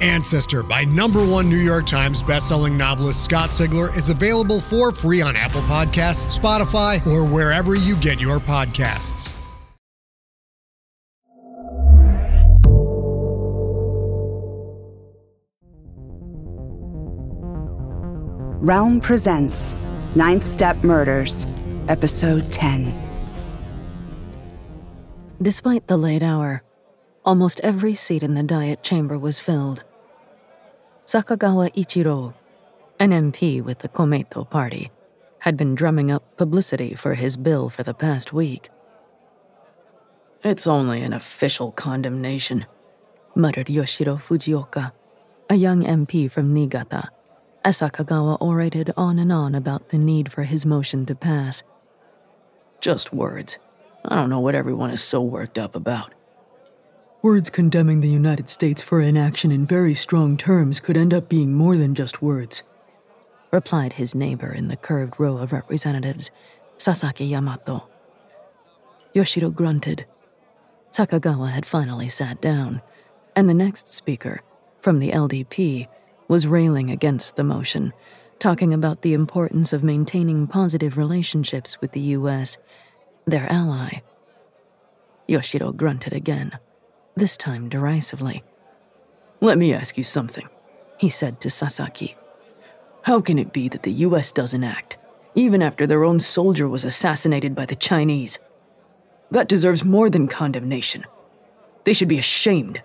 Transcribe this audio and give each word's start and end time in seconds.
Ancestor 0.00 0.62
by 0.62 0.84
number 0.84 1.24
one 1.26 1.48
New 1.48 1.56
York 1.58 1.86
Times 1.86 2.22
bestselling 2.22 2.76
novelist 2.76 3.24
Scott 3.24 3.50
Sigler 3.50 3.94
is 3.96 4.08
available 4.08 4.60
for 4.60 4.92
free 4.92 5.20
on 5.20 5.36
Apple 5.36 5.62
Podcasts, 5.62 6.38
Spotify, 6.38 7.04
or 7.06 7.24
wherever 7.24 7.74
you 7.74 7.96
get 7.96 8.20
your 8.20 8.38
podcasts. 8.38 9.32
Realm 18.60 19.00
presents 19.00 19.76
Ninth 20.16 20.44
Step 20.44 20.82
Murders, 20.82 21.46
Episode 21.88 22.50
10. 22.50 22.92
Despite 25.40 25.86
the 25.86 25.96
late 25.96 26.24
hour, 26.24 26.64
almost 27.24 27.60
every 27.60 27.94
seat 27.94 28.24
in 28.24 28.34
the 28.34 28.42
Diet 28.42 28.82
chamber 28.82 29.16
was 29.16 29.38
filled. 29.38 29.84
Sakagawa 31.08 31.72
Ichiro, 31.74 32.34
an 33.00 33.12
MP 33.12 33.62
with 33.64 33.78
the 33.78 33.88
Komeito 33.88 34.44
party, 34.44 34.90
had 35.38 35.56
been 35.56 35.74
drumming 35.74 36.10
up 36.10 36.36
publicity 36.36 36.94
for 36.94 37.14
his 37.14 37.34
bill 37.38 37.70
for 37.70 37.82
the 37.82 37.94
past 37.94 38.34
week. 38.34 38.68
It's 40.44 40.66
only 40.66 41.00
an 41.00 41.14
official 41.14 41.72
condemnation, 41.72 42.66
muttered 43.34 43.68
Yoshiro 43.68 44.20
Fujioka, 44.20 44.92
a 45.48 45.54
young 45.54 45.82
MP 45.82 46.30
from 46.30 46.52
Niigata 46.52 47.08
as 47.64 47.80
Sakagawa 47.80 48.36
orated 48.42 48.92
on 48.94 49.18
and 49.18 49.32
on 49.32 49.54
about 49.54 49.88
the 49.88 49.96
need 49.96 50.30
for 50.30 50.42
his 50.42 50.66
motion 50.66 51.06
to 51.06 51.14
pass. 51.14 51.62
Just 52.82 53.14
words. 53.14 53.56
I 54.04 54.14
don't 54.16 54.28
know 54.28 54.40
what 54.40 54.54
everyone 54.54 54.90
is 54.90 55.02
so 55.02 55.22
worked 55.22 55.56
up 55.56 55.74
about. 55.74 56.12
Words 57.20 57.50
condemning 57.50 58.00
the 58.00 58.08
United 58.08 58.48
States 58.48 58.80
for 58.80 59.00
inaction 59.00 59.50
in 59.50 59.66
very 59.66 59.92
strong 59.92 60.36
terms 60.36 60.78
could 60.78 60.96
end 60.96 61.12
up 61.12 61.28
being 61.28 61.52
more 61.52 61.76
than 61.76 61.96
just 61.96 62.22
words, 62.22 62.62
replied 63.50 63.94
his 63.94 64.14
neighbor 64.14 64.52
in 64.52 64.68
the 64.68 64.76
curved 64.76 65.18
row 65.18 65.36
of 65.36 65.52
representatives, 65.52 66.30
Sasaki 66.76 67.24
Yamato. 67.24 67.88
Yoshiro 69.16 69.52
grunted. 69.52 70.06
Sakagawa 70.92 71.50
had 71.50 71.66
finally 71.66 72.08
sat 72.08 72.40
down, 72.40 72.80
and 73.34 73.48
the 73.48 73.54
next 73.54 73.88
speaker, 73.88 74.40
from 74.80 75.00
the 75.00 75.10
LDP, 75.10 75.88
was 76.28 76.46
railing 76.46 76.88
against 76.88 77.34
the 77.34 77.42
motion, 77.42 77.92
talking 78.38 78.72
about 78.72 79.02
the 79.02 79.14
importance 79.14 79.72
of 79.72 79.82
maintaining 79.82 80.46
positive 80.46 80.96
relationships 80.96 81.80
with 81.80 81.90
the 81.90 82.14
U.S., 82.14 82.58
their 83.24 83.50
ally. 83.50 84.02
Yoshiro 85.28 85.76
grunted 85.76 86.12
again, 86.12 86.56
this 87.18 87.36
time 87.36 87.68
derisively. 87.68 88.42
Let 89.40 89.58
me 89.58 89.72
ask 89.72 89.96
you 89.98 90.04
something, 90.04 90.48
he 90.98 91.08
said 91.08 91.40
to 91.40 91.50
Sasaki. 91.50 92.16
How 93.02 93.20
can 93.20 93.38
it 93.38 93.52
be 93.52 93.68
that 93.68 93.82
the 93.82 93.92
U.S. 93.92 94.32
doesn't 94.32 94.64
act, 94.64 94.98
even 95.34 95.62
after 95.62 95.86
their 95.86 96.04
own 96.04 96.20
soldier 96.20 96.68
was 96.68 96.84
assassinated 96.84 97.54
by 97.54 97.66
the 97.66 97.76
Chinese? 97.76 98.38
That 99.30 99.48
deserves 99.48 99.84
more 99.84 100.10
than 100.10 100.26
condemnation. 100.26 101.04
They 101.84 101.92
should 101.92 102.08
be 102.08 102.18
ashamed. 102.18 102.82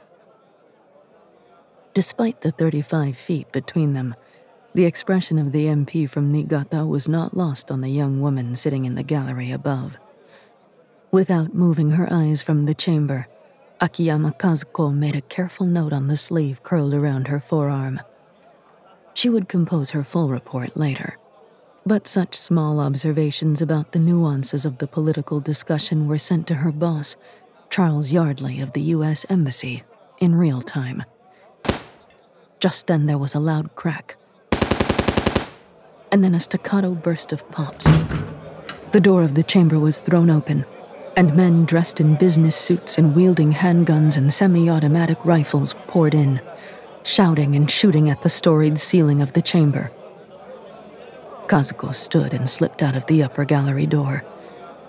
Despite 1.93 2.41
the 2.41 2.51
35 2.51 3.17
feet 3.17 3.51
between 3.51 3.93
them, 3.93 4.15
the 4.73 4.85
expression 4.85 5.37
of 5.37 5.51
the 5.51 5.65
MP 5.65 6.09
from 6.09 6.31
Niigata 6.31 6.85
was 6.85 7.07
not 7.07 7.37
lost 7.37 7.69
on 7.69 7.81
the 7.81 7.89
young 7.89 8.21
woman 8.21 8.55
sitting 8.55 8.85
in 8.85 8.95
the 8.95 9.03
gallery 9.03 9.51
above. 9.51 9.97
Without 11.11 11.53
moving 11.53 11.91
her 11.91 12.07
eyes 12.11 12.41
from 12.41 12.65
the 12.65 12.73
chamber, 12.73 13.27
Akiyama 13.83 14.31
Kazuko 14.39 14.95
made 14.95 15.13
a 15.13 15.19
careful 15.19 15.65
note 15.65 15.91
on 15.91 16.07
the 16.07 16.15
sleeve 16.15 16.63
curled 16.63 16.93
around 16.93 17.27
her 17.27 17.41
forearm. 17.41 17.99
She 19.13 19.27
would 19.27 19.49
compose 19.49 19.89
her 19.89 20.05
full 20.05 20.29
report 20.29 20.77
later, 20.77 21.17
but 21.85 22.07
such 22.07 22.33
small 22.33 22.79
observations 22.79 23.61
about 23.61 23.91
the 23.91 23.99
nuances 23.99 24.65
of 24.65 24.77
the 24.77 24.87
political 24.87 25.41
discussion 25.41 26.07
were 26.07 26.17
sent 26.17 26.47
to 26.47 26.53
her 26.55 26.71
boss, 26.71 27.17
Charles 27.69 28.13
Yardley 28.13 28.61
of 28.61 28.71
the 28.71 28.93
U.S. 28.95 29.25
Embassy, 29.27 29.83
in 30.19 30.33
real 30.33 30.61
time. 30.61 31.03
Just 32.61 32.87
then 32.87 33.05
there 33.05 33.17
was 33.17 33.35
a 33.35 33.39
loud 33.41 33.75
crack. 33.75 34.15
And 36.09 36.23
then 36.23 36.33
a 36.33 36.39
staccato 36.39 36.91
burst 36.91 37.33
of 37.33 37.45
pops. 37.51 37.83
The 38.93 39.01
door 39.01 39.23
of 39.23 39.35
the 39.35 39.43
chamber 39.43 39.77
was 39.77 39.99
thrown 39.99 40.29
open, 40.29 40.63
and 41.15 41.35
men 41.35 41.65
dressed 41.65 41.99
in 41.99 42.15
business 42.15 42.55
suits 42.55 42.97
and 42.97 43.15
wielding 43.15 43.51
handguns 43.51 44.17
and 44.17 44.33
semi 44.33 44.69
automatic 44.69 45.23
rifles 45.25 45.75
poured 45.87 46.13
in, 46.13 46.41
shouting 47.03 47.55
and 47.55 47.69
shooting 47.69 48.09
at 48.09 48.21
the 48.21 48.29
storied 48.29 48.79
ceiling 48.79 49.21
of 49.21 49.33
the 49.33 49.41
chamber. 49.41 49.91
Kazuko 51.47 51.93
stood 51.93 52.33
and 52.33 52.49
slipped 52.49 52.81
out 52.81 52.95
of 52.95 53.05
the 53.05 53.21
upper 53.21 53.45
gallery 53.45 53.85
door, 53.85 54.23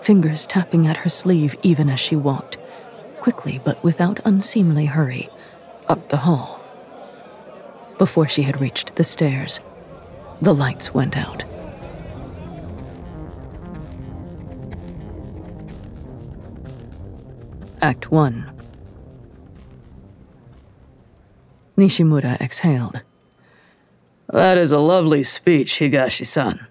fingers 0.01 0.47
tapping 0.47 0.87
at 0.87 0.97
her 0.97 1.09
sleeve 1.09 1.55
even 1.61 1.89
as 1.89 1.99
she 1.99 2.15
walked, 2.15 2.57
quickly 3.19 3.61
but 3.63 3.83
without 3.83 4.19
unseemly 4.25 4.85
hurry, 4.85 5.29
up 5.87 6.09
the 6.09 6.17
hall. 6.17 6.61
Before 7.97 8.27
she 8.27 8.41
had 8.41 8.59
reached 8.59 8.95
the 8.95 9.03
stairs, 9.03 9.59
the 10.41 10.53
lights 10.53 10.93
went 10.93 11.15
out. 11.15 11.45
Act 17.85 18.09
1 18.09 18.51
Nishimura 21.77 22.41
exhaled. 22.41 23.03
That 24.27 24.57
is 24.57 24.71
a 24.71 24.79
lovely 24.79 25.21
speech, 25.21 25.77
Higashi 25.77 26.25
san. 26.25 26.65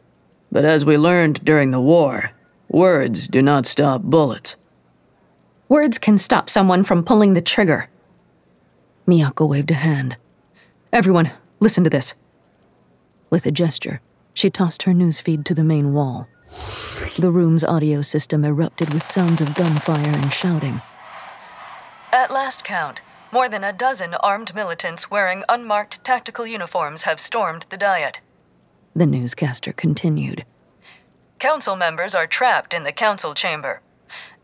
But 0.50 0.64
as 0.64 0.84
we 0.84 0.98
learned 0.98 1.44
during 1.44 1.70
the 1.70 1.80
war, 1.80 2.32
words 2.68 3.28
do 3.28 3.40
not 3.40 3.64
stop 3.64 4.02
bullets. 4.02 4.56
Words 5.68 6.00
can 6.00 6.18
stop 6.18 6.50
someone 6.50 6.82
from 6.82 7.04
pulling 7.04 7.34
the 7.34 7.40
trigger. 7.40 7.88
Miyako 9.06 9.48
waved 9.48 9.70
a 9.70 9.74
hand. 9.74 10.16
Everyone, 10.92 11.30
listen 11.60 11.84
to 11.84 11.90
this. 11.90 12.14
With 13.30 13.46
a 13.46 13.52
gesture, 13.52 14.00
she 14.32 14.50
tossed 14.50 14.82
her 14.82 14.92
newsfeed 14.92 15.44
to 15.44 15.54
the 15.54 15.62
main 15.62 15.92
wall. 15.92 16.26
The 17.16 17.30
room's 17.30 17.62
audio 17.62 18.02
system 18.02 18.44
erupted 18.44 18.92
with 18.92 19.06
sounds 19.06 19.40
of 19.40 19.54
gunfire 19.54 20.12
and 20.12 20.32
shouting. 20.32 20.80
At 22.14 22.30
last 22.30 22.62
count, 22.62 23.00
more 23.32 23.48
than 23.48 23.64
a 23.64 23.72
dozen 23.72 24.14
armed 24.14 24.54
militants 24.54 25.10
wearing 25.10 25.42
unmarked 25.48 26.04
tactical 26.04 26.46
uniforms 26.46 27.02
have 27.02 27.18
stormed 27.18 27.66
the 27.70 27.76
Diet. 27.76 28.20
The 28.94 29.04
newscaster 29.04 29.72
continued. 29.72 30.44
Council 31.40 31.74
members 31.74 32.14
are 32.14 32.28
trapped 32.28 32.72
in 32.72 32.84
the 32.84 32.92
council 32.92 33.34
chamber. 33.34 33.80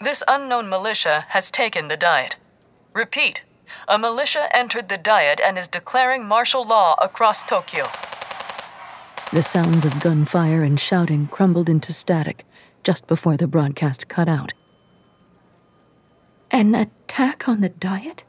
This 0.00 0.24
unknown 0.26 0.68
militia 0.68 1.26
has 1.28 1.52
taken 1.52 1.86
the 1.86 1.96
Diet. 1.96 2.34
Repeat, 2.92 3.42
A 3.86 4.00
militia 4.00 4.48
entered 4.52 4.88
the 4.88 4.98
Diet 4.98 5.40
and 5.40 5.56
is 5.56 5.68
declaring 5.68 6.26
martial 6.26 6.66
law 6.66 6.96
across 7.00 7.44
Tokyo. 7.44 7.84
The 9.32 9.44
sounds 9.44 9.84
of 9.84 10.00
gunfire 10.00 10.64
and 10.64 10.80
shouting 10.80 11.28
crumbled 11.28 11.68
into 11.68 11.92
static 11.92 12.44
just 12.82 13.06
before 13.06 13.36
the 13.36 13.46
broadcast 13.46 14.08
cut 14.08 14.28
out. 14.28 14.54
An 16.50 16.74
attack 16.74 17.48
on 17.48 17.60
the 17.60 17.68
Diet? 17.68 18.24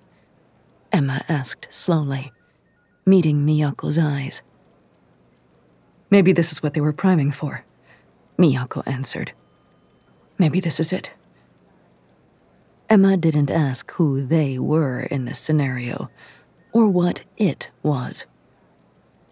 Emma 0.91 1.23
asked 1.27 1.67
slowly, 1.71 2.31
meeting 3.05 3.45
Miyako's 3.45 3.97
eyes. 3.97 4.43
Maybe 6.11 6.31
this 6.31 6.51
is 6.51 6.61
what 6.61 6.73
they 6.75 6.81
were 6.81 6.93
priming 6.93 7.31
for, 7.31 7.65
Miyako 8.37 8.85
answered. 8.85 9.31
Maybe 10.37 10.59
this 10.59 10.79
is 10.79 10.93
it. 10.93 11.13
Emma 12.89 13.17
didn't 13.17 13.49
ask 13.49 13.89
who 13.91 14.25
they 14.25 14.59
were 14.59 14.99
in 14.99 15.25
this 15.25 15.39
scenario, 15.39 16.11
or 16.73 16.89
what 16.89 17.23
it 17.37 17.71
was. 17.81 18.25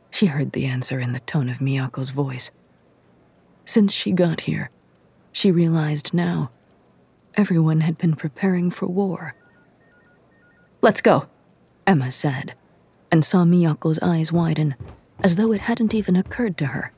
She 0.10 0.28
heard 0.28 0.54
the 0.54 0.66
answer 0.66 1.00
in 1.00 1.12
the 1.12 1.20
tone 1.20 1.50
of 1.50 1.58
Miyako's 1.58 2.10
voice. 2.10 2.50
Since 3.66 3.94
she 3.94 4.14
got 4.14 4.42
here, 4.42 4.72
she 5.32 5.52
realized 5.52 6.14
now 6.14 6.50
everyone 7.40 7.80
had 7.80 7.98
been 7.98 8.18
preparing 8.18 8.70
for 8.70 8.86
war. 8.86 9.34
Let's 10.82 11.00
go, 11.00 11.30
Emma 11.88 12.12
said, 12.12 12.54
and 13.14 13.24
saw 13.24 13.46
Miyako's 13.46 13.98
eyes 14.02 14.30
widen, 14.34 14.76
as 15.24 15.38
though 15.38 15.54
it 15.54 15.62
hadn't 15.62 15.94
even 15.94 16.18
occurred 16.18 16.58
to 16.58 16.66
her. 16.66 16.92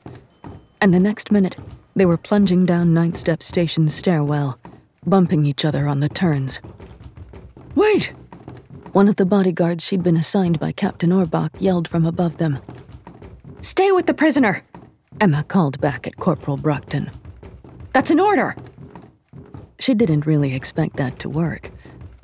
And 0.80 0.92
the 0.92 0.98
next 0.98 1.30
minute, 1.30 1.56
they 1.94 2.06
were 2.06 2.16
plunging 2.16 2.66
down 2.66 2.92
Ninth 2.92 3.18
Step 3.18 3.40
Station's 3.40 3.94
stairwell 3.94 4.58
bumping 5.06 5.46
each 5.46 5.64
other 5.64 5.86
on 5.86 6.00
the 6.00 6.08
turns. 6.08 6.60
Wait! 7.76 8.12
One 8.92 9.06
of 9.08 9.16
the 9.16 9.24
bodyguards 9.24 9.84
she'd 9.84 10.02
been 10.02 10.16
assigned 10.16 10.58
by 10.58 10.72
Captain 10.72 11.10
Orbach 11.10 11.50
yelled 11.60 11.86
from 11.86 12.04
above 12.04 12.38
them. 12.38 12.58
Stay 13.60 13.92
with 13.92 14.06
the 14.06 14.14
prisoner! 14.14 14.64
Emma 15.20 15.44
called 15.44 15.80
back 15.80 16.08
at 16.08 16.16
Corporal 16.16 16.56
Brockton. 16.56 17.12
That's 17.92 18.10
an 18.10 18.18
order! 18.18 18.56
She 19.82 19.94
didn't 19.94 20.26
really 20.26 20.54
expect 20.54 20.94
that 20.98 21.18
to 21.18 21.28
work, 21.28 21.72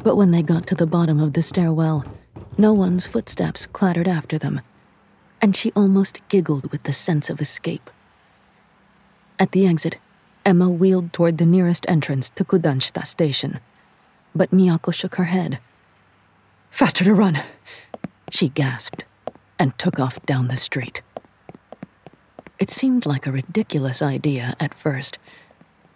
but 0.05 0.15
when 0.15 0.31
they 0.31 0.43
got 0.43 0.69
to 0.69 0.77
the 0.77 0.87
bottom 0.87 1.19
of 1.19 1.33
the 1.33 1.43
stairwell, 1.43 2.05
no 2.57 2.73
one's 2.73 3.05
footsteps 3.05 3.67
clattered 3.67 4.07
after 4.07 4.39
them, 4.39 4.61
and 5.43 5.57
she 5.57 5.73
almost 5.73 6.21
giggled 6.29 6.71
with 6.71 6.85
the 6.85 6.93
sense 6.93 7.29
of 7.29 7.41
escape. 7.41 7.91
At 9.41 9.51
the 9.51 9.67
exit, 9.67 9.97
Emma 10.47 10.71
wheeled 10.71 11.13
toward 11.13 11.39
the 11.39 11.47
nearest 11.47 11.85
entrance 11.89 12.31
to 12.37 12.45
Kudanshita 12.45 13.05
station. 13.05 13.59
But 14.37 14.53
Miyako 14.53 14.95
shook 14.95 15.17
her 15.17 15.25
head. 15.25 15.59
Faster 16.71 17.03
to 17.03 17.13
run, 17.13 17.41
she 18.31 18.51
gasped, 18.51 19.03
and 19.59 19.77
took 19.81 19.99
off 19.99 20.25
down 20.27 20.47
the 20.47 20.55
street. 20.55 21.03
It 22.61 22.71
seemed 22.71 23.05
like 23.05 23.27
a 23.27 23.33
ridiculous 23.33 24.01
idea 24.01 24.55
at 24.61 24.75
first, 24.75 25.19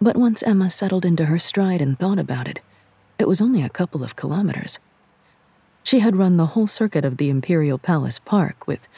but 0.03 0.17
once 0.17 0.43
Emma 0.43 0.69
settled 0.69 1.05
into 1.05 1.25
her 1.25 1.39
stride 1.39 1.81
and 1.81 1.97
thought 1.97 2.19
about 2.19 2.45
it, 2.45 2.59
it 3.17 3.25
was 3.25 3.39
only 3.39 3.63
a 3.63 3.69
couple 3.69 4.03
of 4.03 4.17
kilometers. 4.17 4.77
She 5.81 5.99
had 5.99 6.17
run 6.17 6.35
the 6.35 6.47
whole 6.47 6.67
circuit 6.67 7.05
of 7.05 7.15
the 7.15 7.29
Imperial 7.29 7.77
Palace 7.77 8.19
Park 8.19 8.67
with. 8.67 8.89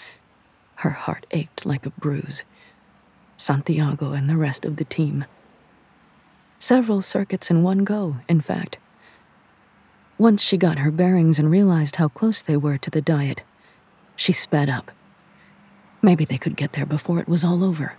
Her 0.78 0.90
heart 0.90 1.28
ached 1.30 1.64
like 1.64 1.86
a 1.86 1.92
bruise. 1.92 2.42
Santiago 3.38 4.14
and 4.14 4.28
the 4.28 4.36
rest 4.36 4.66
of 4.66 4.78
the 4.78 4.84
team. 4.84 5.26
Several 6.58 7.04
circuits 7.04 7.52
in 7.52 7.62
one 7.62 7.84
go, 7.84 8.18
in 8.28 8.42
fact. 8.42 8.80
Once 10.18 10.42
she 10.42 10.58
got 10.58 10.80
her 10.80 10.90
bearings 10.90 11.38
and 11.38 11.52
realized 11.52 11.98
how 11.98 12.08
close 12.08 12.42
they 12.42 12.58
were 12.58 12.80
to 12.80 12.90
the 12.90 13.02
Diet, 13.02 13.44
she 14.16 14.32
sped 14.32 14.70
up. 14.70 14.90
Maybe 16.02 16.26
they 16.26 16.40
could 16.40 16.56
get 16.56 16.74
there 16.74 16.86
before 16.86 17.20
it 17.20 17.28
was 17.28 17.44
all 17.44 17.64
over. 17.64 17.94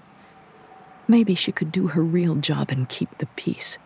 Maybe 1.08 1.34
she 1.34 1.52
could 1.52 1.70
do 1.70 1.88
her 1.88 2.02
real 2.02 2.34
job 2.36 2.70
and 2.70 2.88
keep 2.88 3.18
the 3.18 3.26
peace. 3.36 3.78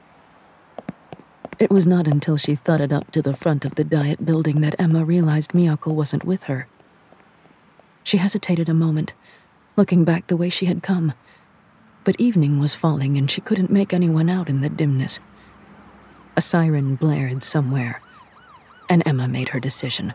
It 1.59 1.71
was 1.71 1.87
not 1.87 2.07
until 2.07 2.37
she 2.37 2.55
thudded 2.55 2.93
up 2.93 3.11
to 3.13 3.21
the 3.21 3.37
front 3.37 3.65
of 3.65 3.75
the 3.75 3.85
Diet 3.85 4.25
building 4.25 4.63
that 4.63 4.77
Emma 4.79 5.05
realized 5.05 5.53
Miyako 5.53 5.93
wasn't 5.93 6.25
with 6.25 6.45
her. 6.45 6.67
She 8.03 8.17
hesitated 8.17 8.69
a 8.69 8.75
moment, 8.75 9.13
looking 9.77 10.05
back 10.05 10.27
the 10.27 10.37
way 10.37 10.49
she 10.49 10.67
had 10.67 10.83
come 10.83 11.13
but 12.05 12.21
evening 12.21 12.59
was 12.59 12.75
falling 12.75 13.17
and 13.17 13.31
she 13.31 13.41
couldn't 13.41 13.71
make 13.71 13.93
anyone 13.93 14.29
out 14.29 14.49
in 14.49 14.61
the 14.61 14.69
dimness. 14.69 15.21
A 16.37 16.41
siren 16.41 16.95
blared 16.95 17.43
somewhere, 17.43 18.01
and 18.89 19.03
Emma 19.07 19.29
made 19.29 19.51
her 19.51 19.61
decision. 19.61 20.15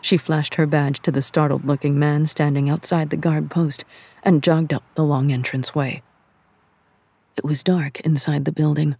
She 0.00 0.16
flashed 0.16 0.54
her 0.54 0.66
badge 0.66 1.00
to 1.00 1.10
the 1.10 1.22
startled 1.22 1.64
looking 1.64 1.98
man 1.98 2.26
standing 2.26 2.70
outside 2.70 3.10
the 3.10 3.16
guard 3.16 3.50
post 3.50 3.84
and 4.22 4.42
jogged 4.42 4.72
up 4.72 4.84
the 4.94 5.04
long 5.04 5.30
entranceway. 5.30 6.02
It 7.36 7.44
was 7.44 7.62
dark 7.62 8.00
inside 8.00 8.44
the 8.44 8.52
building. 8.52 8.96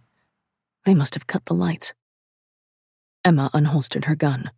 They 0.85 0.93
must 0.93 1.13
have 1.13 1.27
cut 1.27 1.45
the 1.45 1.53
lights. 1.53 1.93
Emma 3.23 3.49
unholstered 3.53 4.05
her 4.05 4.15
gun, 4.15 4.51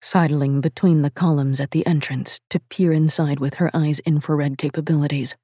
sidling 0.00 0.60
between 0.60 1.02
the 1.02 1.10
columns 1.10 1.60
at 1.60 1.72
the 1.72 1.86
entrance 1.86 2.40
to 2.50 2.60
peer 2.60 2.92
inside 2.92 3.38
with 3.38 3.54
her 3.54 3.70
eyes' 3.74 4.00
infrared 4.00 4.56
capabilities. 4.56 5.36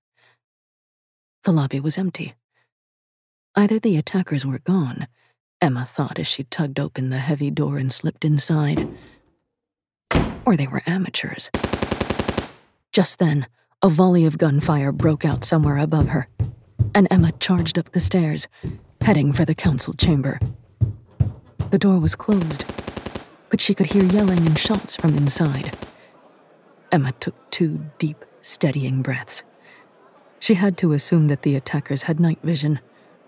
The 1.44 1.52
lobby 1.52 1.80
was 1.80 1.98
empty. 1.98 2.34
Either 3.54 3.78
the 3.78 3.96
attackers 3.96 4.46
were 4.46 4.60
gone, 4.60 5.08
Emma 5.60 5.84
thought 5.84 6.18
as 6.18 6.26
she 6.26 6.44
tugged 6.44 6.78
open 6.78 7.10
the 7.10 7.18
heavy 7.18 7.50
door 7.50 7.78
and 7.78 7.92
slipped 7.92 8.24
inside, 8.24 8.88
or 10.46 10.56
they 10.56 10.68
were 10.68 10.82
amateurs. 10.86 11.50
Just 12.92 13.18
then, 13.18 13.46
a 13.82 13.88
volley 13.88 14.24
of 14.24 14.38
gunfire 14.38 14.92
broke 14.92 15.24
out 15.24 15.44
somewhere 15.44 15.78
above 15.78 16.08
her, 16.08 16.28
and 16.98 17.06
Emma 17.12 17.30
charged 17.38 17.78
up 17.78 17.92
the 17.92 18.00
stairs, 18.00 18.48
heading 19.02 19.32
for 19.32 19.44
the 19.44 19.54
council 19.54 19.94
chamber. 19.94 20.40
The 21.70 21.78
door 21.78 22.00
was 22.00 22.16
closed, 22.16 22.64
but 23.50 23.60
she 23.60 23.72
could 23.72 23.86
hear 23.86 24.02
yelling 24.02 24.44
and 24.44 24.58
shots 24.58 24.96
from 24.96 25.16
inside. 25.16 25.78
Emma 26.90 27.12
took 27.20 27.36
two 27.52 27.88
deep, 27.98 28.24
steadying 28.40 29.00
breaths. 29.00 29.44
She 30.40 30.54
had 30.54 30.76
to 30.78 30.92
assume 30.92 31.28
that 31.28 31.42
the 31.42 31.54
attackers 31.54 32.02
had 32.02 32.18
night 32.18 32.40
vision, 32.42 32.80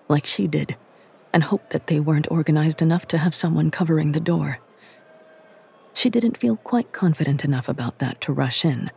like 0.08 0.26
she 0.26 0.48
did, 0.48 0.76
and 1.32 1.44
hoped 1.44 1.70
that 1.70 1.86
they 1.86 2.00
weren't 2.00 2.28
organized 2.28 2.82
enough 2.82 3.06
to 3.06 3.18
have 3.18 3.36
someone 3.36 3.70
covering 3.70 4.10
the 4.10 4.18
door. 4.18 4.58
She 5.94 6.10
didn't 6.10 6.38
feel 6.38 6.56
quite 6.56 6.90
confident 6.90 7.44
enough 7.44 7.68
about 7.68 8.00
that 8.00 8.20
to 8.22 8.32
rush 8.32 8.64
in, 8.64 8.90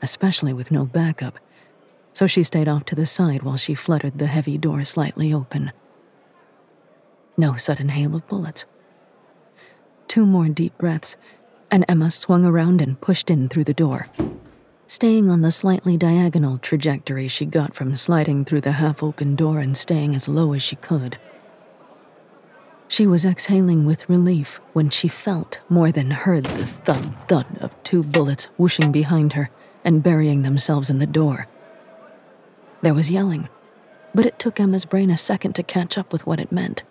especially 0.00 0.54
with 0.54 0.70
no 0.70 0.86
backup, 0.86 1.38
so 2.16 2.26
she 2.26 2.42
stayed 2.42 2.68
off 2.68 2.84
to 2.86 2.94
the 2.94 3.04
side 3.04 3.42
while 3.42 3.58
she 3.58 3.74
fluttered 3.74 4.18
the 4.18 4.26
heavy 4.26 4.56
door 4.56 4.82
slightly 4.84 5.34
open. 5.34 5.70
No 7.36 7.56
sudden 7.56 7.90
hail 7.90 8.16
of 8.16 8.26
bullets. 8.26 8.64
Two 10.08 10.24
more 10.24 10.48
deep 10.48 10.78
breaths, 10.78 11.16
and 11.70 11.84
Emma 11.88 12.10
swung 12.10 12.46
around 12.46 12.80
and 12.80 12.98
pushed 13.00 13.28
in 13.28 13.48
through 13.48 13.64
the 13.64 13.74
door 13.74 14.06
staying 14.86 15.28
on 15.28 15.42
the 15.42 15.50
slightly 15.50 15.96
diagonal 15.96 16.58
trajectory 16.58 17.26
she 17.26 17.44
got 17.44 17.74
from 17.74 17.96
sliding 17.96 18.44
through 18.44 18.60
the 18.60 18.72
half 18.72 19.02
open 19.02 19.34
door 19.34 19.58
and 19.58 19.76
staying 19.76 20.14
as 20.14 20.28
low 20.28 20.52
as 20.52 20.62
she 20.62 20.76
could. 20.76 21.18
She 22.88 23.06
was 23.06 23.24
exhaling 23.24 23.84
with 23.84 24.08
relief 24.08 24.60
when 24.72 24.90
she 24.90 25.08
felt 25.08 25.60
more 25.68 25.90
than 25.90 26.12
heard 26.12 26.44
the 26.44 26.66
thud 26.66 27.12
thud 27.28 27.46
of 27.60 27.82
two 27.82 28.04
bullets 28.04 28.44
whooshing 28.56 28.92
behind 28.92 29.32
her 29.32 29.50
and 29.84 30.04
burying 30.04 30.42
themselves 30.42 30.88
in 30.88 30.98
the 30.98 31.06
door. 31.06 31.48
There 32.82 32.94
was 32.94 33.10
yelling, 33.10 33.48
but 34.14 34.26
it 34.26 34.38
took 34.38 34.60
Emma's 34.60 34.84
brain 34.84 35.10
a 35.10 35.16
second 35.16 35.54
to 35.54 35.62
catch 35.62 35.98
up 35.98 36.12
with 36.12 36.26
what 36.26 36.40
it 36.40 36.52
meant. 36.52 36.82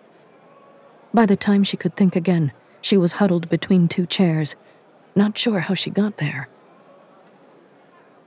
By 1.14 1.26
the 1.26 1.36
time 1.36 1.64
she 1.64 1.76
could 1.76 1.96
think 1.96 2.16
again, 2.16 2.52
she 2.80 2.96
was 2.96 3.14
huddled 3.14 3.48
between 3.48 3.88
two 3.88 4.06
chairs, 4.06 4.54
not 5.14 5.38
sure 5.38 5.60
how 5.60 5.74
she 5.74 5.90
got 5.90 6.18
there. 6.18 6.48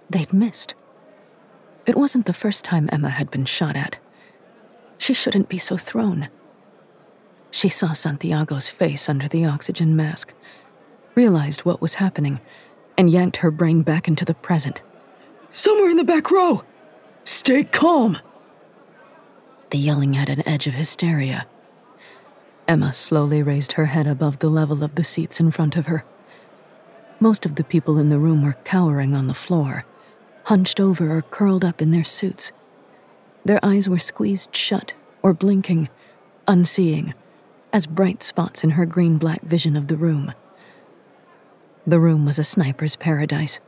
They'd 0.10 0.34
missed. 0.34 0.74
It 1.86 1.98
wasn't 1.98 2.26
the 2.26 2.34
first 2.34 2.66
time 2.66 2.90
Emma 2.92 3.10
had 3.10 3.32
been 3.32 3.46
shot 3.46 3.76
at. 3.76 3.98
She 4.98 5.14
shouldn't 5.14 5.50
be 5.50 5.58
so 5.58 5.78
thrown. 5.78 6.30
She 7.52 7.70
saw 7.70 7.94
Santiago's 7.94 8.70
face 8.70 9.08
under 9.08 9.28
the 9.28 9.46
oxygen 9.46 9.96
mask, 9.96 10.34
realized 11.16 11.62
what 11.62 11.82
was 11.82 11.96
happening, 11.96 12.40
and 12.98 13.10
yanked 13.10 13.38
her 13.38 13.52
brain 13.52 13.82
back 13.82 14.08
into 14.08 14.26
the 14.26 14.34
present. 14.34 14.82
Somewhere 15.52 15.90
in 15.90 15.98
the 15.98 16.04
back 16.04 16.32
row! 16.32 16.64
Stay 17.24 17.64
calm! 17.64 18.18
The 19.72 19.78
yelling 19.78 20.14
had 20.14 20.30
an 20.30 20.48
edge 20.48 20.68
of 20.68 20.74
hysteria. 20.74 21.46
Emma 22.68 22.94
slowly 22.94 23.42
raised 23.42 23.74
her 23.74 23.88
head 23.88 24.08
above 24.08 24.40
the 24.40 24.50
level 24.50 24.84
of 24.84 24.96
the 24.96 25.04
seats 25.04 25.40
in 25.40 25.52
front 25.52 25.76
of 25.76 25.88
her. 25.88 26.04
Most 27.20 27.46
of 27.46 27.56
the 27.56 27.64
people 27.64 27.98
in 27.98 28.10
the 28.10 28.20
room 28.20 28.44
were 28.44 28.58
cowering 28.64 29.16
on 29.16 29.28
the 29.28 29.34
floor, 29.34 29.86
hunched 30.46 30.80
over 30.80 31.16
or 31.16 31.22
curled 31.22 31.66
up 31.66 31.82
in 31.82 31.92
their 31.92 32.04
suits. 32.04 32.52
Their 33.44 33.60
eyes 33.64 33.90
were 33.90 34.00
squeezed 34.00 34.56
shut 34.56 34.94
or 35.22 35.34
blinking, 35.34 35.90
unseeing, 36.48 37.14
as 37.74 37.88
bright 37.88 38.24
spots 38.24 38.64
in 38.64 38.72
her 38.72 38.86
green 38.86 39.18
black 39.18 39.42
vision 39.42 39.76
of 39.76 39.88
the 39.88 39.98
room. 39.98 40.34
The 41.86 42.00
room 42.00 42.26
was 42.26 42.40
a 42.40 42.44
sniper's 42.44 42.96
paradise. 42.96 43.60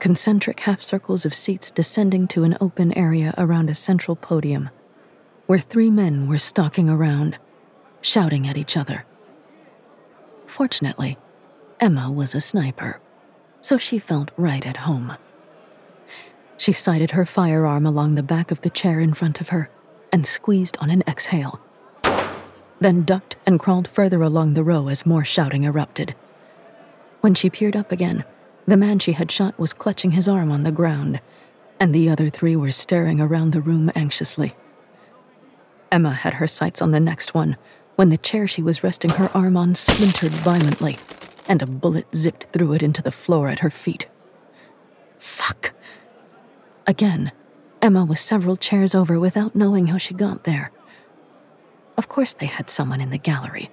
Concentric 0.00 0.60
half 0.60 0.80
circles 0.80 1.24
of 1.24 1.34
seats 1.34 1.72
descending 1.72 2.28
to 2.28 2.44
an 2.44 2.56
open 2.60 2.96
area 2.96 3.34
around 3.36 3.68
a 3.68 3.74
central 3.74 4.14
podium, 4.14 4.70
where 5.46 5.58
three 5.58 5.90
men 5.90 6.28
were 6.28 6.38
stalking 6.38 6.88
around, 6.88 7.36
shouting 8.00 8.46
at 8.46 8.56
each 8.56 8.76
other. 8.76 9.04
Fortunately, 10.46 11.18
Emma 11.80 12.12
was 12.12 12.34
a 12.34 12.40
sniper, 12.40 13.00
so 13.60 13.76
she 13.76 13.98
felt 13.98 14.30
right 14.36 14.64
at 14.64 14.78
home. 14.78 15.16
She 16.56 16.72
sighted 16.72 17.12
her 17.12 17.26
firearm 17.26 17.84
along 17.84 18.14
the 18.14 18.22
back 18.22 18.52
of 18.52 18.60
the 18.60 18.70
chair 18.70 19.00
in 19.00 19.14
front 19.14 19.40
of 19.40 19.48
her 19.48 19.68
and 20.12 20.24
squeezed 20.24 20.76
on 20.80 20.90
an 20.90 21.02
exhale. 21.08 21.60
Then 22.80 23.02
ducked 23.02 23.36
and 23.44 23.58
crawled 23.58 23.88
further 23.88 24.22
along 24.22 24.54
the 24.54 24.64
row 24.64 24.88
as 24.88 25.04
more 25.04 25.24
shouting 25.24 25.64
erupted. 25.64 26.14
When 27.20 27.34
she 27.34 27.50
peered 27.50 27.74
up 27.74 27.90
again, 27.90 28.24
the 28.68 28.76
man 28.76 28.98
she 28.98 29.12
had 29.12 29.32
shot 29.32 29.58
was 29.58 29.72
clutching 29.72 30.10
his 30.10 30.28
arm 30.28 30.52
on 30.52 30.62
the 30.62 30.70
ground, 30.70 31.22
and 31.80 31.94
the 31.94 32.10
other 32.10 32.28
three 32.28 32.54
were 32.54 32.70
staring 32.70 33.18
around 33.18 33.50
the 33.50 33.62
room 33.62 33.90
anxiously. 33.94 34.54
Emma 35.90 36.12
had 36.12 36.34
her 36.34 36.46
sights 36.46 36.82
on 36.82 36.90
the 36.90 37.00
next 37.00 37.32
one 37.32 37.56
when 37.96 38.10
the 38.10 38.18
chair 38.18 38.46
she 38.46 38.62
was 38.62 38.84
resting 38.84 39.10
her 39.12 39.30
arm 39.34 39.56
on 39.56 39.74
splintered 39.74 40.32
violently, 40.32 40.98
and 41.48 41.62
a 41.62 41.66
bullet 41.66 42.06
zipped 42.14 42.52
through 42.52 42.74
it 42.74 42.82
into 42.82 43.00
the 43.00 43.10
floor 43.10 43.48
at 43.48 43.60
her 43.60 43.70
feet. 43.70 44.06
Fuck! 45.16 45.72
Again, 46.86 47.32
Emma 47.80 48.04
was 48.04 48.20
several 48.20 48.56
chairs 48.56 48.94
over 48.94 49.18
without 49.18 49.56
knowing 49.56 49.86
how 49.86 49.96
she 49.96 50.12
got 50.12 50.44
there. 50.44 50.72
Of 51.96 52.08
course, 52.08 52.34
they 52.34 52.46
had 52.46 52.68
someone 52.68 53.00
in 53.00 53.08
the 53.08 53.18
gallery. 53.18 53.70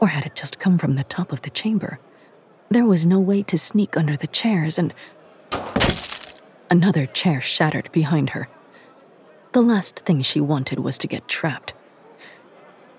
Or 0.00 0.08
had 0.08 0.26
it 0.26 0.34
just 0.34 0.58
come 0.58 0.78
from 0.78 0.96
the 0.96 1.04
top 1.04 1.30
of 1.30 1.42
the 1.42 1.50
chamber? 1.50 2.00
There 2.72 2.86
was 2.86 3.04
no 3.04 3.18
way 3.18 3.42
to 3.42 3.58
sneak 3.58 3.96
under 3.96 4.16
the 4.16 4.28
chairs, 4.28 4.78
and. 4.78 4.94
Another 6.70 7.04
chair 7.04 7.40
shattered 7.40 7.90
behind 7.90 8.30
her. 8.30 8.48
The 9.50 9.60
last 9.60 9.98
thing 10.00 10.22
she 10.22 10.40
wanted 10.40 10.78
was 10.78 10.96
to 10.98 11.08
get 11.08 11.26
trapped. 11.26 11.74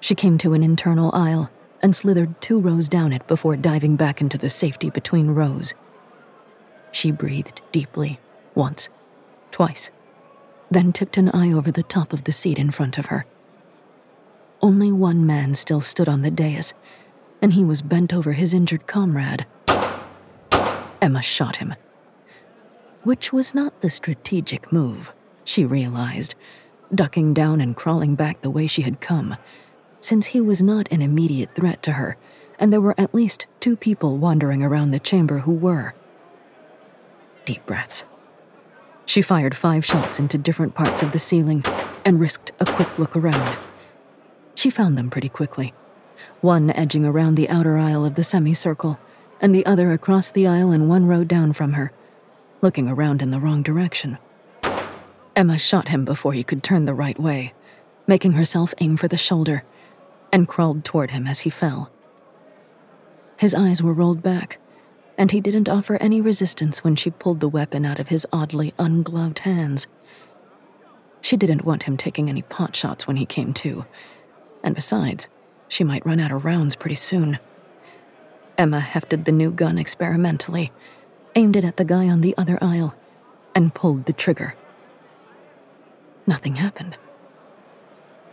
She 0.02 0.14
came 0.14 0.38
to 0.40 0.52
an 0.52 0.62
internal 0.62 1.10
aisle 1.14 1.50
and 1.82 1.96
slithered 1.96 2.42
two 2.42 2.60
rows 2.60 2.90
down 2.90 3.14
it 3.14 3.26
before 3.28 3.56
diving 3.56 3.96
back 3.96 4.20
into 4.20 4.38
the 4.38 4.50
safety 4.50 4.90
between 4.90 5.32
rows. 5.32 5.74
She 6.92 7.12
breathed 7.12 7.62
deeply, 7.72 8.20
once 8.56 8.90
twice, 9.52 9.90
then 10.70 10.92
tipped 10.92 11.16
an 11.16 11.30
eye 11.30 11.54
over 11.54 11.72
the 11.72 11.84
top 11.84 12.12
of 12.12 12.26
the 12.26 12.34
seat 12.34 12.58
in 12.58 12.72
front 12.72 12.98
of 12.98 13.06
her. 13.06 13.26
Only 14.62 14.92
one 14.92 15.26
man 15.26 15.54
still 15.54 15.80
stood 15.80 16.10
on 16.10 16.24
the 16.24 16.32
dais, 16.32 16.74
and 17.42 17.54
he 17.54 17.64
was 17.64 17.82
bent 17.82 18.14
over 18.14 18.34
his 18.34 18.54
injured 18.54 18.86
comrade. 18.86 19.46
Emma 21.02 21.22
shot 21.22 21.58
him. 21.58 21.74
Which 23.04 23.34
was 23.34 23.56
not 23.56 23.82
the 23.82 23.90
strategic 23.90 24.72
move, 24.72 25.14
she 25.44 25.66
realized, 25.66 26.36
ducking 26.94 27.34
down 27.34 27.60
and 27.60 27.76
crawling 27.76 28.16
back 28.16 28.42
the 28.42 28.50
way 28.50 28.68
she 28.68 28.84
had 28.84 29.02
come, 29.02 29.38
since 30.02 30.28
he 30.28 30.42
was 30.42 30.62
not 30.62 30.92
an 30.92 31.02
immediate 31.02 31.56
threat 31.56 31.82
to 31.84 31.94
her, 31.94 32.18
and 32.60 32.72
there 32.72 32.82
were 32.82 33.00
at 33.00 33.16
least 33.16 33.48
two 33.60 33.76
people 33.76 34.18
wandering 34.18 34.64
around 34.64 34.92
the 34.92 35.00
chamber 35.00 35.40
who 35.40 35.52
were. 35.52 35.96
Deep 37.46 37.66
breaths. 37.66 38.06
She 39.06 39.22
fired 39.22 39.56
five 39.56 39.84
shots 39.84 40.20
into 40.20 40.38
different 40.38 40.76
parts 40.76 41.02
of 41.02 41.12
the 41.12 41.20
ceiling 41.20 41.64
and 42.06 42.20
risked 42.20 42.52
a 42.60 42.66
quick 42.66 43.00
look 43.00 43.16
around. 43.16 43.58
She 44.54 44.70
found 44.70 44.98
them 44.98 45.10
pretty 45.10 45.30
quickly, 45.30 45.74
one 46.42 46.70
edging 46.72 47.04
around 47.04 47.36
the 47.36 47.50
outer 47.50 47.78
aisle 47.78 48.06
of 48.06 48.16
the 48.16 48.24
semicircle, 48.24 49.00
and 49.42 49.54
the 49.54 49.66
other 49.66 49.92
across 49.92 50.32
the 50.32 50.48
aisle 50.48 50.72
and 50.72 50.88
one 50.88 51.06
row 51.08 51.24
down 51.24 51.52
from 51.52 51.74
her, 51.74 51.92
looking 52.62 52.88
around 52.88 53.22
in 53.22 53.32
the 53.32 53.40
wrong 53.40 53.64
direction. 53.64 54.18
Emma 55.36 55.58
shot 55.58 55.88
him 55.88 56.06
before 56.06 56.34
he 56.34 56.44
could 56.44 56.64
turn 56.64 56.86
the 56.86 56.94
right 56.94 57.20
way, 57.20 57.54
making 58.06 58.34
herself 58.34 58.74
aim 58.80 58.96
for 58.96 59.08
the 59.08 59.18
shoulder, 59.18 59.64
and 60.32 60.48
crawled 60.48 60.86
toward 60.86 61.12
him 61.12 61.26
as 61.26 61.40
he 61.40 61.50
fell. 61.50 61.92
His 63.38 63.56
eyes 63.56 63.82
were 63.82 63.94
rolled 63.94 64.22
back, 64.22 64.60
and 65.18 65.32
he 65.32 65.42
didn't 65.42 65.68
offer 65.68 65.96
any 65.96 66.22
resistance 66.22 66.84
when 66.84 66.96
she 66.96 67.10
pulled 67.10 67.40
the 67.40 67.50
weapon 67.50 67.86
out 67.86 68.00
of 68.00 68.10
his 68.10 68.28
oddly 68.32 68.74
ungloved 68.78 69.40
hands. 69.40 69.88
She 71.22 71.38
didn't 71.38 71.66
want 71.66 71.84
him 71.84 71.98
taking 71.98 72.30
any 72.30 72.44
pot 72.44 72.76
shots 72.76 73.08
when 73.08 73.16
he 73.16 73.26
came 73.26 73.54
to, 73.56 73.86
and 74.64 74.76
besides, 74.76 75.28
she 75.68 75.84
might 75.84 76.06
run 76.06 76.20
out 76.20 76.32
of 76.32 76.46
rounds 76.46 76.76
pretty 76.76 76.96
soon. 76.96 77.40
Emma 78.62 78.80
hefted 78.80 79.26
the 79.26 79.32
new 79.32 79.52
gun 79.52 79.78
experimentally, 79.78 80.72
aimed 81.36 81.56
it 81.56 81.66
at 81.66 81.78
the 81.78 81.84
guy 81.84 82.08
on 82.08 82.22
the 82.22 82.36
other 82.38 82.58
aisle, 82.62 82.96
and 83.54 83.74
pulled 83.74 84.06
the 84.06 84.14
trigger. 84.14 84.56
Nothing 86.26 86.56
happened. 86.56 86.96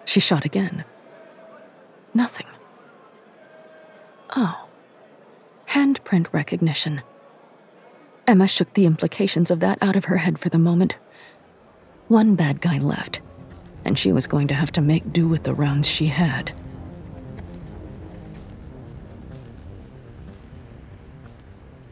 She 0.04 0.20
shot 0.20 0.44
again. 0.44 0.84
Nothing. 2.14 2.46
Oh 4.36 4.68
handprint 5.68 6.26
recognition. 6.32 7.02
Emma 8.26 8.48
shook 8.48 8.72
the 8.74 8.86
implications 8.86 9.50
of 9.50 9.60
that 9.60 9.78
out 9.82 9.96
of 9.96 10.06
her 10.06 10.16
head 10.16 10.38
for 10.38 10.48
the 10.48 10.58
moment. 10.58 10.96
One 12.08 12.34
bad 12.34 12.60
guy 12.60 12.78
left, 12.78 13.20
and 13.84 13.98
she 13.98 14.12
was 14.12 14.26
going 14.26 14.48
to 14.48 14.54
have 14.54 14.72
to 14.72 14.80
make 14.80 15.12
do 15.12 15.28
with 15.28 15.44
the 15.44 15.54
rounds 15.54 15.86
she 15.86 16.06
had. 16.06 16.52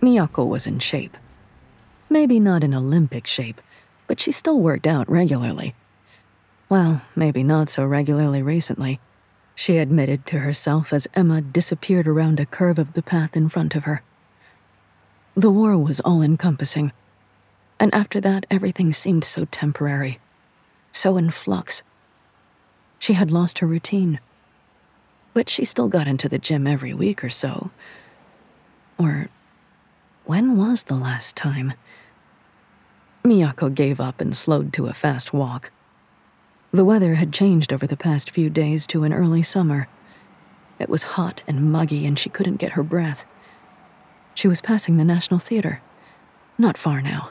Miyako 0.06 0.46
was 0.46 0.66
in 0.66 0.78
shape. 0.78 1.16
Maybe 2.08 2.38
not 2.38 2.62
in 2.62 2.72
Olympic 2.72 3.26
shape, 3.26 3.60
but 4.06 4.20
she 4.20 4.30
still 4.30 4.60
worked 4.60 4.86
out 4.86 5.10
regularly. 5.10 5.74
Well, 6.68 7.02
maybe 7.16 7.42
not 7.42 7.70
so 7.70 7.84
regularly 7.84 8.40
recently 8.40 9.00
she 9.56 9.78
admitted 9.78 10.26
to 10.26 10.40
herself 10.40 10.92
as 10.92 11.08
Emma 11.14 11.40
disappeared 11.40 12.06
around 12.06 12.38
a 12.38 12.46
curve 12.46 12.78
of 12.78 12.92
the 12.92 13.02
path 13.02 13.34
in 13.34 13.48
front 13.48 13.74
of 13.74 13.84
her. 13.84 14.02
The 15.34 15.50
war 15.50 15.76
was 15.78 15.98
all 16.00 16.22
encompassing, 16.22 16.92
and 17.80 17.92
after 17.94 18.20
that, 18.20 18.46
everything 18.50 18.92
seemed 18.92 19.24
so 19.24 19.46
temporary, 19.46 20.20
so 20.92 21.16
in 21.16 21.30
flux. 21.30 21.82
She 22.98 23.14
had 23.14 23.30
lost 23.30 23.58
her 23.58 23.66
routine, 23.66 24.20
but 25.32 25.48
she 25.48 25.64
still 25.64 25.88
got 25.88 26.06
into 26.06 26.28
the 26.28 26.38
gym 26.38 26.66
every 26.66 26.92
week 26.92 27.24
or 27.24 27.30
so. 27.30 27.70
Or 28.98 29.30
when 30.26 30.56
was 30.56 30.84
the 30.84 30.94
last 30.94 31.36
time? 31.36 31.72
Miyako 33.24 33.72
gave 33.72 34.00
up 34.00 34.20
and 34.20 34.36
slowed 34.36 34.72
to 34.72 34.86
a 34.86 34.92
fast 34.92 35.32
walk. 35.32 35.70
The 36.72 36.84
weather 36.84 37.14
had 37.14 37.32
changed 37.32 37.72
over 37.72 37.86
the 37.86 37.96
past 37.96 38.30
few 38.30 38.50
days 38.50 38.88
to 38.88 39.04
an 39.04 39.12
early 39.12 39.42
summer. 39.44 39.88
It 40.80 40.88
was 40.88 41.14
hot 41.14 41.42
and 41.46 41.70
muggy, 41.70 42.04
and 42.06 42.18
she 42.18 42.28
couldn't 42.28 42.56
get 42.56 42.72
her 42.72 42.82
breath. 42.82 43.24
She 44.34 44.48
was 44.48 44.60
passing 44.60 44.96
the 44.96 45.04
National 45.04 45.38
Theater. 45.38 45.80
Not 46.58 46.76
far 46.76 47.00
now. 47.00 47.30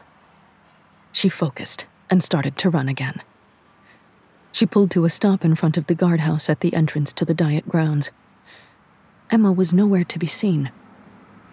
She 1.11 1.27
focused 1.27 1.85
and 2.09 2.23
started 2.23 2.57
to 2.57 2.69
run 2.69 2.87
again. 2.87 3.21
She 4.53 4.65
pulled 4.65 4.89
to 4.91 5.03
a 5.03 5.09
stop 5.09 5.43
in 5.43 5.55
front 5.55 5.75
of 5.75 5.87
the 5.87 5.95
guardhouse 5.95 6.49
at 6.49 6.61
the 6.61 6.73
entrance 6.73 7.11
to 7.13 7.25
the 7.25 7.33
Diet 7.33 7.67
grounds. 7.67 8.09
Emma 9.29 9.51
was 9.51 9.73
nowhere 9.73 10.05
to 10.05 10.17
be 10.17 10.27
seen, 10.27 10.71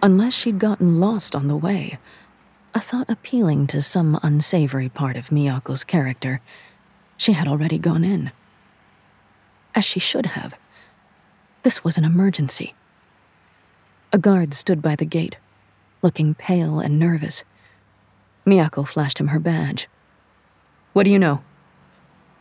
unless 0.03 0.35
she'd 0.35 0.59
gotten 0.59 0.99
lost 0.99 1.35
on 1.35 1.47
the 1.47 1.57
way, 1.57 1.99
a 2.75 2.81
thought 2.81 3.09
appealing 3.09 3.67
to 3.69 3.81
some 3.81 4.19
unsavory 4.23 4.89
part 4.89 5.17
of 5.17 5.29
Miyako's 5.29 5.85
character 5.85 6.41
she 7.17 7.33
had 7.33 7.47
already 7.47 7.79
gone 7.79 8.05
in. 8.05 8.33
As 9.75 9.85
she 9.85 10.01
should 10.01 10.27
have. 10.27 10.59
This 11.63 11.85
was 11.85 11.97
an 11.97 12.05
emergency. 12.05 12.75
A 14.13 14.19
guard 14.19 14.53
stood 14.53 14.83
by 14.83 14.97
the 14.97 15.05
gate, 15.05 15.37
looking 16.03 16.35
pale 16.35 16.81
and 16.81 16.99
nervous. 16.99 17.45
Miyako 18.45 18.87
flashed 18.87 19.19
him 19.21 19.29
her 19.29 19.39
badge. 19.39 19.89
What 20.93 21.05
do 21.05 21.11
you 21.11 21.19
know? 21.19 21.43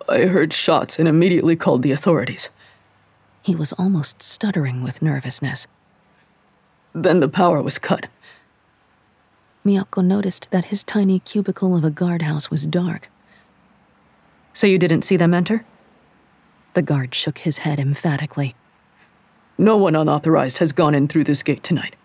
I 0.09 0.25
heard 0.25 0.51
shots 0.51 0.97
and 0.97 1.07
immediately 1.07 1.55
called 1.55 1.83
the 1.83 1.91
authorities. 1.91 2.49
He 3.43 3.55
was 3.55 3.71
almost 3.73 4.21
stuttering 4.21 4.83
with 4.83 5.01
nervousness. 5.01 5.67
Then 6.93 7.19
the 7.19 7.29
power 7.29 7.61
was 7.61 7.79
cut. 7.79 8.07
Miyako 9.65 10.03
noticed 10.03 10.49
that 10.51 10.65
his 10.65 10.83
tiny 10.83 11.19
cubicle 11.19 11.75
of 11.75 11.83
a 11.83 11.91
guardhouse 11.91 12.49
was 12.49 12.65
dark. 12.65 13.09
So 14.53 14.67
you 14.67 14.77
didn't 14.77 15.03
see 15.03 15.17
them 15.17 15.33
enter? 15.33 15.65
The 16.73 16.81
guard 16.81 17.13
shook 17.13 17.39
his 17.39 17.59
head 17.59 17.79
emphatically. 17.79 18.55
No 19.57 19.77
one 19.77 19.95
unauthorized 19.95 20.57
has 20.57 20.71
gone 20.71 20.95
in 20.95 21.07
through 21.07 21.25
this 21.25 21.43
gate 21.43 21.63
tonight. 21.63 21.95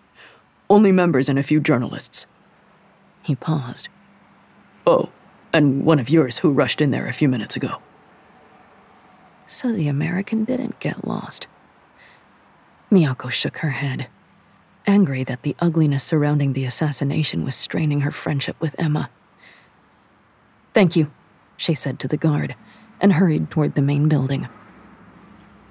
Only 0.69 0.93
members 0.93 1.29
and 1.29 1.39
a 1.39 1.43
few 1.43 1.61
journalists. 1.61 2.27
He 3.23 3.35
paused. 3.35 3.89
Oh, 4.87 5.09
and 5.53 5.85
one 5.85 5.99
of 5.99 6.11
yours 6.11 6.39
who 6.39 6.53
rushed 6.53 6.81
in 6.81 6.91
there 6.91 7.09
a 7.09 7.13
few 7.13 7.29
minutes 7.29 7.57
ago. 7.57 7.79
So 9.47 9.73
the 9.73 9.89
American 9.89 10.45
didn't 10.45 10.79
get 10.81 11.07
lost. 11.07 11.47
Miyako 12.91 13.31
shook 13.31 13.59
her 13.59 13.71
head. 13.71 14.09
Angry 14.87 15.25
that 15.25 15.43
the 15.43 15.57
ugliness 15.59 16.05
surrounding 16.05 16.53
the 16.53 16.65
assassination 16.65 17.45
was 17.45 17.55
straining 17.55 18.01
her 18.01 18.11
friendship 18.11 18.57
with 18.61 18.75
Emma. 18.79 19.11
Thank 20.75 20.97
you, 20.97 21.11
she 21.57 21.75
said 21.75 21.99
to 22.01 22.09
the 22.09 22.17
guard, 22.17 22.55
and 23.01 23.15
hurried 23.15 23.51
toward 23.51 23.75
the 23.75 23.83
main 23.83 24.09
building. 24.09 24.49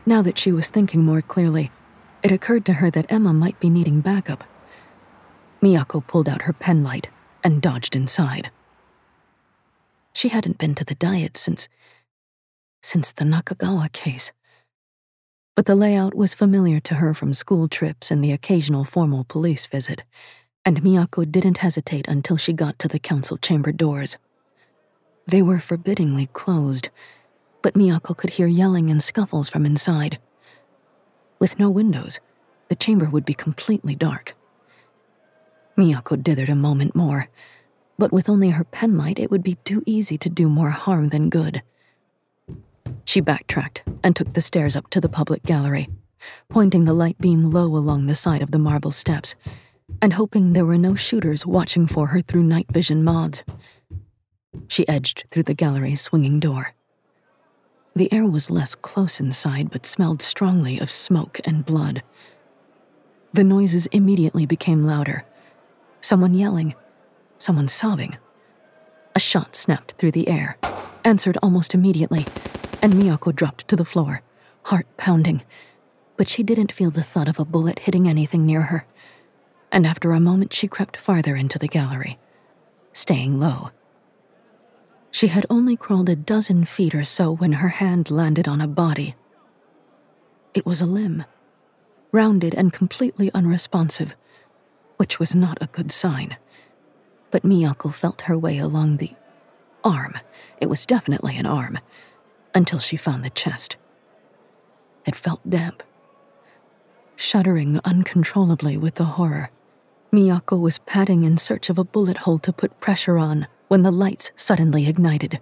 Now 0.05 0.21
that 0.21 0.37
she 0.37 0.51
was 0.51 0.69
thinking 0.69 1.03
more 1.03 1.21
clearly, 1.21 1.71
it 2.23 2.31
occurred 2.31 2.65
to 2.65 2.73
her 2.73 2.91
that 2.91 3.11
Emma 3.11 3.33
might 3.33 3.59
be 3.59 3.69
needing 3.69 4.01
backup. 4.01 4.43
Miyako 5.61 6.05
pulled 6.05 6.29
out 6.29 6.43
her 6.43 6.53
penlight 6.53 7.05
and 7.43 7.61
dodged 7.61 7.95
inside. 7.95 8.51
She 10.13 10.29
hadn't 10.29 10.57
been 10.57 10.75
to 10.75 10.85
the 10.85 10.95
Diet 10.95 11.37
since. 11.37 11.67
since 12.81 13.11
the 13.11 13.25
Nakagawa 13.25 13.91
case. 13.91 14.31
But 15.55 15.65
the 15.65 15.75
layout 15.75 16.13
was 16.13 16.33
familiar 16.33 16.81
to 16.81 16.95
her 16.95 17.13
from 17.13 17.33
school 17.33 17.69
trips 17.69 18.11
and 18.11 18.21
the 18.21 18.33
occasional 18.33 18.83
formal 18.83 19.23
police 19.23 19.65
visit, 19.65 20.03
and 20.65 20.81
Miyako 20.81 21.31
didn't 21.31 21.59
hesitate 21.59 22.09
until 22.09 22.35
she 22.35 22.51
got 22.51 22.77
to 22.79 22.89
the 22.89 22.99
council 22.99 23.37
chamber 23.37 23.71
doors. 23.71 24.17
They 25.27 25.41
were 25.41 25.59
forbiddingly 25.59 26.27
closed, 26.33 26.89
but 27.61 27.73
Miyako 27.73 28.17
could 28.17 28.31
hear 28.31 28.47
yelling 28.47 28.91
and 28.91 29.01
scuffles 29.01 29.47
from 29.47 29.65
inside. 29.65 30.19
With 31.39 31.57
no 31.57 31.69
windows, 31.69 32.19
the 32.67 32.75
chamber 32.75 33.09
would 33.09 33.25
be 33.25 33.33
completely 33.33 33.95
dark. 33.95 34.35
Miyako 35.77 36.21
dithered 36.21 36.49
a 36.49 36.55
moment 36.55 36.95
more, 36.95 37.29
but 37.97 38.11
with 38.11 38.27
only 38.27 38.49
her 38.49 38.65
penlight, 38.65 39.19
it 39.19 39.31
would 39.31 39.43
be 39.43 39.55
too 39.63 39.83
easy 39.85 40.17
to 40.17 40.29
do 40.29 40.49
more 40.49 40.71
harm 40.71 41.09
than 41.09 41.29
good. 41.29 41.63
She 43.05 43.21
backtracked 43.21 43.83
and 44.03 44.15
took 44.15 44.33
the 44.33 44.41
stairs 44.41 44.75
up 44.75 44.89
to 44.89 45.01
the 45.01 45.09
public 45.09 45.43
gallery, 45.43 45.89
pointing 46.49 46.85
the 46.85 46.93
light 46.93 47.17
beam 47.19 47.51
low 47.51 47.75
along 47.75 48.07
the 48.07 48.15
side 48.15 48.41
of 48.41 48.51
the 48.51 48.59
marble 48.59 48.91
steps, 48.91 49.35
and 50.01 50.13
hoping 50.13 50.53
there 50.53 50.65
were 50.65 50.77
no 50.77 50.95
shooters 50.95 51.45
watching 51.45 51.87
for 51.87 52.07
her 52.07 52.21
through 52.21 52.43
night 52.43 52.67
vision 52.71 53.03
mods. 53.03 53.43
She 54.67 54.87
edged 54.87 55.25
through 55.31 55.43
the 55.43 55.53
gallery's 55.53 56.01
swinging 56.01 56.39
door. 56.39 56.73
The 57.95 58.11
air 58.11 58.25
was 58.25 58.51
less 58.51 58.75
close 58.75 59.19
inside, 59.19 59.69
but 59.71 59.85
smelled 59.85 60.21
strongly 60.21 60.79
of 60.79 60.91
smoke 60.91 61.39
and 61.45 61.65
blood. 61.65 62.03
The 63.33 63.43
noises 63.43 63.87
immediately 63.87 64.45
became 64.45 64.85
louder 64.85 65.25
someone 66.05 66.35
yelling, 66.35 66.75
someone 67.39 67.67
sobbing. 67.67 68.15
A 69.15 69.19
shot 69.19 69.55
snapped 69.55 69.93
through 69.93 70.11
the 70.11 70.27
air, 70.27 70.55
answered 71.03 71.35
almost 71.41 71.73
immediately, 71.73 72.27
and 72.85 72.93
Miyako 72.93 73.35
dropped 73.35 73.67
to 73.67 73.75
the 73.75 73.83
floor, 73.83 74.21
heart 74.65 74.85
pounding. 74.95 75.41
But 76.17 76.27
she 76.27 76.43
didn't 76.43 76.71
feel 76.71 76.91
the 76.91 77.01
thud 77.01 77.27
of 77.27 77.39
a 77.39 77.43
bullet 77.43 77.79
hitting 77.79 78.07
anything 78.07 78.45
near 78.45 78.61
her. 78.61 78.85
And 79.71 79.87
after 79.87 80.11
a 80.11 80.19
moment, 80.19 80.53
she 80.53 80.67
crept 80.67 80.95
farther 80.95 81.35
into 81.35 81.57
the 81.57 81.67
gallery, 81.67 82.19
staying 82.93 83.39
low. 83.39 83.71
She 85.09 85.29
had 85.29 85.47
only 85.49 85.75
crawled 85.75 86.09
a 86.09 86.15
dozen 86.15 86.63
feet 86.63 86.93
or 86.93 87.03
so 87.03 87.35
when 87.35 87.53
her 87.53 87.69
hand 87.69 88.11
landed 88.11 88.47
on 88.47 88.61
a 88.61 88.67
body. 88.67 89.15
It 90.53 90.63
was 90.63 90.79
a 90.79 90.85
limb, 90.85 91.25
rounded 92.11 92.53
and 92.53 92.71
completely 92.71 93.31
unresponsive, 93.33 94.15
which 94.97 95.17
was 95.17 95.33
not 95.33 95.57
a 95.59 95.73
good 95.73 95.91
sign. 95.91 96.37
But 97.31 97.41
Miyako 97.41 97.91
felt 97.91 98.21
her 98.29 98.37
way 98.37 98.59
along 98.59 98.97
the 98.97 99.15
arm. 99.83 100.13
It 100.61 100.69
was 100.69 100.85
definitely 100.85 101.35
an 101.35 101.47
arm, 101.47 101.79
until 102.55 102.79
she 102.79 102.97
found 102.97 103.23
the 103.23 103.29
chest. 103.29 103.77
It 105.05 105.15
felt 105.15 105.47
damp. 105.47 105.83
Shuddering 107.15 107.79
uncontrollably 107.85 108.77
with 108.77 108.95
the 108.95 109.03
horror, 109.03 109.51
Miyako 110.11 110.59
was 110.59 110.79
padding 110.79 111.23
in 111.23 111.37
search 111.37 111.69
of 111.69 111.77
a 111.77 111.83
bullet 111.83 112.17
hole 112.17 112.39
to 112.39 112.53
put 112.53 112.79
pressure 112.79 113.17
on 113.17 113.47
when 113.67 113.83
the 113.83 113.91
lights 113.91 114.31
suddenly 114.35 114.87
ignited. 114.87 115.39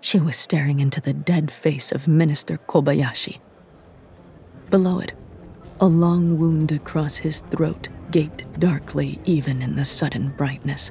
She 0.00 0.18
was 0.18 0.36
staring 0.36 0.80
into 0.80 1.00
the 1.00 1.14
dead 1.14 1.50
face 1.50 1.92
of 1.92 2.08
Minister 2.08 2.58
Kobayashi. 2.58 3.38
Below 4.70 4.98
it, 4.98 5.12
a 5.80 5.86
long 5.86 6.38
wound 6.38 6.72
across 6.72 7.16
his 7.16 7.40
throat 7.50 7.88
gaped 8.10 8.44
darkly 8.58 9.20
even 9.24 9.62
in 9.62 9.76
the 9.76 9.84
sudden 9.84 10.34
brightness. 10.36 10.90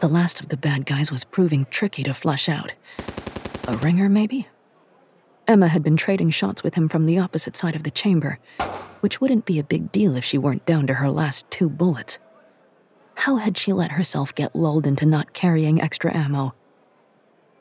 The 0.00 0.08
last 0.08 0.40
of 0.40 0.48
the 0.48 0.56
bad 0.56 0.86
guys 0.86 1.12
was 1.12 1.24
proving 1.24 1.66
tricky 1.70 2.02
to 2.04 2.14
flush 2.14 2.48
out. 2.48 2.72
A 3.68 3.76
ringer, 3.76 4.08
maybe? 4.08 4.48
Emma 5.46 5.68
had 5.68 5.82
been 5.82 5.98
trading 5.98 6.30
shots 6.30 6.62
with 6.62 6.74
him 6.74 6.88
from 6.88 7.04
the 7.04 7.18
opposite 7.18 7.54
side 7.54 7.76
of 7.76 7.82
the 7.82 7.90
chamber, 7.90 8.38
which 9.00 9.20
wouldn't 9.20 9.44
be 9.44 9.58
a 9.58 9.64
big 9.64 9.92
deal 9.92 10.16
if 10.16 10.24
she 10.24 10.38
weren't 10.38 10.64
down 10.64 10.86
to 10.86 10.94
her 10.94 11.10
last 11.10 11.50
two 11.50 11.68
bullets. 11.68 12.18
How 13.14 13.36
had 13.36 13.58
she 13.58 13.74
let 13.74 13.92
herself 13.92 14.34
get 14.34 14.56
lulled 14.56 14.86
into 14.86 15.04
not 15.04 15.34
carrying 15.34 15.82
extra 15.82 16.16
ammo? 16.16 16.54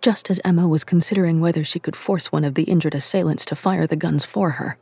Just 0.01 0.29
as 0.29 0.39
Emma 0.45 0.65
was 0.65 0.85
considering 0.85 1.41
whether 1.41 1.65
she 1.65 1.79
could 1.79 1.97
force 1.97 2.31
one 2.31 2.45
of 2.45 2.55
the 2.55 2.63
injured 2.63 2.95
assailants 2.95 3.43
to 3.45 3.55
fire 3.55 3.85
the 3.85 3.97
guns 3.97 4.23
for 4.23 4.51
her, 4.51 4.77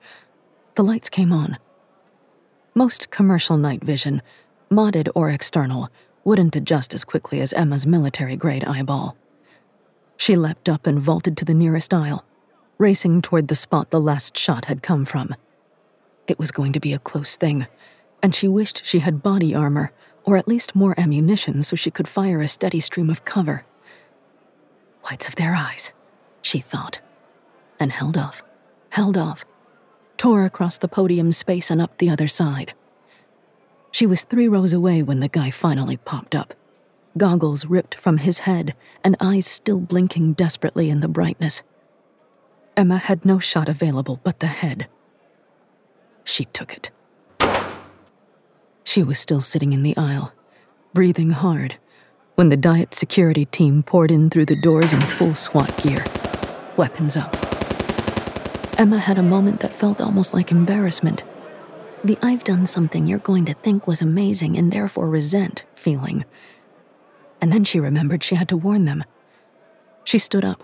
the 0.76 0.84
lights 0.84 1.10
came 1.10 1.34
on. 1.34 1.58
Most 2.76 3.10
commercial 3.10 3.58
night 3.58 3.84
vision, 3.84 4.22
modded 4.70 5.10
or 5.16 5.32
external, 5.32 5.90
wouldn't 6.28 6.58
adjust 6.58 6.94
as 6.94 7.06
quickly 7.06 7.40
as 7.40 7.54
Emma's 7.54 7.86
military 7.88 8.36
grade 8.36 8.66
eyeball. 8.66 9.16
She 10.18 10.36
leapt 10.36 10.68
up 10.68 10.86
and 10.86 11.00
vaulted 11.00 11.38
to 11.38 11.46
the 11.46 11.54
nearest 11.54 11.94
aisle, 11.94 12.26
racing 12.78 13.22
toward 13.22 13.48
the 13.48 13.56
spot 13.56 13.92
the 13.92 14.02
last 14.02 14.38
shot 14.38 14.66
had 14.66 14.84
come 14.84 15.06
from. 15.06 15.34
It 16.28 16.38
was 16.38 16.52
going 16.52 16.74
to 16.74 16.82
be 16.82 16.92
a 16.92 17.00
close 17.00 17.38
thing, 17.38 17.66
and 18.22 18.36
she 18.36 18.46
wished 18.46 18.86
she 18.86 19.00
had 19.00 19.24
body 19.24 19.56
armor, 19.56 19.94
or 20.26 20.36
at 20.36 20.50
least 20.50 20.76
more 20.76 21.00
ammunition 21.00 21.64
so 21.64 21.78
she 21.78 21.92
could 21.92 22.10
fire 22.10 22.42
a 22.42 22.48
steady 22.50 22.82
stream 22.82 23.10
of 23.10 23.24
cover. 23.24 23.64
Whites 25.04 25.30
of 25.30 25.36
their 25.36 25.56
eyes, 25.56 25.94
she 26.42 26.60
thought, 26.60 27.00
and 27.80 27.90
held 27.90 28.18
off, 28.18 28.44
held 28.90 29.18
off, 29.18 29.46
tore 30.18 30.44
across 30.44 30.78
the 30.78 30.90
podium 30.90 31.32
space 31.32 31.72
and 31.72 31.82
up 31.82 31.98
the 32.00 32.10
other 32.10 32.28
side. 32.28 32.74
She 33.98 34.06
was 34.06 34.26
three 34.26 34.48
rows 34.48 34.74
away 34.74 35.02
when 35.02 35.22
the 35.22 35.28
guy 35.28 35.50
finally 35.50 35.98
popped 35.98 36.36
up, 36.36 36.54
goggles 37.18 37.66
ripped 37.66 37.96
from 37.96 38.20
his 38.20 38.38
head 38.38 38.76
and 39.04 39.18
eyes 39.20 39.48
still 39.48 39.80
blinking 39.80 40.34
desperately 40.34 40.92
in 40.92 41.00
the 41.00 41.08
brightness. 41.08 41.64
Emma 42.76 42.98
had 42.98 43.26
no 43.26 43.40
shot 43.40 43.68
available 43.68 44.20
but 44.24 44.40
the 44.40 44.46
head. 44.46 44.88
She 46.24 46.46
took 46.46 46.74
it. 46.74 46.92
She 48.84 49.02
was 49.02 49.18
still 49.18 49.42
sitting 49.42 49.74
in 49.74 49.82
the 49.82 49.98
aisle, 49.98 50.32
breathing 50.94 51.32
hard, 51.32 51.80
when 52.36 52.50
the 52.50 52.56
diet 52.56 52.94
security 52.94 53.46
team 53.46 53.82
poured 53.82 54.12
in 54.12 54.30
through 54.30 54.46
the 54.46 54.62
doors 54.62 54.94
in 54.94 55.02
full 55.02 55.34
SWAT 55.34 55.76
gear, 55.82 56.06
weapons 56.78 57.18
up. 57.18 57.36
Emma 58.80 59.00
had 59.00 59.18
a 59.18 59.24
moment 59.24 59.62
that 59.62 59.74
felt 59.74 60.00
almost 60.02 60.36
like 60.36 60.52
embarrassment. 60.52 61.24
The 62.04 62.18
I've 62.22 62.44
done 62.44 62.66
something 62.66 63.08
you're 63.08 63.20
going 63.20 63.46
to 63.46 63.54
think 63.54 63.88
was 63.88 64.02
amazing 64.02 64.58
and 64.58 64.72
therefore 64.72 65.10
resent 65.10 65.66
feeling. 65.76 66.26
And 67.42 67.52
then 67.52 67.64
she 67.64 67.80
remembered 67.80 68.24
she 68.24 68.36
had 68.36 68.50
to 68.50 68.58
warn 68.58 68.86
them. 68.86 69.04
She 70.04 70.20
stood 70.20 70.46
up, 70.46 70.64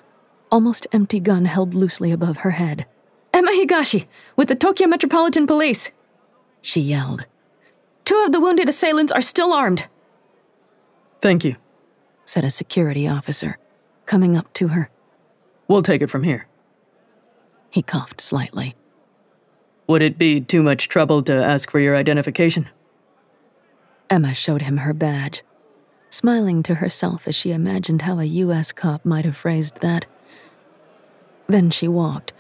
almost 0.52 0.88
empty 0.92 1.20
gun 1.20 1.46
held 1.46 1.74
loosely 1.74 2.12
above 2.12 2.38
her 2.38 2.52
head. 2.52 2.86
Emma 3.34 3.52
Higashi, 3.52 4.06
with 4.36 4.48
the 4.48 4.56
Tokyo 4.56 4.88
Metropolitan 4.88 5.48
Police, 5.48 5.92
she 6.62 6.80
yelled. 6.80 7.26
Two 8.06 8.24
of 8.26 8.32
the 8.32 8.40
wounded 8.40 8.70
assailants 8.70 9.12
are 9.12 9.22
still 9.22 9.54
armed. 9.54 9.88
Thank 11.20 11.44
you, 11.44 11.56
said 12.26 12.46
a 12.46 12.52
security 12.52 13.08
officer, 13.08 13.58
coming 14.06 14.38
up 14.38 14.54
to 14.54 14.70
her. 14.70 14.90
We'll 15.68 15.82
take 15.82 16.02
it 16.02 16.10
from 16.10 16.24
here. 16.24 16.48
He 17.70 17.82
coughed 17.82 18.22
slightly. 18.22 18.76
Would 19.88 20.02
it 20.02 20.18
be 20.18 20.40
too 20.40 20.64
much 20.64 20.88
trouble 20.88 21.22
to 21.24 21.34
ask 21.34 21.70
for 21.70 21.80
your 21.80 21.96
identification? 21.96 22.70
Emma 24.10 24.34
showed 24.34 24.62
him 24.62 24.78
her 24.78 24.94
badge, 24.94 25.44
smiling 26.10 26.64
to 26.64 26.76
herself 26.76 27.28
as 27.28 27.36
she 27.36 27.52
imagined 27.52 28.04
how 28.04 28.20
a 28.20 28.26
U.S. 28.26 28.72
cop 28.72 29.04
might 29.04 29.26
have 29.26 29.36
phrased 29.36 29.82
that. 29.82 30.06
Then 31.48 31.70
she 31.70 31.88
walked, 31.88 32.32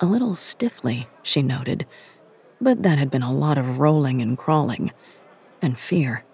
A 0.00 0.06
little 0.06 0.34
stiffly, 0.34 1.08
she 1.22 1.42
noted, 1.42 1.86
but 2.60 2.82
that 2.82 2.98
had 2.98 3.10
been 3.10 3.22
a 3.22 3.32
lot 3.32 3.58
of 3.58 3.78
rolling 3.78 4.20
and 4.20 4.36
crawling, 4.36 4.90
and 5.60 5.78
fear, 5.78 6.24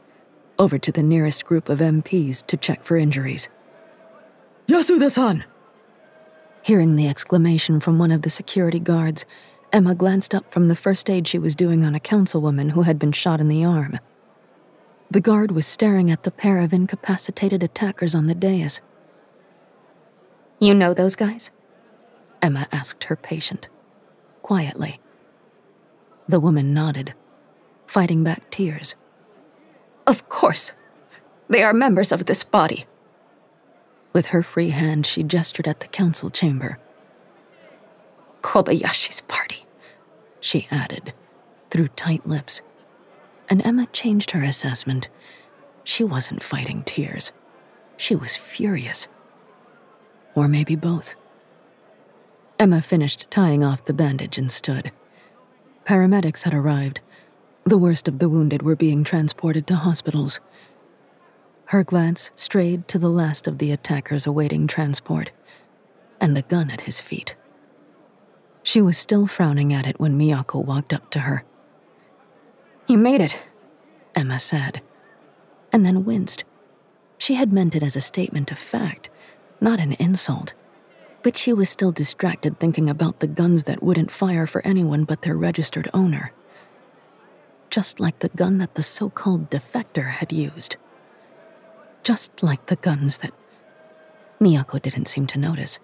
over 0.58 0.78
to 0.78 0.92
the 0.92 1.02
nearest 1.02 1.44
group 1.44 1.68
of 1.68 1.80
MPs 1.80 2.46
to 2.46 2.56
check 2.56 2.84
for 2.84 2.96
injuries. 2.96 3.48
Yasuda 4.66 5.10
san! 5.10 5.44
Hearing 6.62 6.96
the 6.96 7.08
exclamation 7.08 7.80
from 7.80 7.98
one 7.98 8.10
of 8.10 8.22
the 8.22 8.30
security 8.30 8.80
guards, 8.80 9.24
Emma 9.72 9.94
glanced 9.94 10.34
up 10.34 10.50
from 10.52 10.68
the 10.68 10.76
first 10.76 11.10
aid 11.10 11.28
she 11.28 11.38
was 11.38 11.54
doing 11.54 11.84
on 11.84 11.94
a 11.94 12.00
councilwoman 12.00 12.70
who 12.70 12.82
had 12.82 12.98
been 12.98 13.12
shot 13.12 13.40
in 13.40 13.48
the 13.48 13.64
arm. 13.64 13.98
The 15.10 15.20
guard 15.20 15.52
was 15.52 15.66
staring 15.66 16.10
at 16.10 16.22
the 16.22 16.30
pair 16.30 16.58
of 16.58 16.72
incapacitated 16.72 17.62
attackers 17.62 18.14
on 18.14 18.26
the 18.26 18.34
dais. 18.34 18.80
You 20.58 20.74
know 20.74 20.94
those 20.94 21.16
guys? 21.16 21.50
Emma 22.40 22.66
asked 22.72 23.04
her 23.04 23.16
patient, 23.16 23.68
quietly. 24.42 25.00
The 26.28 26.40
woman 26.40 26.74
nodded, 26.74 27.14
fighting 27.86 28.24
back 28.24 28.50
tears. 28.50 28.94
Of 30.06 30.28
course. 30.28 30.72
They 31.48 31.62
are 31.62 31.72
members 31.72 32.12
of 32.12 32.26
this 32.26 32.44
body. 32.44 32.86
With 34.12 34.26
her 34.26 34.42
free 34.42 34.70
hand, 34.70 35.06
she 35.06 35.22
gestured 35.22 35.68
at 35.68 35.80
the 35.80 35.86
council 35.88 36.30
chamber. 36.30 36.78
Kobayashi's 38.48 39.20
party, 39.20 39.66
she 40.40 40.66
added, 40.70 41.12
through 41.68 41.88
tight 41.88 42.26
lips. 42.26 42.62
And 43.50 43.62
Emma 43.62 43.86
changed 43.92 44.30
her 44.30 44.42
assessment. 44.42 45.10
She 45.84 46.02
wasn't 46.02 46.42
fighting 46.42 46.82
tears. 46.84 47.30
She 47.98 48.16
was 48.16 48.36
furious. 48.36 49.06
Or 50.34 50.48
maybe 50.48 50.76
both. 50.76 51.14
Emma 52.58 52.80
finished 52.80 53.30
tying 53.30 53.62
off 53.62 53.84
the 53.84 53.92
bandage 53.92 54.38
and 54.38 54.50
stood. 54.50 54.92
Paramedics 55.84 56.44
had 56.44 56.54
arrived. 56.54 57.00
The 57.64 57.76
worst 57.76 58.08
of 58.08 58.18
the 58.18 58.30
wounded 58.30 58.62
were 58.62 58.76
being 58.76 59.04
transported 59.04 59.66
to 59.66 59.74
hospitals. 59.74 60.40
Her 61.66 61.84
glance 61.84 62.30
strayed 62.34 62.88
to 62.88 62.98
the 62.98 63.10
last 63.10 63.46
of 63.46 63.58
the 63.58 63.72
attackers 63.72 64.26
awaiting 64.26 64.66
transport, 64.66 65.32
and 66.18 66.34
the 66.34 66.40
gun 66.40 66.70
at 66.70 66.80
his 66.80 66.98
feet. 66.98 67.36
She 68.68 68.82
was 68.82 68.98
still 68.98 69.26
frowning 69.26 69.72
at 69.72 69.86
it 69.86 69.98
when 69.98 70.18
Miyako 70.18 70.62
walked 70.62 70.92
up 70.92 71.08
to 71.12 71.20
her. 71.20 71.42
You 72.86 72.98
made 72.98 73.22
it, 73.22 73.42
Emma 74.14 74.38
said, 74.38 74.82
and 75.72 75.86
then 75.86 76.04
winced. 76.04 76.44
She 77.16 77.32
had 77.36 77.50
meant 77.50 77.74
it 77.74 77.82
as 77.82 77.96
a 77.96 78.02
statement 78.02 78.50
of 78.50 78.58
fact, 78.58 79.08
not 79.58 79.80
an 79.80 79.94
insult. 79.94 80.52
But 81.22 81.34
she 81.34 81.54
was 81.54 81.70
still 81.70 81.92
distracted 81.92 82.60
thinking 82.60 82.90
about 82.90 83.20
the 83.20 83.26
guns 83.26 83.64
that 83.64 83.82
wouldn't 83.82 84.10
fire 84.10 84.46
for 84.46 84.60
anyone 84.66 85.04
but 85.04 85.22
their 85.22 85.38
registered 85.38 85.88
owner. 85.94 86.34
Just 87.70 88.00
like 88.00 88.18
the 88.18 88.28
gun 88.28 88.58
that 88.58 88.74
the 88.74 88.82
so 88.82 89.08
called 89.08 89.48
defector 89.48 90.10
had 90.10 90.30
used. 90.30 90.76
Just 92.02 92.42
like 92.42 92.66
the 92.66 92.76
guns 92.76 93.16
that. 93.16 93.32
Miyako 94.42 94.82
didn't 94.82 95.08
seem 95.08 95.26
to 95.28 95.38
notice. 95.38 95.78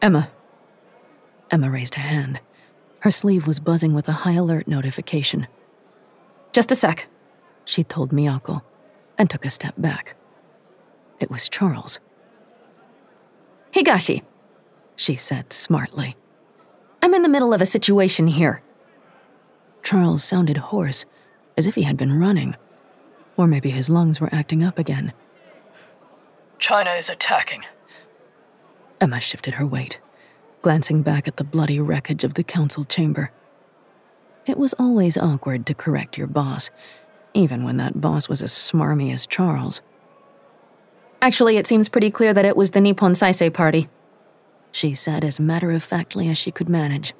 Emma, 0.00 0.30
Emma 1.52 1.70
raised 1.70 1.96
a 1.96 2.00
hand. 2.00 2.40
Her 3.00 3.10
sleeve 3.10 3.46
was 3.46 3.60
buzzing 3.60 3.92
with 3.92 4.08
a 4.08 4.12
high 4.12 4.32
alert 4.32 4.66
notification. 4.66 5.46
Just 6.52 6.72
a 6.72 6.74
sec, 6.74 7.08
she 7.66 7.84
told 7.84 8.10
Miyako, 8.10 8.62
and 9.18 9.28
took 9.28 9.44
a 9.44 9.50
step 9.50 9.74
back. 9.76 10.16
It 11.20 11.30
was 11.30 11.50
Charles. 11.50 12.00
Higashi, 13.72 14.22
she 14.96 15.14
said 15.14 15.52
smartly. 15.52 16.16
I'm 17.02 17.14
in 17.14 17.22
the 17.22 17.28
middle 17.28 17.52
of 17.52 17.60
a 17.60 17.66
situation 17.66 18.28
here. 18.28 18.62
Charles 19.82 20.24
sounded 20.24 20.56
hoarse, 20.56 21.04
as 21.58 21.66
if 21.66 21.74
he 21.74 21.82
had 21.82 21.98
been 21.98 22.18
running. 22.18 22.56
Or 23.36 23.46
maybe 23.46 23.70
his 23.70 23.90
lungs 23.90 24.20
were 24.20 24.32
acting 24.32 24.64
up 24.64 24.78
again. 24.78 25.12
China 26.58 26.92
is 26.92 27.10
attacking. 27.10 27.64
Emma 29.00 29.20
shifted 29.20 29.54
her 29.54 29.66
weight 29.66 29.98
glancing 30.62 31.02
back 31.02 31.28
at 31.28 31.36
the 31.36 31.44
bloody 31.44 31.80
wreckage 31.80 32.24
of 32.24 32.34
the 32.34 32.44
council 32.44 32.84
chamber. 32.84 33.30
It 34.46 34.56
was 34.56 34.74
always 34.78 35.18
awkward 35.18 35.66
to 35.66 35.74
correct 35.74 36.16
your 36.16 36.26
boss, 36.26 36.70
even 37.34 37.64
when 37.64 37.76
that 37.76 38.00
boss 38.00 38.28
was 38.28 38.42
as 38.42 38.52
smarmy 38.52 39.12
as 39.12 39.26
Charles. 39.26 39.80
Actually, 41.20 41.56
it 41.56 41.66
seems 41.66 41.88
pretty 41.88 42.10
clear 42.10 42.32
that 42.34 42.44
it 42.44 42.56
was 42.56 42.72
the 42.72 42.80
Nippon 42.80 43.12
Saisei 43.12 43.52
party, 43.52 43.88
she 44.72 44.94
said 44.94 45.24
as 45.24 45.38
matter 45.38 45.70
of 45.70 45.82
factly 45.82 46.28
as 46.28 46.38
she 46.38 46.50
could 46.50 46.68
manage. 46.68 47.14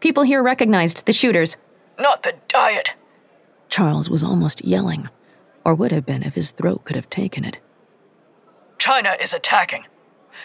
People 0.00 0.22
here 0.22 0.42
recognized 0.42 1.06
the 1.06 1.12
shooters. 1.12 1.56
Not 1.98 2.22
the 2.22 2.34
diet! 2.48 2.94
Charles 3.68 4.10
was 4.10 4.22
almost 4.22 4.64
yelling, 4.64 5.08
or 5.64 5.74
would 5.74 5.92
have 5.92 6.04
been 6.04 6.22
if 6.22 6.34
his 6.34 6.50
throat 6.50 6.84
could 6.84 6.96
have 6.96 7.08
taken 7.08 7.44
it. 7.44 7.58
China 8.78 9.16
is 9.20 9.32
attacking. 9.32 9.86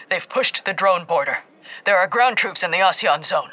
They've 0.10 0.27
pushed 0.29 0.65
the 0.65 0.73
drone 0.73 1.05
border. 1.05 1.39
There 1.86 1.97
are 1.97 2.08
ground 2.08 2.38
troops 2.38 2.63
in 2.63 2.71
the 2.71 2.78
ASEAN 2.78 3.23
zone. 3.23 3.51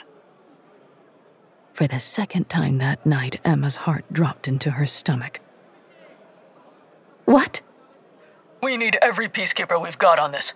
For 1.72 1.86
the 1.86 2.00
second 2.00 2.48
time 2.48 2.78
that 2.78 3.04
night, 3.06 3.40
Emma's 3.44 3.76
heart 3.76 4.04
dropped 4.12 4.46
into 4.46 4.72
her 4.72 4.86
stomach. 4.86 5.40
What? 7.24 7.62
We 8.62 8.76
need 8.76 8.98
every 9.00 9.28
peacekeeper 9.28 9.80
we've 9.82 9.98
got 9.98 10.18
on 10.18 10.32
this. 10.32 10.52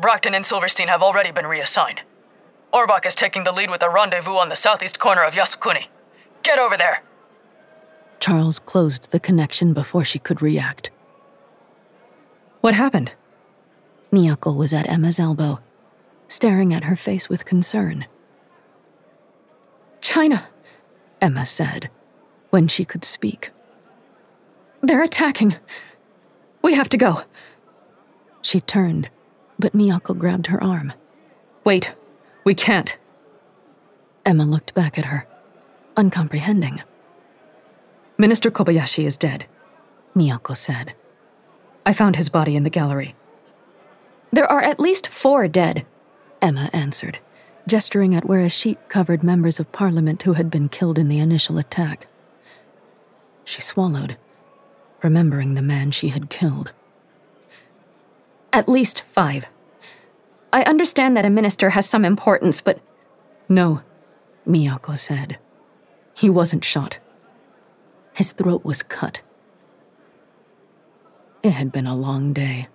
Brockton 0.00 0.34
and 0.34 0.44
Silverstein 0.44 0.88
have 0.88 1.02
already 1.02 1.30
been 1.30 1.46
reassigned. 1.46 2.00
Orbach 2.72 3.06
is 3.06 3.14
taking 3.14 3.44
the 3.44 3.52
lead 3.52 3.70
with 3.70 3.82
a 3.82 3.90
rendezvous 3.90 4.36
on 4.36 4.48
the 4.48 4.56
southeast 4.56 4.98
corner 4.98 5.22
of 5.22 5.34
Yasukuni. 5.34 5.86
Get 6.42 6.58
over 6.58 6.76
there! 6.76 7.02
Charles 8.18 8.58
closed 8.58 9.10
the 9.10 9.20
connection 9.20 9.72
before 9.74 10.04
she 10.04 10.18
could 10.18 10.40
react. 10.40 10.90
What 12.62 12.74
happened? 12.74 13.12
Miyako 14.10 14.56
was 14.56 14.72
at 14.72 14.88
Emma's 14.88 15.20
elbow, 15.20 15.60
staring 16.28 16.72
at 16.72 16.84
her 16.84 16.96
face 16.96 17.28
with 17.28 17.44
concern. 17.44 18.06
China, 20.00 20.48
Emma 21.20 21.46
said, 21.46 21.90
when 22.50 22.68
she 22.68 22.84
could 22.84 23.04
speak. 23.04 23.50
They're 24.82 25.02
attacking. 25.02 25.56
We 26.62 26.74
have 26.74 26.88
to 26.90 26.98
go. 26.98 27.22
She 28.42 28.60
turned, 28.60 29.08
but 29.58 29.72
Miyako 29.72 30.18
grabbed 30.18 30.48
her 30.48 30.62
arm. 30.62 30.92
Wait, 31.64 31.94
we 32.44 32.54
can't. 32.54 32.98
Emma 34.26 34.44
looked 34.44 34.74
back 34.74 34.98
at 34.98 35.06
her, 35.06 35.26
uncomprehending. 35.96 36.82
Minister 38.18 38.50
Kobayashi 38.50 39.04
is 39.04 39.16
dead, 39.16 39.46
Miyako 40.14 40.56
said. 40.56 40.94
I 41.86 41.92
found 41.92 42.16
his 42.16 42.28
body 42.28 42.56
in 42.56 42.62
the 42.62 42.70
gallery. 42.70 43.14
There 44.32 44.50
are 44.50 44.62
at 44.62 44.80
least 44.80 45.06
four 45.06 45.48
dead, 45.48 45.86
Emma 46.40 46.70
answered, 46.72 47.18
gesturing 47.66 48.14
at 48.14 48.26
where 48.26 48.40
a 48.40 48.48
sheet 48.48 48.88
covered 48.88 49.22
members 49.22 49.58
of 49.58 49.72
parliament 49.72 50.22
who 50.22 50.34
had 50.34 50.50
been 50.50 50.68
killed 50.68 50.98
in 50.98 51.08
the 51.08 51.18
initial 51.18 51.58
attack. 51.58 52.06
She 53.44 53.60
swallowed, 53.60 54.16
remembering 55.02 55.54
the 55.54 55.62
man 55.62 55.90
she 55.90 56.08
had 56.08 56.30
killed. 56.30 56.72
At 58.52 58.68
least 58.68 59.02
five. 59.02 59.46
I 60.52 60.62
understand 60.62 61.16
that 61.16 61.24
a 61.24 61.30
minister 61.30 61.70
has 61.70 61.88
some 61.88 62.04
importance, 62.04 62.60
but. 62.60 62.80
No, 63.48 63.82
Miyako 64.46 64.96
said. 64.96 65.38
He 66.14 66.30
wasn't 66.30 66.64
shot. 66.64 66.98
His 68.12 68.32
throat 68.32 68.64
was 68.64 68.82
cut. 68.82 69.22
It 71.42 71.50
had 71.50 71.72
been 71.72 71.86
a 71.86 71.96
long 71.96 72.32
day 72.32 72.68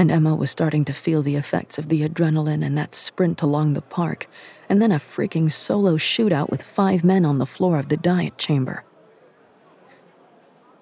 and 0.00 0.10
Emma 0.10 0.34
was 0.34 0.50
starting 0.50 0.86
to 0.86 0.94
feel 0.94 1.20
the 1.20 1.36
effects 1.36 1.76
of 1.76 1.90
the 1.90 2.08
adrenaline 2.08 2.64
and 2.64 2.78
that 2.78 2.94
sprint 2.94 3.42
along 3.42 3.74
the 3.74 3.82
park, 3.82 4.26
and 4.66 4.80
then 4.80 4.90
a 4.90 4.94
freaking 4.94 5.52
solo 5.52 5.98
shootout 5.98 6.48
with 6.48 6.62
five 6.62 7.04
men 7.04 7.26
on 7.26 7.36
the 7.36 7.44
floor 7.44 7.78
of 7.78 7.90
the 7.90 7.98
diet 7.98 8.38
chamber. 8.38 8.82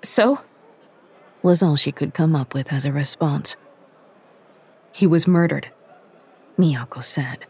So? 0.03 0.41
Was 1.43 1.65
all 1.65 1.75
she 1.75 1.91
could 1.91 2.15
come 2.15 2.37
up 2.37 2.55
with 2.55 2.73
as 2.73 2.85
a 2.85 2.93
response. 2.93 3.57
He 4.93 5.05
was 5.05 5.27
murdered, 5.27 5.69
Miyako 6.57 7.03
said. 7.03 7.45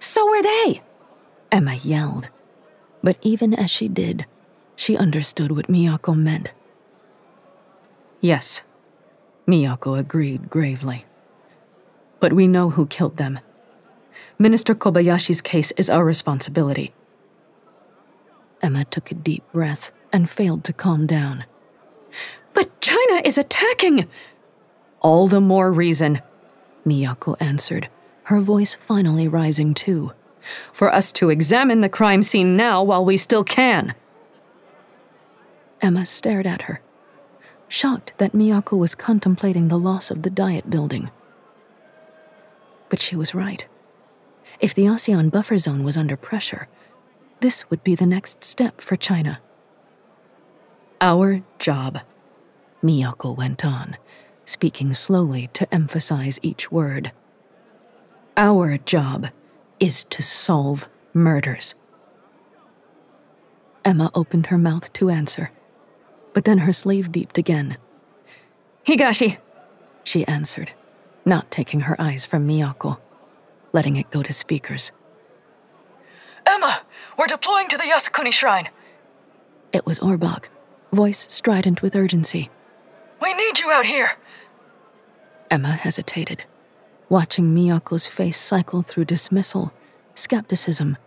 So 0.00 0.28
were 0.28 0.42
they! 0.42 0.82
Emma 1.52 1.74
yelled. 1.74 2.30
But 3.00 3.18
even 3.22 3.54
as 3.54 3.70
she 3.70 3.86
did, 3.86 4.26
she 4.74 4.96
understood 4.96 5.52
what 5.52 5.68
Miyako 5.68 6.16
meant. 6.18 6.52
Yes, 8.20 8.62
Miyako 9.46 9.98
agreed 9.98 10.48
gravely. 10.50 11.04
But 12.20 12.32
we 12.32 12.46
know 12.46 12.70
who 12.70 12.86
killed 12.86 13.16
them. 13.16 13.40
Minister 14.38 14.74
Kobayashi's 14.74 15.42
case 15.42 15.72
is 15.72 15.90
our 15.90 16.04
responsibility. 16.04 16.94
Emma 18.62 18.84
took 18.86 19.10
a 19.10 19.14
deep 19.14 19.44
breath 19.52 19.92
and 20.12 20.30
failed 20.30 20.64
to 20.64 20.72
calm 20.72 21.06
down. 21.06 21.44
But 22.54 22.80
China 22.80 23.20
is 23.24 23.36
attacking! 23.36 24.08
All 25.00 25.28
the 25.28 25.40
more 25.40 25.70
reason, 25.70 26.22
Miyako 26.86 27.36
answered, 27.40 27.90
her 28.24 28.40
voice 28.40 28.72
finally 28.74 29.28
rising 29.28 29.74
too. 29.74 30.12
For 30.72 30.92
us 30.92 31.12
to 31.12 31.30
examine 31.30 31.80
the 31.80 31.88
crime 31.88 32.22
scene 32.22 32.56
now 32.56 32.82
while 32.82 33.04
we 33.04 33.16
still 33.16 33.44
can. 33.44 33.94
Emma 35.80 36.06
stared 36.06 36.46
at 36.46 36.62
her, 36.62 36.80
shocked 37.68 38.12
that 38.18 38.32
Miyako 38.32 38.78
was 38.78 38.94
contemplating 38.94 39.68
the 39.68 39.78
loss 39.78 40.10
of 40.10 40.22
the 40.22 40.30
diet 40.30 40.70
building. 40.70 41.10
But 42.88 43.00
she 43.00 43.16
was 43.16 43.34
right. 43.34 43.66
If 44.60 44.74
the 44.74 44.84
ASEAN 44.84 45.30
buffer 45.30 45.58
zone 45.58 45.84
was 45.84 45.96
under 45.96 46.16
pressure, 46.16 46.68
this 47.40 47.68
would 47.70 47.82
be 47.82 47.94
the 47.94 48.06
next 48.06 48.44
step 48.44 48.80
for 48.80 48.96
China. 48.96 49.40
Our 51.00 51.42
job, 51.58 52.00
Miyako 52.82 53.36
went 53.36 53.64
on, 53.64 53.96
speaking 54.44 54.94
slowly 54.94 55.50
to 55.54 55.72
emphasize 55.74 56.38
each 56.42 56.70
word. 56.70 57.12
Our 58.36 58.78
job 58.78 59.28
is 59.80 60.04
to 60.04 60.22
solve 60.22 60.88
murders. 61.12 61.74
Emma 63.84 64.10
opened 64.14 64.46
her 64.46 64.58
mouth 64.58 64.92
to 64.94 65.10
answer, 65.10 65.50
but 66.34 66.44
then 66.44 66.58
her 66.58 66.72
sleeve 66.72 67.10
beeped 67.10 67.38
again. 67.38 67.78
Higashi, 68.86 69.38
she 70.02 70.26
answered, 70.26 70.72
not 71.24 71.50
taking 71.50 71.80
her 71.80 71.98
eyes 71.98 72.26
from 72.26 72.46
Miyako, 72.46 72.98
letting 73.72 73.96
it 73.96 74.10
go 74.10 74.22
to 74.22 74.32
speakers. 74.32 74.92
Emma, 76.46 76.82
we're 77.18 77.26
deploying 77.26 77.68
to 77.68 77.78
the 77.78 77.84
Yasukuni 77.84 78.32
Shrine. 78.32 78.68
It 79.72 79.86
was 79.86 79.98
Orbach, 80.00 80.46
voice 80.92 81.26
strident 81.30 81.80
with 81.80 81.96
urgency. 81.96 82.50
We 83.22 83.32
need 83.32 83.58
you 83.58 83.70
out 83.70 83.86
here. 83.86 84.10
Emma 85.50 85.72
hesitated, 85.72 86.44
watching 87.08 87.54
Miyako's 87.54 88.06
face 88.06 88.36
cycle 88.36 88.82
through 88.82 89.06
dismissal, 89.06 89.72
skepticism, 90.14 90.98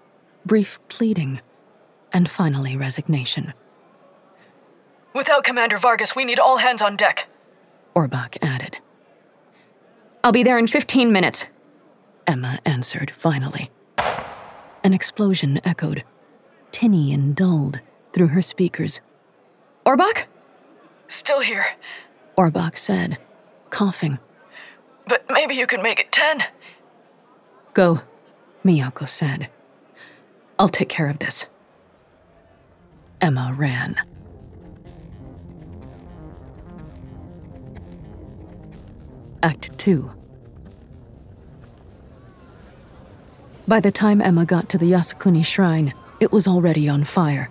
brief 0.46 0.80
pleading, 0.88 1.42
and 2.12 2.30
finally 2.30 2.76
resignation. 2.76 3.54
Without 5.14 5.44
Commander 5.44 5.78
Vargas, 5.78 6.16
we 6.16 6.26
need 6.26 6.40
all 6.40 6.58
hands 6.58 6.82
on 6.82 6.96
deck. 6.96 7.28
Orbach 7.96 8.38
added. 8.42 8.78
I'll 10.24 10.32
be 10.32 10.44
there 10.44 10.58
in 10.58 10.68
15 10.68 11.12
minutes. 11.12 11.48
Emma 12.28 12.60
answered 12.66 13.12
finally. 13.12 13.72
An 14.84 14.94
explosion 14.94 15.60
echoed, 15.64 16.04
tinny 16.72 17.14
and 17.14 17.36
dulled, 17.36 17.80
through 18.14 18.28
her 18.28 18.42
speakers. 18.42 19.00
Orbach? 19.86 20.26
Still 21.08 21.40
here. 21.40 21.66
Orbach 22.38 22.78
said, 22.78 23.18
coughing. 23.70 24.20
But 25.08 25.26
maybe 25.30 25.56
you 25.56 25.66
can 25.66 25.82
make 25.82 26.00
it 26.00 26.12
ten. 26.12 26.44
Go, 27.74 28.02
Miyako 28.66 29.08
said. 29.08 29.50
I'll 30.60 30.70
take 30.70 30.90
care 30.90 31.10
of 31.10 31.20
this. 31.20 31.46
Emma 33.22 33.54
ran. 33.56 33.96
Act 39.48 39.78
2 39.78 40.12
By 43.66 43.80
the 43.80 43.92
time 43.92 44.20
Emma 44.20 44.44
got 44.44 44.68
to 44.68 44.78
the 44.78 44.92
Yasukuni 44.92 45.46
shrine, 45.46 45.94
it 46.20 46.34
was 46.34 46.50
already 46.50 46.90
on 46.90 47.06
fire. 47.06 47.50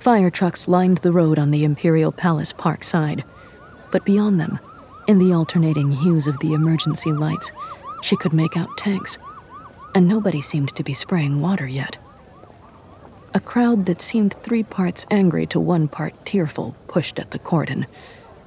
Fire 0.00 0.28
trucks 0.28 0.68
lined 0.68 0.98
the 0.98 1.10
road 1.10 1.38
on 1.38 1.50
the 1.50 1.64
Imperial 1.64 2.12
Palace 2.12 2.52
Park 2.52 2.84
side, 2.84 3.24
but 3.90 4.04
beyond 4.04 4.38
them, 4.38 4.58
in 5.06 5.18
the 5.18 5.32
alternating 5.32 5.90
hues 5.90 6.28
of 6.28 6.38
the 6.40 6.52
emergency 6.52 7.10
lights, 7.10 7.52
she 8.02 8.14
could 8.14 8.34
make 8.34 8.58
out 8.58 8.76
tanks, 8.76 9.16
and 9.94 10.06
nobody 10.06 10.42
seemed 10.42 10.76
to 10.76 10.84
be 10.84 10.92
spraying 10.92 11.40
water 11.40 11.66
yet. 11.66 11.96
A 13.32 13.40
crowd 13.40 13.86
that 13.86 14.02
seemed 14.02 14.34
three 14.42 14.62
parts 14.62 15.06
angry 15.10 15.46
to 15.46 15.58
one 15.58 15.88
part 15.88 16.26
tearful 16.26 16.76
pushed 16.86 17.18
at 17.18 17.30
the 17.30 17.38
cordon 17.38 17.86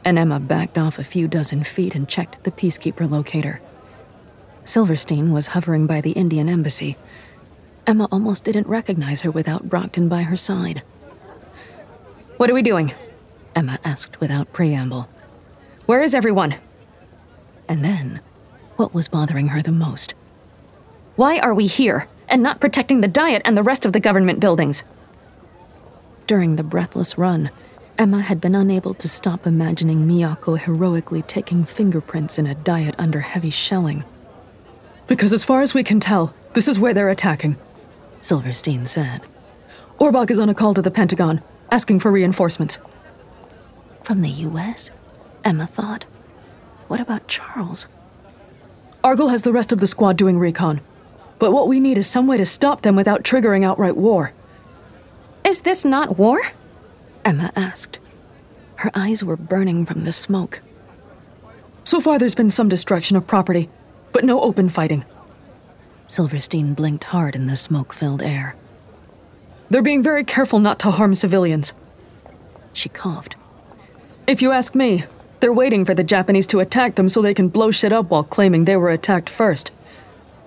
and 0.04 0.18
Emma 0.18 0.40
backed 0.40 0.78
off 0.78 1.00
a 1.00 1.04
few 1.04 1.28
dozen 1.28 1.64
feet 1.64 1.96
and 1.96 2.08
checked 2.08 2.44
the 2.44 2.52
peacekeeper 2.52 3.10
locator. 3.10 3.62
Silverstein 4.64 5.32
was 5.32 5.48
hovering 5.48 5.88
by 5.88 6.02
the 6.02 6.12
Indian 6.12 6.48
embassy. 6.48 6.98
Emma 7.88 8.08
almost 8.12 8.44
didn't 8.44 8.68
recognize 8.68 9.22
her 9.22 9.32
without 9.32 9.70
Brockton 9.70 10.08
by 10.08 10.22
her 10.24 10.38
side. 10.38 10.84
What 12.38 12.50
are 12.50 12.54
we 12.54 12.62
doing? 12.62 12.94
Emma 13.56 13.80
asked 13.84 14.20
without 14.20 14.54
preamble. 14.54 15.10
Where 15.86 16.02
is 16.02 16.16
everyone? 16.16 16.56
And 17.68 17.84
then, 17.84 18.22
what 18.78 18.94
was 18.94 19.08
bothering 19.08 19.50
her 19.50 19.62
the 19.62 19.72
most? 19.72 20.14
Why 21.16 21.40
are 21.40 21.54
we 21.54 21.68
here 21.68 22.08
and 22.28 22.42
not 22.42 22.62
protecting 22.62 23.02
the 23.02 23.08
diet 23.08 23.42
and 23.46 23.58
the 23.58 23.64
rest 23.64 23.86
of 23.86 23.94
the 23.94 24.00
government 24.00 24.40
buildings? 24.40 24.84
During 26.28 26.56
the 26.56 26.64
breathless 26.64 27.18
run, 27.18 27.52
Emma 28.02 28.20
had 28.20 28.42
been 28.42 28.56
unable 28.56 28.96
to 28.96 29.08
stop 29.08 29.46
imagining 29.46 30.08
Miyako 30.08 30.58
heroically 30.58 31.22
taking 31.22 31.64
fingerprints 31.64 32.40
in 32.40 32.48
a 32.48 32.56
diet 32.56 32.96
under 32.98 33.20
heavy 33.20 33.52
shelling. 33.52 34.04
Because 35.06 35.32
as 35.32 35.44
far 35.44 35.62
as 35.62 35.76
we 35.76 35.84
can 35.84 36.00
tell, 36.00 36.34
this 36.54 36.68
is 36.68 36.80
where 36.80 36.96
they're 36.96 37.12
attacking, 37.12 37.58
Silverstein 38.20 38.88
said. 38.88 39.22
Orbach 40.00 40.32
is 40.32 40.40
on 40.40 40.50
a 40.50 40.56
call 40.56 40.74
to 40.74 40.82
the 40.82 40.90
Pentagon, 40.90 41.44
asking 41.72 42.00
for 42.00 42.10
reinforcements. 42.10 42.80
From 44.02 44.24
the 44.24 44.30
U.S.? 44.30 44.90
Emma 45.46 45.68
thought. 45.68 46.06
What 46.88 47.00
about 47.00 47.28
Charles? 47.28 47.86
Argyll 49.04 49.30
has 49.30 49.44
the 49.44 49.54
rest 49.54 49.72
of 49.72 49.80
the 49.80 49.86
squad 49.86 50.18
doing 50.18 50.40
recon. 50.40 50.82
But 51.38 51.52
what 51.52 51.68
we 51.68 51.80
need 51.80 52.00
is 52.00 52.08
some 52.08 52.26
way 52.26 52.38
to 52.38 52.46
stop 52.48 52.82
them 52.82 52.96
without 52.96 53.22
triggering 53.22 53.64
outright 53.64 53.96
war. 53.96 54.34
Is 55.46 55.62
this 55.62 55.86
not 55.86 56.18
war? 56.18 56.42
Emma 57.26 57.52
asked. 57.56 58.00
Her 58.76 58.92
eyes 58.94 59.24
were 59.24 59.38
burning 59.38 59.86
from 59.86 60.04
the 60.04 60.12
smoke. 60.12 60.62
So 61.84 62.00
far, 62.00 62.18
there's 62.18 62.36
been 62.36 62.50
some 62.50 62.70
destruction 62.70 63.18
of 63.18 63.28
property, 63.28 63.70
but 64.12 64.24
no 64.24 64.42
open 64.42 64.70
fighting. 64.70 65.06
Silverstein 66.08 66.74
blinked 66.74 67.06
hard 67.06 67.36
in 67.36 67.48
the 67.48 67.56
smoke 67.56 67.94
filled 67.94 68.22
air. 68.22 68.56
They're 69.70 69.82
being 69.82 70.04
very 70.04 70.24
careful 70.24 70.60
not 70.60 70.80
to 70.80 70.92
harm 70.92 71.16
civilians. 71.16 71.74
She 72.74 72.90
coughed. 72.90 73.36
If 74.28 74.42
you 74.42 74.52
ask 74.52 74.76
me, 74.76 75.06
they're 75.40 75.54
waiting 75.54 75.86
for 75.86 75.94
the 75.94 76.04
Japanese 76.04 76.48
to 76.48 76.60
attack 76.60 76.96
them 76.96 77.10
so 77.10 77.22
they 77.22 77.34
can 77.34 77.50
blow 77.50 77.72
shit 77.72 77.92
up 77.92 78.10
while 78.10 78.24
claiming 78.24 78.66
they 78.66 78.78
were 78.78 78.90
attacked 78.90 79.30
first. 79.30 79.72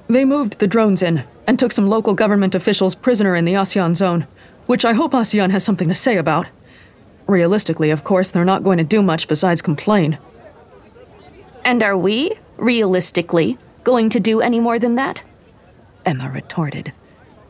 They 0.08 0.24
moved 0.24 0.58
the 0.58 0.66
drones 0.66 1.02
in 1.02 1.24
and 1.46 1.58
took 1.58 1.72
some 1.72 1.88
local 1.88 2.14
government 2.14 2.54
officials 2.54 2.94
prisoner 2.94 3.34
in 3.34 3.44
the 3.44 3.54
ASEAN 3.54 3.96
zone, 3.96 4.26
which 4.66 4.84
I 4.84 4.92
hope 4.92 5.12
ASEAN 5.12 5.50
has 5.50 5.64
something 5.64 5.88
to 5.88 5.94
say 5.94 6.16
about. 6.16 6.46
Realistically, 7.26 7.90
of 7.90 8.04
course, 8.04 8.30
they're 8.30 8.44
not 8.44 8.64
going 8.64 8.78
to 8.78 8.84
do 8.84 9.02
much 9.02 9.28
besides 9.28 9.62
complain. 9.62 10.18
And 11.64 11.82
are 11.82 11.96
we, 11.96 12.32
realistically, 12.56 13.58
going 13.82 14.10
to 14.10 14.20
do 14.20 14.40
any 14.40 14.60
more 14.60 14.78
than 14.78 14.94
that? 14.96 15.22
Emma 16.04 16.30
retorted, 16.30 16.92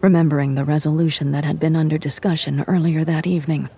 remembering 0.00 0.54
the 0.54 0.64
resolution 0.64 1.32
that 1.32 1.44
had 1.44 1.58
been 1.58 1.74
under 1.74 1.98
discussion 1.98 2.64
earlier 2.68 3.04
that 3.04 3.26
evening. 3.26 3.68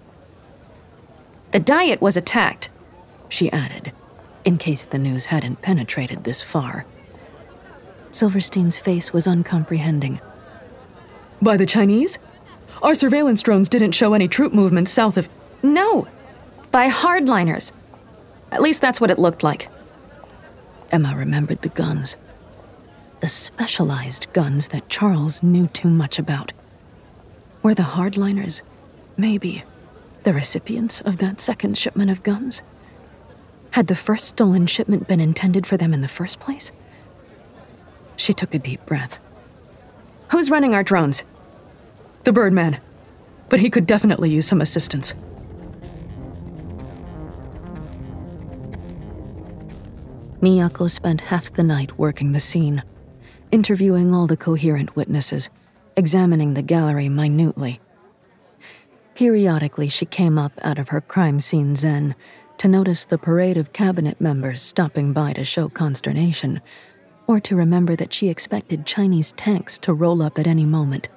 The 1.53 1.61
diet 1.61 2.03
was 2.03 2.17
attacked, 2.17 2.69
she 3.29 3.51
added, 3.53 3.93
in 4.45 4.59
case 4.59 4.85
the 4.85 4.99
news 4.99 5.27
hadn't 5.27 5.63
penetrated 5.63 6.25
this 6.25 6.43
far. 6.43 6.85
Silverstein's 8.11 8.79
face 8.79 9.13
was 9.13 9.27
uncomprehending. 9.27 10.21
By 11.41 11.57
the 11.57 11.67
Chinese? 11.67 12.19
Our 12.83 12.95
surveillance 12.95 13.41
drones 13.41 13.69
didn't 13.69 13.93
show 13.93 14.13
any 14.13 14.29
troop 14.29 14.53
movements 14.53 14.91
south 14.91 15.17
of. 15.17 15.29
No, 15.67 16.07
by 16.71 16.89
hardliners. 16.89 17.73
At 18.53 18.63
least 18.63 18.81
that's 18.81 19.01
what 19.01 19.11
it 19.11 19.19
looked 19.19 19.43
like. 19.43 19.69
Emma 20.93 21.15
remembered 21.17 21.63
the 21.63 21.69
guns. 21.71 22.15
The 23.19 23.29
specialized 23.29 24.33
guns 24.33 24.69
that 24.69 24.89
Charles 24.89 25.43
knew 25.43 25.67
too 25.69 25.89
much 25.89 26.21
about. 26.21 26.53
Were 27.63 27.75
the 27.75 27.83
hardliners, 27.83 28.63
maybe, 29.17 29.65
the 30.23 30.33
recipients 30.33 31.01
of 31.01 31.17
that 31.19 31.41
second 31.41 31.77
shipment 31.77 32.13
of 32.13 32.23
guns? 32.23 32.63
Had 33.73 33.89
the 33.89 33.97
first 33.97 34.29
stolen 34.29 34.69
shipment 34.69 35.09
been 35.09 35.21
intended 35.21 35.67
for 35.67 35.77
them 35.77 35.93
in 35.93 36.01
the 36.01 36.09
first 36.09 36.39
place? 36.39 36.71
She 38.15 38.33
took 38.33 38.55
a 38.55 38.59
deep 38.61 38.87
breath. 38.87 39.19
Who's 40.31 40.51
running 40.51 40.75
our 40.75 40.85
drones? 40.85 41.25
The 42.23 42.33
Birdman. 42.33 42.79
But 43.49 43.61
he 43.61 43.71
could 43.71 43.87
definitely 43.87 44.31
use 44.31 44.47
some 44.47 44.61
assistance. 44.61 45.13
Miyako 50.41 50.91
spent 50.91 51.23
half 51.23 51.53
the 51.53 51.63
night 51.63 51.99
working 51.99 52.33
the 52.33 52.41
scene, 52.41 52.83
interviewing 53.51 54.15
all 54.15 54.27
the 54.27 54.37
coherent 54.37 54.95
witnesses, 54.95 55.49
examining 55.97 56.55
the 56.55 56.63
gallery 56.63 57.09
minutely. 57.09 57.81
Periodically, 59.15 59.89
she 59.89 60.05
came 60.05 60.37
up 60.37 60.53
out 60.63 60.79
of 60.79 60.91
her 60.91 61.01
crime 61.01 61.41
scene 61.41 61.75
zen 61.75 62.15
to 62.59 62.69
notice 62.69 63.05
the 63.07 63.19
parade 63.19 63.57
of 63.57 63.73
cabinet 63.73 64.21
members 64.21 64.61
stopping 64.61 65.13
by 65.13 65.33
to 65.33 65.45
show 65.45 65.71
consternation, 65.71 66.61
or 67.27 67.41
to 67.41 67.57
remember 67.57 67.97
that 67.97 68.13
she 68.13 68.29
expected 68.29 68.87
Chinese 68.87 69.33
tanks 69.33 69.79
to 69.79 69.95
roll 69.95 70.23
up 70.23 70.39
at 70.39 70.47
any 70.47 70.65
moment. 70.65 71.09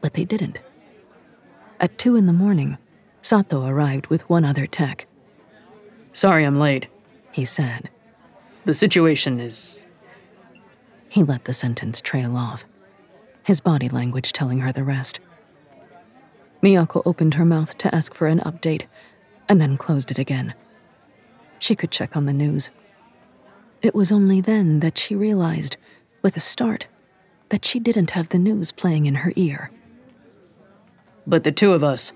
But 0.00 0.14
they 0.14 0.24
didn't. 0.24 0.58
At 1.80 1.96
two 1.96 2.16
in 2.16 2.26
the 2.26 2.32
morning, 2.32 2.76
Sato 3.22 3.66
arrived 3.66 4.08
with 4.08 4.28
one 4.28 4.44
other 4.44 4.66
tech. 4.66 5.06
Sorry 6.12 6.44
I'm 6.44 6.58
late, 6.58 6.86
he 7.34 7.44
said. 7.44 7.90
The 8.64 8.72
situation 8.72 9.40
is. 9.40 9.86
He 11.08 11.24
let 11.24 11.46
the 11.46 11.52
sentence 11.52 12.00
trail 12.00 12.36
off, 12.36 12.64
his 13.42 13.60
body 13.60 13.88
language 13.88 14.32
telling 14.32 14.60
her 14.60 14.70
the 14.70 14.84
rest. 14.84 15.18
Miyako 16.62 17.02
opened 17.04 17.34
her 17.34 17.44
mouth 17.44 17.76
to 17.78 17.92
ask 17.92 18.14
for 18.14 18.28
an 18.28 18.38
update, 18.38 18.86
and 19.48 19.60
then 19.60 19.76
closed 19.76 20.12
it 20.12 20.18
again. 20.18 20.54
She 21.58 21.74
could 21.74 21.90
check 21.90 22.16
on 22.16 22.26
the 22.26 22.32
news. 22.32 22.70
It 23.82 23.96
was 23.96 24.12
only 24.12 24.40
then 24.40 24.78
that 24.78 24.96
she 24.96 25.16
realized, 25.16 25.76
with 26.22 26.36
a 26.36 26.40
start, 26.40 26.86
that 27.48 27.64
she 27.64 27.80
didn't 27.80 28.12
have 28.12 28.28
the 28.28 28.38
news 28.38 28.70
playing 28.70 29.06
in 29.06 29.16
her 29.16 29.32
ear. 29.34 29.72
But 31.26 31.42
the 31.42 31.52
two 31.52 31.72
of 31.72 31.82
us, 31.82 32.12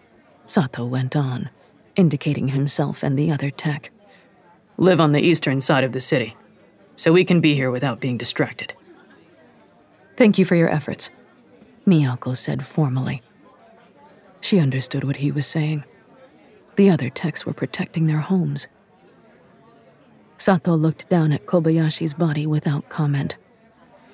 Sato 0.46 0.86
went 0.86 1.16
on, 1.16 1.50
indicating 1.96 2.48
himself 2.48 3.02
and 3.02 3.18
the 3.18 3.32
other 3.32 3.50
tech, 3.50 3.90
live 4.78 5.00
on 5.00 5.10
the 5.10 5.20
eastern 5.20 5.60
side 5.60 5.82
of 5.82 5.92
the 5.92 6.00
city, 6.00 6.36
so 6.94 7.12
we 7.12 7.24
can 7.24 7.40
be 7.40 7.54
here 7.54 7.70
without 7.70 8.00
being 8.00 8.16
distracted. 8.16 8.72
Thank 10.16 10.38
you 10.38 10.44
for 10.44 10.54
your 10.54 10.70
efforts, 10.70 11.10
Miyako 11.86 12.36
said 12.36 12.64
formally. 12.64 13.20
She 14.40 14.60
understood 14.60 15.02
what 15.02 15.16
he 15.16 15.32
was 15.32 15.46
saying. 15.46 15.82
The 16.76 16.90
other 16.90 17.10
techs 17.10 17.44
were 17.44 17.52
protecting 17.52 18.06
their 18.06 18.18
homes. 18.20 18.68
Sato 20.36 20.74
looked 20.74 21.08
down 21.08 21.32
at 21.32 21.46
Kobayashi's 21.46 22.14
body 22.14 22.46
without 22.46 22.88
comment, 22.88 23.36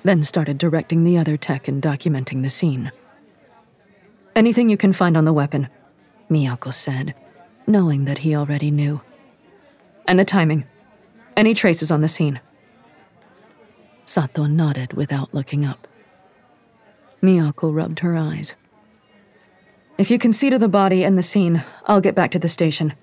then 0.03 0.23
started 0.23 0.57
directing 0.57 1.03
the 1.03 1.19
other 1.19 1.37
tech 1.37 1.67
and 1.67 1.81
documenting 1.81 2.41
the 2.41 2.49
scene. 2.49 2.91
Anything 4.35 4.69
you 4.69 4.77
can 4.77 4.93
find 4.93 5.15
on 5.15 5.25
the 5.25 5.33
weapon, 5.33 5.69
Miyako 6.29 6.73
said, 6.73 7.13
knowing 7.67 8.05
that 8.05 8.17
he 8.17 8.35
already 8.35 8.71
knew. 8.71 8.99
And 10.07 10.19
the 10.19 10.25
timing. 10.25 10.65
Any 11.35 11.53
traces 11.53 11.91
on 11.91 12.01
the 12.01 12.07
scene? 12.07 12.39
Sato 14.05 14.45
nodded 14.45 14.93
without 14.93 15.33
looking 15.33 15.65
up. 15.65 15.87
Miyako 17.21 17.73
rubbed 17.73 17.99
her 17.99 18.15
eyes. 18.15 18.53
If 19.97 20.11
you 20.11 20.19
can 20.19 20.33
see 20.33 20.49
to 20.49 20.59
the 20.59 20.67
body 20.67 21.03
and 21.03 21.17
the 21.17 21.23
scene, 21.23 21.63
I'll 21.85 22.01
get 22.01 22.15
back 22.15 22.31
to 22.31 22.39
the 22.39 22.47
station. 22.47 22.93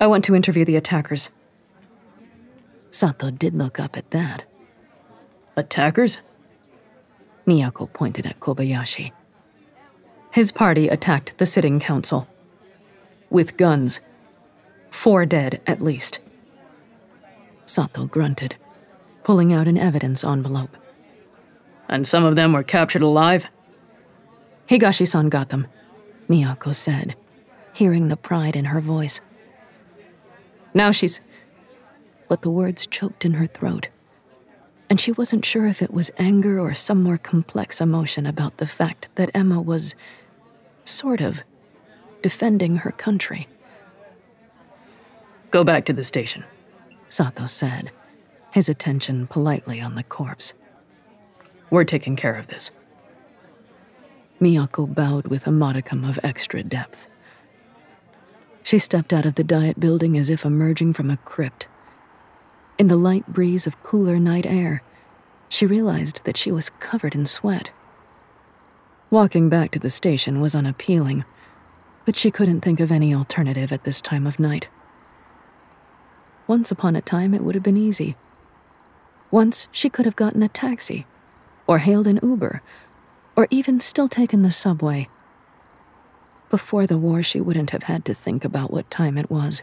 I 0.00 0.06
want 0.06 0.24
to 0.24 0.34
interview 0.34 0.64
the 0.64 0.76
attackers. 0.76 1.30
Sato 2.90 3.30
did 3.30 3.54
look 3.54 3.78
up 3.78 3.96
at 3.96 4.10
that. 4.10 4.44
Attackers? 5.56 6.18
Miyako 7.46 7.92
pointed 7.92 8.24
at 8.24 8.40
Kobayashi. 8.40 9.12
His 10.32 10.50
party 10.50 10.88
attacked 10.88 11.36
the 11.38 11.46
sitting 11.46 11.78
council. 11.78 12.26
With 13.28 13.56
guns. 13.56 14.00
Four 14.92 15.26
dead, 15.26 15.60
at 15.66 15.82
least. 15.82 16.20
Sato 17.66 18.06
grunted, 18.06 18.54
pulling 19.24 19.52
out 19.52 19.66
an 19.66 19.78
evidence 19.78 20.22
envelope. 20.22 20.76
And 21.88 22.06
some 22.06 22.24
of 22.24 22.36
them 22.36 22.52
were 22.52 22.62
captured 22.62 23.02
alive? 23.02 23.46
Higashi 24.68 25.08
san 25.08 25.28
got 25.28 25.48
them. 25.48 25.66
Miyako 26.28 26.74
said, 26.74 27.16
hearing 27.72 28.08
the 28.08 28.16
pride 28.16 28.54
in 28.54 28.66
her 28.66 28.80
voice. 28.80 29.20
Now 30.74 30.90
she's. 30.90 31.20
But 32.28 32.42
the 32.42 32.50
words 32.50 32.86
choked 32.86 33.24
in 33.24 33.34
her 33.34 33.46
throat, 33.46 33.88
and 34.88 35.00
she 35.00 35.12
wasn't 35.12 35.44
sure 35.44 35.66
if 35.66 35.82
it 35.82 35.92
was 35.92 36.10
anger 36.18 36.60
or 36.60 36.74
some 36.74 37.02
more 37.02 37.18
complex 37.18 37.80
emotion 37.80 38.26
about 38.26 38.58
the 38.58 38.66
fact 38.66 39.08
that 39.16 39.30
Emma 39.34 39.60
was, 39.60 39.94
sort 40.84 41.20
of, 41.20 41.42
defending 42.22 42.76
her 42.76 42.92
country. 42.92 43.48
Go 45.52 45.64
back 45.64 45.84
to 45.84 45.92
the 45.92 46.02
station, 46.02 46.44
Sato 47.10 47.44
said, 47.44 47.90
his 48.52 48.70
attention 48.70 49.26
politely 49.26 49.82
on 49.82 49.96
the 49.96 50.02
corpse. 50.02 50.54
We're 51.68 51.84
taking 51.84 52.16
care 52.16 52.36
of 52.36 52.46
this. 52.46 52.70
Miyako 54.40 54.94
bowed 54.94 55.26
with 55.26 55.46
a 55.46 55.52
modicum 55.52 56.04
of 56.04 56.18
extra 56.22 56.62
depth. 56.62 57.06
She 58.62 58.78
stepped 58.78 59.12
out 59.12 59.26
of 59.26 59.34
the 59.34 59.44
diet 59.44 59.78
building 59.78 60.16
as 60.16 60.30
if 60.30 60.46
emerging 60.46 60.94
from 60.94 61.10
a 61.10 61.18
crypt. 61.18 61.66
In 62.78 62.88
the 62.88 62.96
light 62.96 63.26
breeze 63.26 63.66
of 63.66 63.82
cooler 63.82 64.18
night 64.18 64.46
air, 64.46 64.82
she 65.50 65.66
realized 65.66 66.24
that 66.24 66.38
she 66.38 66.50
was 66.50 66.70
covered 66.70 67.14
in 67.14 67.26
sweat. 67.26 67.72
Walking 69.10 69.50
back 69.50 69.72
to 69.72 69.78
the 69.78 69.90
station 69.90 70.40
was 70.40 70.54
unappealing, 70.54 71.26
but 72.06 72.16
she 72.16 72.30
couldn't 72.30 72.62
think 72.62 72.80
of 72.80 72.90
any 72.90 73.14
alternative 73.14 73.70
at 73.70 73.84
this 73.84 74.00
time 74.00 74.26
of 74.26 74.40
night. 74.40 74.68
Once 76.52 76.70
upon 76.70 76.94
a 76.94 77.00
time, 77.00 77.32
it 77.32 77.42
would 77.42 77.54
have 77.54 77.64
been 77.64 77.78
easy. 77.78 78.14
Once, 79.30 79.68
she 79.72 79.88
could 79.88 80.04
have 80.04 80.16
gotten 80.16 80.42
a 80.42 80.48
taxi, 80.48 81.06
or 81.66 81.78
hailed 81.78 82.06
an 82.06 82.20
Uber, 82.22 82.60
or 83.34 83.48
even 83.48 83.80
still 83.80 84.06
taken 84.06 84.42
the 84.42 84.50
subway. 84.50 85.08
Before 86.50 86.86
the 86.86 86.98
war, 86.98 87.22
she 87.22 87.40
wouldn't 87.40 87.70
have 87.70 87.84
had 87.84 88.04
to 88.04 88.12
think 88.12 88.44
about 88.44 88.70
what 88.70 88.90
time 88.90 89.16
it 89.16 89.30
was. 89.30 89.62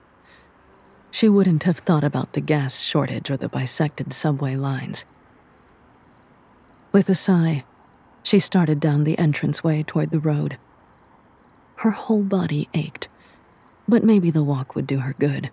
She 1.12 1.30
wouldn't 1.30 1.62
have 1.62 1.78
thought 1.78 2.04
about 2.04 2.34
the 2.34 2.42
gas 2.42 2.80
shortage 2.80 3.30
or 3.30 3.38
the 3.38 3.50
bisected 3.50 4.12
subway 4.12 4.56
lines. 4.56 5.06
With 6.92 7.08
a 7.08 7.14
sigh, 7.14 7.66
she 8.24 8.40
started 8.40 8.80
down 8.80 9.04
the 9.04 9.20
entranceway 9.20 9.84
toward 9.84 10.10
the 10.10 10.18
road. 10.18 10.58
Her 11.76 11.92
whole 11.92 12.24
body 12.24 12.68
ached, 12.74 13.10
but 13.88 14.04
maybe 14.04 14.32
the 14.32 14.44
walk 14.44 14.74
would 14.74 14.88
do 14.88 15.02
her 15.02 15.14
good. 15.20 15.52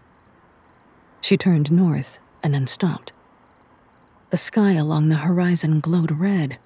She 1.27 1.37
turned 1.37 1.73
north 1.73 2.21
and 2.45 2.55
then 2.55 2.69
stopped. 2.69 3.11
The 4.31 4.37
sky 4.37 4.75
along 4.75 5.09
the 5.09 5.17
horizon 5.27 5.81
glowed 5.81 6.13
red. 6.13 6.59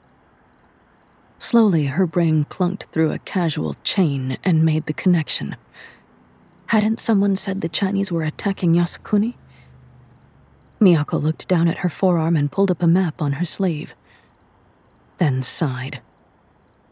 Slowly, 1.39 1.87
her 1.87 2.07
brain 2.07 2.45
plunked 2.45 2.85
through 2.93 3.11
a 3.11 3.21
casual 3.21 3.77
chain 3.85 4.37
and 4.45 4.63
made 4.63 4.85
the 4.85 4.93
connection. 4.93 5.57
Hadn't 6.67 7.01
someone 7.01 7.37
said 7.37 7.63
the 7.63 7.71
Chinese 7.71 8.13
were 8.13 8.23
attacking 8.23 8.75
Yasukuni? 8.75 9.33
Miyako 10.79 11.23
looked 11.23 11.49
down 11.49 11.67
at 11.67 11.79
her 11.79 11.89
forearm 11.89 12.37
and 12.37 12.53
pulled 12.53 12.71
up 12.71 12.83
a 12.83 12.87
map 12.87 13.23
on 13.23 13.33
her 13.41 13.47
sleeve. 13.47 13.95
Then 15.17 15.41
sighed. 15.41 16.03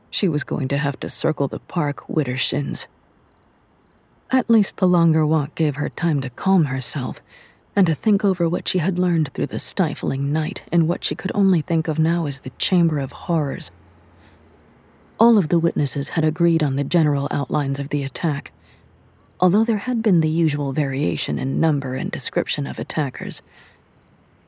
She 0.08 0.26
was 0.26 0.42
going 0.42 0.68
to 0.68 0.78
have 0.78 0.98
to 1.00 1.10
circle 1.10 1.48
the 1.48 1.60
park 1.60 2.08
with 2.08 2.28
her 2.28 2.38
shins. 2.38 2.86
At 4.30 4.48
least 4.48 4.78
the 4.78 4.88
longer 4.88 5.26
walk 5.26 5.54
gave 5.54 5.76
her 5.76 5.90
time 5.90 6.22
to 6.22 6.30
calm 6.30 6.64
herself 6.64 7.20
and 7.78 7.86
to 7.86 7.94
think 7.94 8.24
over 8.24 8.48
what 8.48 8.66
she 8.66 8.78
had 8.78 8.98
learned 8.98 9.32
through 9.32 9.46
the 9.46 9.58
stifling 9.60 10.32
night 10.32 10.64
and 10.72 10.88
what 10.88 11.04
she 11.04 11.14
could 11.14 11.30
only 11.32 11.60
think 11.60 11.86
of 11.86 11.96
now 11.96 12.26
as 12.26 12.40
the 12.40 12.50
Chamber 12.58 12.98
of 12.98 13.12
Horrors. 13.12 13.70
All 15.20 15.38
of 15.38 15.48
the 15.48 15.60
witnesses 15.60 16.08
had 16.08 16.24
agreed 16.24 16.60
on 16.60 16.74
the 16.74 16.82
general 16.82 17.28
outlines 17.30 17.78
of 17.78 17.90
the 17.90 18.02
attack, 18.02 18.50
although 19.38 19.62
there 19.62 19.78
had 19.78 20.02
been 20.02 20.22
the 20.22 20.28
usual 20.28 20.72
variation 20.72 21.38
in 21.38 21.60
number 21.60 21.94
and 21.94 22.10
description 22.10 22.66
of 22.66 22.80
attackers. 22.80 23.42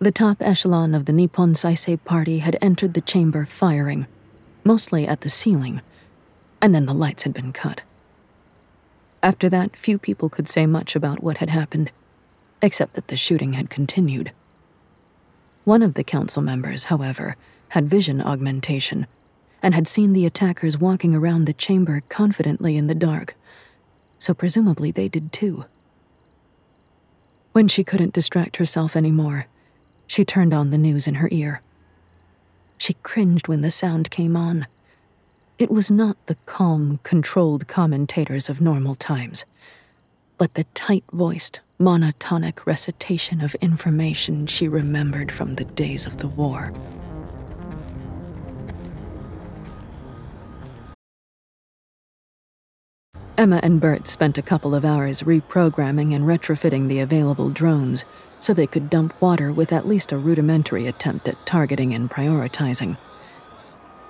The 0.01 0.11
top 0.11 0.39
echelon 0.41 0.93
of 0.93 1.05
the 1.05 1.13
Nippon 1.13 1.55
Saisei 1.55 2.03
Party 2.05 2.39
had 2.41 2.59
entered 2.61 2.95
the 2.95 3.01
chamber 3.01 3.45
firing, 3.45 4.09
mostly 4.65 5.07
at 5.07 5.21
the 5.21 5.31
ceiling, 5.31 5.83
and 6.61 6.75
then 6.75 6.87
the 6.87 6.93
lights 6.93 7.23
had 7.23 7.35
been 7.35 7.53
cut. 7.53 7.83
After 9.23 9.49
that, 9.51 9.77
few 9.77 9.99
people 9.99 10.29
could 10.29 10.49
say 10.49 10.67
much 10.67 10.97
about 10.97 11.23
what 11.23 11.37
had 11.37 11.51
happened, 11.51 11.93
except 12.63 12.95
that 12.95 13.09
the 13.09 13.17
shooting 13.17 13.55
had 13.55 13.71
continued. 13.71 14.33
One 15.65 15.83
of 15.83 15.95
the 15.95 16.05
council 16.05 16.43
members, 16.43 16.85
however, 16.85 17.37
had 17.71 17.89
vision 17.89 18.21
augmentation 18.21 19.07
and 19.63 19.75
had 19.75 19.87
seen 19.87 20.13
the 20.13 20.27
attackers 20.27 20.79
walking 20.79 21.15
around 21.15 21.45
the 21.45 21.53
chamber 21.53 22.03
confidently 22.09 22.77
in 22.77 22.87
the 22.87 22.95
dark, 22.95 23.35
so 24.19 24.35
presumably 24.35 24.91
they 24.91 25.09
did 25.09 25.33
too. 25.33 25.65
When 27.53 27.69
she 27.69 27.85
couldn't 27.85 28.15
distract 28.15 28.57
herself 28.57 28.97
anymore, 28.97 29.47
she 30.07 30.25
turned 30.25 30.55
on 30.55 30.71
the 30.71 30.79
news 30.79 31.07
in 31.07 31.17
her 31.17 31.29
ear. 31.31 31.63
She 32.79 32.95
cringed 32.95 33.49
when 33.49 33.61
the 33.61 33.71
sound 33.71 34.11
came 34.11 34.37
on. 34.37 34.67
It 35.59 35.71
was 35.71 35.91
not 35.91 36.17
the 36.27 36.37
calm, 36.47 37.01
controlled 37.03 37.69
commentators 37.69 38.49
of 38.49 38.61
normal 38.61 38.95
times, 38.95 39.45
but 40.39 40.55
the 40.55 40.65
tight 40.75 41.05
voiced, 41.13 41.61
monotonic 41.81 42.67
recitation 42.67 43.41
of 43.41 43.55
information 43.57 44.47
she 44.47 44.69
remembered 44.69 45.33
from 45.33 45.55
the 45.55 45.65
days 45.65 46.05
of 46.05 46.19
the 46.19 46.29
war. 46.29 46.73
Emma 53.39 53.59
and 53.63 53.81
Bert 53.81 54.07
spent 54.07 54.37
a 54.37 54.43
couple 54.43 54.75
of 54.75 54.85
hours 54.85 55.23
reprogramming 55.23 56.15
and 56.15 56.27
retrofitting 56.27 56.89
the 56.89 57.01
available 57.01 57.49
drones 57.49 58.05
so 58.39 58.53
they 58.53 58.67
could 58.67 58.91
dump 58.91 59.19
water 59.23 59.51
with 59.51 59.73
at 59.73 59.89
least 59.89 60.13
a 60.13 60.19
rudimentary 60.19 60.87
attempt 60.87 61.27
at 61.27 61.47
targeting 61.47 61.95
and 61.95 62.11
prioritizing. 62.11 62.99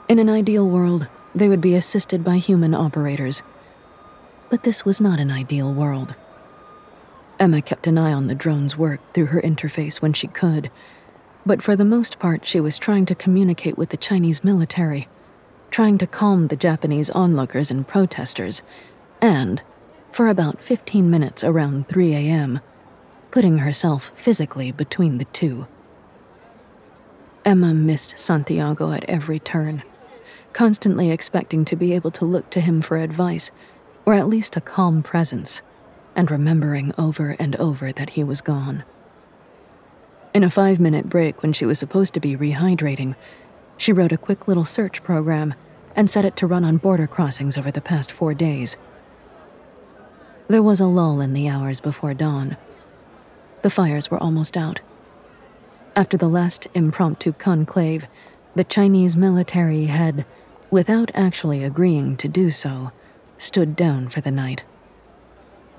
In 0.08 0.18
an 0.18 0.28
ideal 0.28 0.68
world, 0.68 1.06
they 1.36 1.48
would 1.48 1.60
be 1.60 1.76
assisted 1.76 2.24
by 2.24 2.38
human 2.38 2.74
operators. 2.74 3.44
But 4.48 4.64
this 4.64 4.84
was 4.84 5.00
not 5.00 5.20
an 5.20 5.30
ideal 5.30 5.72
world. 5.72 6.16
Emma 7.40 7.62
kept 7.62 7.86
an 7.86 7.96
eye 7.96 8.12
on 8.12 8.26
the 8.26 8.34
drone's 8.34 8.76
work 8.76 9.00
through 9.14 9.26
her 9.26 9.40
interface 9.40 10.02
when 10.02 10.12
she 10.12 10.26
could, 10.26 10.70
but 11.46 11.62
for 11.62 11.74
the 11.74 11.86
most 11.86 12.18
part, 12.18 12.46
she 12.46 12.60
was 12.60 12.76
trying 12.76 13.06
to 13.06 13.14
communicate 13.14 13.78
with 13.78 13.88
the 13.88 13.96
Chinese 13.96 14.44
military, 14.44 15.08
trying 15.70 15.96
to 15.96 16.06
calm 16.06 16.48
the 16.48 16.56
Japanese 16.56 17.08
onlookers 17.10 17.70
and 17.70 17.88
protesters, 17.88 18.60
and, 19.22 19.62
for 20.12 20.28
about 20.28 20.60
15 20.60 21.08
minutes 21.08 21.42
around 21.42 21.88
3 21.88 22.14
a.m., 22.14 22.60
putting 23.30 23.58
herself 23.58 24.12
physically 24.14 24.70
between 24.70 25.16
the 25.16 25.24
two. 25.26 25.66
Emma 27.46 27.72
missed 27.72 28.18
Santiago 28.18 28.92
at 28.92 29.04
every 29.08 29.38
turn, 29.38 29.82
constantly 30.52 31.10
expecting 31.10 31.64
to 31.64 31.74
be 31.76 31.94
able 31.94 32.10
to 32.10 32.26
look 32.26 32.50
to 32.50 32.60
him 32.60 32.82
for 32.82 32.98
advice, 32.98 33.50
or 34.04 34.12
at 34.12 34.28
least 34.28 34.58
a 34.58 34.60
calm 34.60 35.02
presence 35.02 35.62
and 36.20 36.30
remembering 36.30 36.92
over 36.98 37.34
and 37.38 37.56
over 37.56 37.92
that 37.92 38.10
he 38.10 38.22
was 38.22 38.42
gone. 38.42 38.84
In 40.34 40.44
a 40.44 40.50
five 40.50 40.78
minute 40.78 41.08
break 41.08 41.40
when 41.40 41.54
she 41.54 41.64
was 41.64 41.78
supposed 41.78 42.12
to 42.12 42.20
be 42.20 42.36
rehydrating, 42.36 43.16
she 43.78 43.90
wrote 43.90 44.12
a 44.12 44.18
quick 44.18 44.46
little 44.46 44.66
search 44.66 45.02
program 45.02 45.54
and 45.96 46.10
set 46.10 46.26
it 46.26 46.36
to 46.36 46.46
run 46.46 46.62
on 46.62 46.76
border 46.76 47.06
crossings 47.06 47.56
over 47.56 47.70
the 47.70 47.80
past 47.80 48.12
four 48.12 48.34
days. 48.34 48.76
There 50.46 50.62
was 50.62 50.78
a 50.78 50.86
lull 50.86 51.22
in 51.22 51.32
the 51.32 51.48
hours 51.48 51.80
before 51.80 52.12
dawn. 52.12 52.58
The 53.62 53.70
fires 53.70 54.10
were 54.10 54.22
almost 54.22 54.58
out. 54.58 54.80
After 55.96 56.18
the 56.18 56.28
last 56.28 56.66
impromptu 56.74 57.32
conclave, 57.32 58.06
the 58.54 58.64
Chinese 58.64 59.16
military 59.16 59.86
had, 59.86 60.26
without 60.70 61.10
actually 61.14 61.64
agreeing 61.64 62.18
to 62.18 62.28
do 62.28 62.50
so, 62.50 62.92
stood 63.38 63.74
down 63.74 64.10
for 64.10 64.20
the 64.20 64.30
night. 64.30 64.64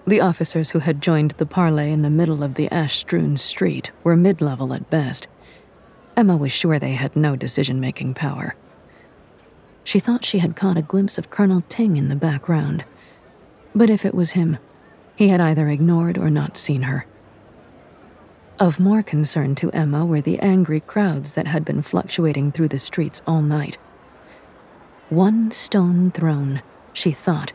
The 0.06 0.22
officers 0.22 0.72
who 0.72 0.80
had 0.80 1.02
joined 1.02 1.32
the 1.32 1.46
parley 1.46 1.92
in 1.92 2.02
the 2.02 2.10
middle 2.10 2.44
of 2.44 2.56
the 2.56 2.72
ash 2.72 2.98
strewn 2.98 3.38
street 3.38 3.92
were 4.04 4.16
mid 4.16 4.42
level 4.42 4.74
at 4.74 4.90
best. 4.90 5.28
Emma 6.18 6.36
was 6.36 6.52
sure 6.52 6.80
they 6.80 6.94
had 6.94 7.16
no 7.16 7.36
decision 7.36 7.80
making 7.80 8.16
power. 8.16 8.56
She 9.84 10.00
thought 10.00 10.26
she 10.26 10.40
had 10.40 10.56
caught 10.56 10.78
a 10.78 10.82
glimpse 10.82 11.18
of 11.18 11.30
Colonel 11.30 11.64
Ting 11.70 11.98
in 11.98 12.10
the 12.10 12.16
background. 12.16 12.84
But 13.76 13.90
if 13.90 14.06
it 14.06 14.16
was 14.16 14.32
him, 14.32 14.58
he 15.16 15.28
had 15.28 15.40
either 15.40 15.68
ignored 15.68 16.18
or 16.18 16.30
not 16.30 16.58
seen 16.58 16.84
her. 16.84 17.06
Of 18.60 18.80
more 18.80 19.02
concern 19.02 19.56
to 19.56 19.72
Emma 19.72 20.06
were 20.06 20.22
the 20.22 20.40
angry 20.40 20.82
crowds 20.82 21.34
that 21.34 21.48
had 21.48 21.66
been 21.66 21.82
fluctuating 21.82 22.52
through 22.52 22.68
the 22.68 22.80
streets 22.80 23.22
all 23.26 23.42
night. 23.42 23.78
One 25.10 25.52
stone 25.52 26.12
thrown, 26.12 26.62
she 26.94 27.12
thought, 27.12 27.54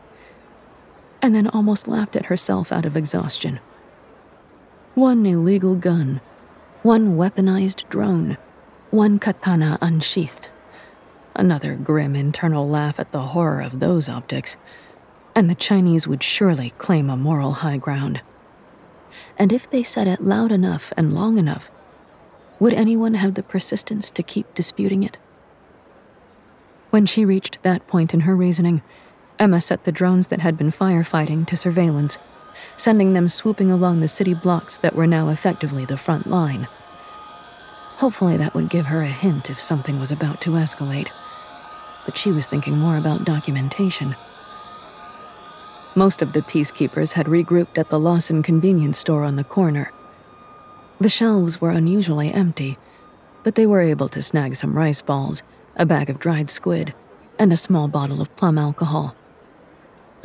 and 1.26 1.34
then 1.34 1.48
almost 1.48 1.88
laughed 1.88 2.14
at 2.14 2.26
herself 2.26 2.70
out 2.70 2.86
of 2.86 2.96
exhaustion. 2.96 3.58
One 4.94 5.26
illegal 5.26 5.74
gun, 5.74 6.20
one 6.84 7.16
weaponized 7.16 7.82
drone, 7.88 8.36
one 8.92 9.18
katana 9.18 9.76
unsheathed. 9.82 10.48
Another 11.34 11.74
grim 11.74 12.14
internal 12.14 12.68
laugh 12.68 13.00
at 13.00 13.10
the 13.10 13.22
horror 13.34 13.60
of 13.60 13.80
those 13.80 14.08
optics, 14.08 14.56
and 15.34 15.50
the 15.50 15.56
Chinese 15.56 16.06
would 16.06 16.22
surely 16.22 16.70
claim 16.78 17.10
a 17.10 17.16
moral 17.16 17.54
high 17.54 17.76
ground. 17.76 18.20
And 19.36 19.52
if 19.52 19.68
they 19.68 19.82
said 19.82 20.06
it 20.06 20.22
loud 20.22 20.52
enough 20.52 20.92
and 20.96 21.12
long 21.12 21.38
enough, 21.38 21.72
would 22.60 22.72
anyone 22.72 23.14
have 23.14 23.34
the 23.34 23.42
persistence 23.42 24.12
to 24.12 24.22
keep 24.22 24.54
disputing 24.54 25.02
it? 25.02 25.16
When 26.90 27.04
she 27.04 27.24
reached 27.24 27.64
that 27.64 27.88
point 27.88 28.14
in 28.14 28.20
her 28.20 28.36
reasoning, 28.36 28.80
Emma 29.38 29.60
set 29.60 29.84
the 29.84 29.92
drones 29.92 30.28
that 30.28 30.40
had 30.40 30.56
been 30.56 30.70
firefighting 30.70 31.46
to 31.46 31.56
surveillance, 31.56 32.16
sending 32.76 33.12
them 33.12 33.28
swooping 33.28 33.70
along 33.70 34.00
the 34.00 34.08
city 34.08 34.32
blocks 34.32 34.78
that 34.78 34.94
were 34.94 35.06
now 35.06 35.28
effectively 35.28 35.84
the 35.84 35.98
front 35.98 36.26
line. 36.26 36.66
Hopefully, 37.96 38.36
that 38.36 38.54
would 38.54 38.70
give 38.70 38.86
her 38.86 39.02
a 39.02 39.06
hint 39.06 39.50
if 39.50 39.60
something 39.60 39.98
was 39.98 40.12
about 40.12 40.40
to 40.42 40.50
escalate. 40.50 41.08
But 42.04 42.16
she 42.16 42.30
was 42.30 42.46
thinking 42.46 42.78
more 42.78 42.96
about 42.96 43.24
documentation. 43.24 44.16
Most 45.94 46.20
of 46.22 46.32
the 46.32 46.42
peacekeepers 46.42 47.12
had 47.12 47.26
regrouped 47.26 47.78
at 47.78 47.88
the 47.88 47.98
Lawson 47.98 48.42
convenience 48.42 48.98
store 48.98 49.24
on 49.24 49.36
the 49.36 49.44
corner. 49.44 49.90
The 51.00 51.08
shelves 51.08 51.60
were 51.60 51.70
unusually 51.70 52.32
empty, 52.32 52.78
but 53.44 53.54
they 53.54 53.66
were 53.66 53.80
able 53.80 54.08
to 54.10 54.22
snag 54.22 54.56
some 54.56 54.76
rice 54.76 55.02
balls, 55.02 55.42
a 55.76 55.86
bag 55.86 56.10
of 56.10 56.18
dried 56.18 56.50
squid, 56.50 56.94
and 57.38 57.52
a 57.52 57.56
small 57.56 57.88
bottle 57.88 58.20
of 58.20 58.34
plum 58.36 58.58
alcohol. 58.58 59.14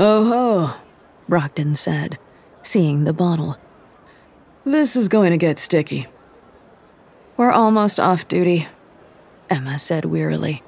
Oh 0.04 0.24
ho, 0.24 0.82
Brockton 1.30 1.76
said, 1.76 2.18
seeing 2.64 3.04
the 3.04 3.14
bottle. 3.14 3.56
This 4.66 4.96
is 4.96 5.08
going 5.08 5.30
to 5.30 5.38
get 5.38 5.60
sticky. 5.60 6.08
We're 7.38 7.52
almost 7.52 8.00
off 8.00 8.28
duty, 8.28 8.68
Emma 9.48 9.78
said 9.78 10.06
wearily. 10.06 10.64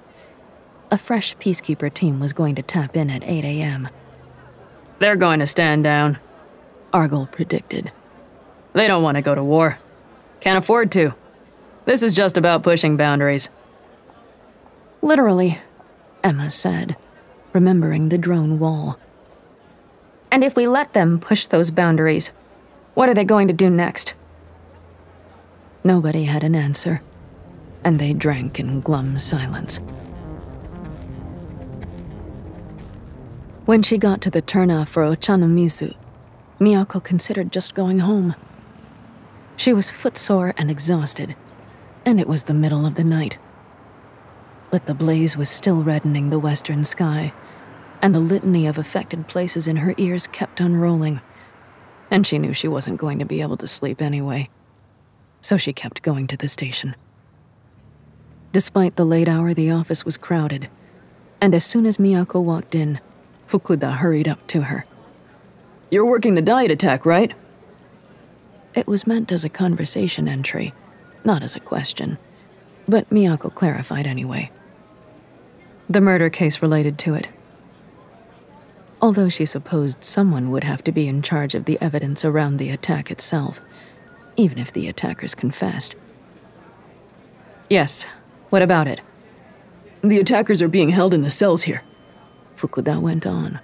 A 0.91 0.99
fresh 0.99 1.36
peacekeeper 1.38 1.91
team 1.91 2.19
was 2.19 2.31
going 2.31 2.53
to 2.53 2.61
tap 2.61 2.95
in 2.95 3.09
at 3.09 3.23
8 3.23 3.43
a.m. 3.43 3.89
They're 4.99 5.15
going 5.15 5.39
to 5.39 5.47
stand 5.47 5.84
down, 5.84 6.19
Argyll 6.93 7.25
predicted. 7.25 7.91
They 8.73 8.86
don't 8.86 9.01
want 9.01 9.15
to 9.15 9.23
go 9.23 9.34
to 9.34 9.43
war. 9.43 9.79
Can't 10.41 10.59
afford 10.59 10.91
to. 10.91 11.15
This 11.86 12.03
is 12.03 12.13
just 12.13 12.38
about 12.38 12.61
pushing 12.61 12.97
boundaries. 12.97 13.49
Literally, 15.01 15.57
Emma 16.23 16.51
said, 16.51 16.95
remembering 17.51 18.09
the 18.09 18.19
drone 18.19 18.59
wall. 18.59 18.99
And 20.34 20.43
if 20.43 20.55
we 20.55 20.67
let 20.67 20.93
them 20.93 21.19
push 21.19 21.45
those 21.45 21.69
boundaries, 21.69 22.31
what 22.95 23.07
are 23.07 23.13
they 23.13 23.23
going 23.23 23.49
to 23.49 23.53
do 23.53 23.69
next? 23.69 24.15
Nobody 25.84 26.23
had 26.23 26.43
an 26.43 26.55
answer, 26.55 27.03
and 27.84 27.99
they 27.99 28.13
drank 28.13 28.59
in 28.59 28.81
glum 28.81 29.19
silence. 29.19 29.77
When 33.65 33.84
she 33.84 33.99
got 33.99 34.21
to 34.21 34.31
the 34.31 34.41
turnoff 34.41 34.88
for 34.88 35.03
Ochanomizu, 35.03 35.93
Miyako 36.59 37.03
considered 37.03 37.51
just 37.51 37.75
going 37.75 37.99
home. 37.99 38.34
She 39.55 39.71
was 39.71 39.91
footsore 39.91 40.55
and 40.57 40.71
exhausted, 40.71 41.36
and 42.07 42.19
it 42.19 42.27
was 42.27 42.43
the 42.43 42.55
middle 42.55 42.88
of 42.88 42.95
the 42.95 43.03
night. 43.03 43.38
But 44.71 44.88
the 44.88 44.95
blaze 44.95 45.38
was 45.38 45.47
still 45.47 45.84
reddening 45.84 46.31
the 46.31 46.39
western 46.39 46.84
sky, 46.84 47.34
and 48.04 48.14
the 48.14 48.20
litany 48.20 48.68
of 48.68 48.78
affected 48.78 49.30
places 49.30 49.66
in 49.66 49.78
her 49.78 49.95
ears 49.97 50.28
kept 50.28 50.60
unrolling. 50.60 51.22
And 52.12 52.28
she 52.28 52.38
knew 52.38 52.54
she 52.54 52.68
wasn't 52.68 52.99
going 52.99 53.18
to 53.20 53.26
be 53.26 53.41
able 53.41 53.56
to 53.58 53.68
sleep 53.68 54.01
anyway. 54.01 54.49
So 55.41 55.56
she 55.56 55.72
kept 55.72 56.01
going 56.01 56.28
to 56.28 56.38
the 56.38 56.49
station. 56.49 56.95
Despite 58.51 58.97
the 58.97 59.06
late 59.06 59.30
hour, 59.30 59.54
the 59.54 59.72
office 59.72 60.04
was 60.04 60.18
crowded, 60.18 60.70
and 61.41 61.56
as 61.56 61.66
soon 61.66 61.86
as 61.86 61.97
Miyako 61.97 62.43
walked 62.43 62.76
in, 62.76 62.99
Fukuda 63.47 63.93
hurried 63.93 64.28
up 64.28 64.45
to 64.47 64.64
her. 64.64 64.86
You're 65.89 66.06
working 66.06 66.36
the 66.36 66.41
diet 66.41 66.72
attack, 66.72 67.06
right? 67.06 67.34
It 68.76 68.86
was 68.86 69.08
meant 69.08 69.32
as 69.32 69.45
a 69.45 69.49
conversation 69.49 70.28
entry, 70.28 70.74
not 71.24 71.41
as 71.41 71.56
a 71.56 71.62
question, 71.62 72.18
but 72.86 73.10
Miyako 73.10 73.56
clarified 73.56 74.08
anyway. 74.08 74.51
The 75.89 76.01
murder 76.01 76.30
case 76.30 76.62
related 76.62 76.97
to 76.99 77.14
it, 77.14 77.30
although 79.04 79.28
she 79.28 79.45
supposed 79.45 80.01
someone 80.01 80.49
would 80.49 80.64
have 80.64 80.82
to 80.82 80.89
be 80.89 81.10
in 81.10 81.22
charge 81.22 81.56
of 81.56 81.66
the 81.66 81.78
evidence 81.82 82.24
around 82.24 82.56
the 82.56 82.70
attack 82.70 83.12
itself, 83.12 83.60
even 84.38 84.58
if 84.58 84.72
the 84.72 84.88
attackers 84.88 85.36
confessed. 85.36 85.93
Yes, 87.70 88.06
what 88.49 88.62
about 88.62 88.88
it? 88.88 89.01
The 90.06 90.20
attackers 90.20 90.62
are 90.62 90.70
being 90.70 90.88
held 90.88 91.14
in 91.14 91.22
the 91.22 91.30
cells 91.30 91.64
here. 91.64 91.84
Fukuda 92.56 93.01
went 93.01 93.28
on, 93.28 93.60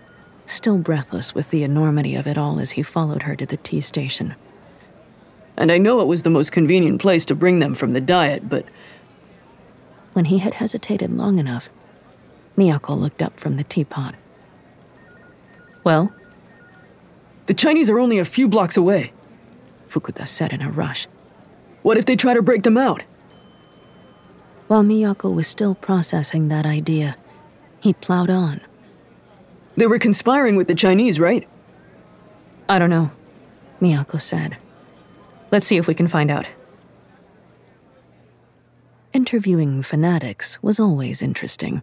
still 0.46 0.78
breathless 0.78 1.34
with 1.34 1.52
the 1.52 1.64
enormity 1.64 2.16
of 2.16 2.28
it 2.28 2.38
all 2.38 2.60
as 2.60 2.72
he 2.72 2.84
followed 2.84 3.22
her 3.22 3.38
to 3.38 3.46
the 3.46 3.56
tea 3.56 3.80
station. 3.80 4.36
And 5.56 5.72
I 5.72 5.78
know 5.78 6.02
it 6.02 6.08
was 6.08 6.24
the 6.24 6.30
most 6.30 6.52
convenient 6.52 7.00
place 7.00 7.26
to 7.28 7.34
bring 7.34 7.60
them 7.60 7.76
from 7.76 7.94
the 7.94 8.02
diet, 8.02 8.50
but. 8.50 8.66
When 10.12 10.26
he 10.26 10.40
had 10.40 10.56
hesitated 10.56 11.16
long 11.16 11.40
enough, 11.40 11.70
Miyako 12.58 13.00
looked 13.00 13.22
up 13.22 13.40
from 13.40 13.56
the 13.56 13.64
teapot. 13.64 14.16
Well? 15.90 16.14
The 17.48 17.56
Chinese 17.56 17.90
are 17.90 17.98
only 17.98 18.20
a 18.20 18.24
few 18.24 18.48
blocks 18.48 18.78
away, 18.78 19.12
Fukuda 19.88 20.28
said 20.28 20.54
in 20.54 20.62
a 20.62 20.70
rush. 20.70 21.08
What 21.82 21.98
if 21.98 22.06
they 22.06 22.16
try 22.16 22.36
to 22.36 22.44
break 22.44 22.62
them 22.62 22.78
out? 22.78 23.02
While 24.68 24.84
Miyako 24.84 25.34
was 25.34 25.48
still 25.48 25.74
processing 25.74 26.50
that 26.50 26.68
idea, 26.68 27.18
he 27.80 27.96
plowed 27.96 28.30
on. 28.30 28.62
They 29.78 29.88
were 29.88 29.98
conspiring 29.98 30.58
with 30.58 30.68
the 30.68 30.76
Chinese, 30.76 31.20
right? 31.20 31.48
I 32.70 32.78
don't 32.78 32.92
know, 32.92 33.10
Miyako 33.82 34.22
said. 34.22 34.58
Let's 35.50 35.66
see 35.66 35.78
if 35.78 35.88
we 35.88 35.96
can 35.96 36.08
find 36.08 36.30
out. 36.30 36.46
Interviewing 39.12 39.82
fanatics 39.82 40.62
was 40.62 40.80
always 40.80 41.24
interesting. 41.24 41.82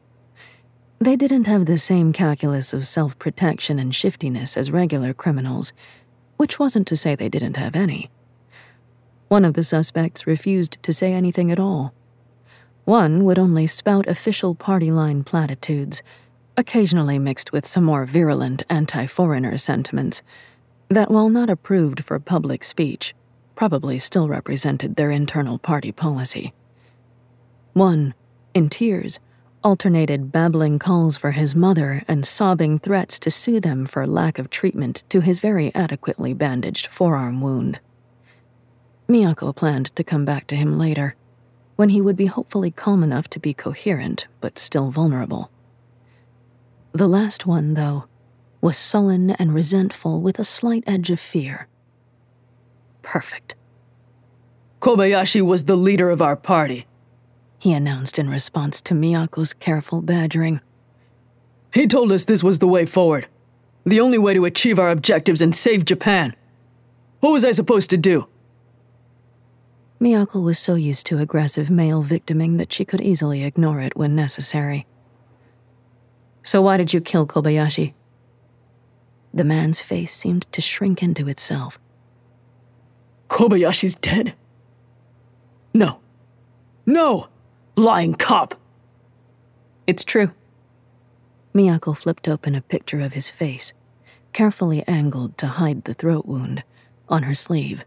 They 0.99 1.15
didn't 1.17 1.47
have 1.47 1.67
the 1.67 1.77
same 1.77 2.15
calculus 2.15 2.73
of 2.73 2.87
self 2.87 3.19
protection 3.19 3.79
and 3.79 3.95
shiftiness 3.95 4.57
as 4.57 4.71
regular 4.71 5.13
criminals, 5.13 5.73
which 6.39 6.59
wasn't 6.59 6.87
to 6.89 6.97
say 6.97 7.15
they 7.15 7.29
didn't 7.29 7.59
have 7.59 7.77
any. 7.77 8.11
One 9.29 9.45
of 9.45 9.55
the 9.55 9.63
suspects 9.63 10.27
refused 10.27 10.79
to 10.83 10.93
say 10.95 11.13
anything 11.13 11.51
at 11.53 11.59
all. 11.59 11.93
One 12.87 13.25
would 13.25 13.39
only 13.39 13.67
spout 13.67 14.07
official 14.07 14.55
party 14.55 14.91
line 14.91 15.23
platitudes, 15.23 16.03
occasionally 16.57 17.19
mixed 17.19 17.53
with 17.53 17.67
some 17.67 17.85
more 17.85 18.07
virulent 18.07 18.63
anti 18.71 19.07
foreigner 19.07 19.59
sentiments, 19.59 20.23
that, 20.89 21.11
while 21.11 21.29
not 21.29 21.51
approved 21.51 22.05
for 22.05 22.19
public 22.19 22.65
speech, 22.65 23.15
probably 23.55 23.99
still 23.99 24.29
represented 24.29 24.97
their 24.97 25.11
internal 25.11 25.59
party 25.59 25.93
policy. 25.93 26.55
One, 27.75 28.15
in 28.55 28.71
tears, 28.71 29.19
alternated 29.67 30.31
babbling 30.31 30.79
calls 30.79 31.17
for 31.17 31.33
his 31.33 31.57
mother 31.57 32.05
and 32.07 32.25
sobbing 32.25 32.79
threats 32.79 33.19
to 33.19 33.29
sue 33.29 33.59
them 33.59 33.85
for 33.85 34.07
lack 34.07 34.39
of 34.39 34.49
treatment 34.49 35.03
to 35.09 35.21
his 35.21 35.41
very 35.41 35.75
adequately 35.75 36.33
bandaged 36.33 36.87
forearm 36.87 37.41
wound. 37.41 37.81
Miyako 39.09 39.53
planned 39.57 39.87
to 39.97 40.05
come 40.05 40.25
back 40.25 40.47
to 40.47 40.55
him 40.55 40.79
later, 40.79 41.17
when 41.75 41.89
he 41.89 42.01
would 42.01 42.15
be 42.15 42.27
hopefully 42.27 42.71
calm 42.71 43.03
enough 43.03 43.27
to 43.29 43.41
be 43.41 43.53
coherent 43.53 44.29
but 44.41 44.57
still 44.57 44.93
vulnerable. 44.93 45.51
The 46.93 47.09
last 47.09 47.45
one, 47.45 47.75
though, 47.75 48.05
was 48.61 48.77
sullen 48.77 49.31
and 49.31 49.53
resentful 49.53 50.21
with 50.21 50.39
a 50.39 50.45
slight 50.45 50.85
edge 50.87 51.11
of 51.11 51.19
fear. 51.19 51.67
Perfect. 53.03 53.57
Kobayashi 54.81 55.43
was 55.43 55.65
the 55.65 55.75
leader 55.75 56.09
of 56.09 56.23
our 56.23 56.37
party, 56.37 56.87
he 57.67 57.73
announced 57.73 58.17
in 58.17 58.31
response 58.31 58.81
to 58.81 58.95
Miyako's 58.95 59.53
careful 59.53 60.01
badgering. 60.01 60.61
He 61.75 61.89
told 61.89 62.13
us 62.13 62.25
this 62.25 62.45
was 62.45 62.61
the 62.61 62.69
way 62.69 62.87
forward, 62.87 63.27
the 63.85 63.99
only 63.99 64.19
way 64.19 64.35
to 64.35 64.45
achieve 64.45 64.79
our 64.79 64.91
objectives 64.91 65.43
and 65.43 65.53
save 65.53 65.85
Japan. 65.85 66.37
What 67.19 67.33
was 67.33 67.45
I 67.45 67.51
supposed 67.51 67.91
to 67.91 67.97
do? 67.97 68.29
Miyako 70.01 70.45
was 70.45 70.61
so 70.61 70.77
used 70.77 71.07
to 71.07 71.19
aggressive 71.19 71.69
male 71.69 72.03
victiming 72.03 72.57
that 72.59 72.73
she 72.73 72.85
could 72.85 73.01
easily 73.01 73.43
ignore 73.43 73.81
it 73.81 73.97
when 73.97 74.15
necessary. 74.15 74.87
So, 76.45 76.63
why 76.63 76.77
did 76.77 76.95
you 76.95 77.01
kill 77.01 77.27
Kobayashi? 77.27 77.95
The 79.35 79.43
man's 79.43 79.83
face 79.83 80.13
seemed 80.13 80.47
to 80.53 80.61
shrink 80.61 81.03
into 81.03 81.27
itself. 81.27 81.81
Kobayashi's 83.29 83.97
dead? 83.97 84.37
No. 85.75 85.99
No! 86.87 87.27
Lying 87.79 88.15
cop! 88.15 88.59
It's 89.87 90.03
true. 90.03 90.33
Miyako 91.55 91.95
flipped 91.95 92.27
open 92.27 92.55
a 92.55 92.63
picture 92.63 93.01
of 93.01 93.13
his 93.13 93.29
face, 93.29 93.75
carefully 94.33 94.83
angled 94.89 95.37
to 95.39 95.47
hide 95.47 95.85
the 95.85 95.93
throat 95.93 96.25
wound, 96.25 96.65
on 97.09 97.25
her 97.25 97.35
sleeve. 97.35 97.85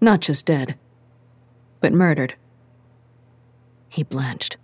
Not 0.00 0.20
just 0.20 0.46
dead, 0.46 0.76
but 1.80 1.92
murdered. 1.92 2.36
He 3.88 4.04
blanched. 4.04 4.56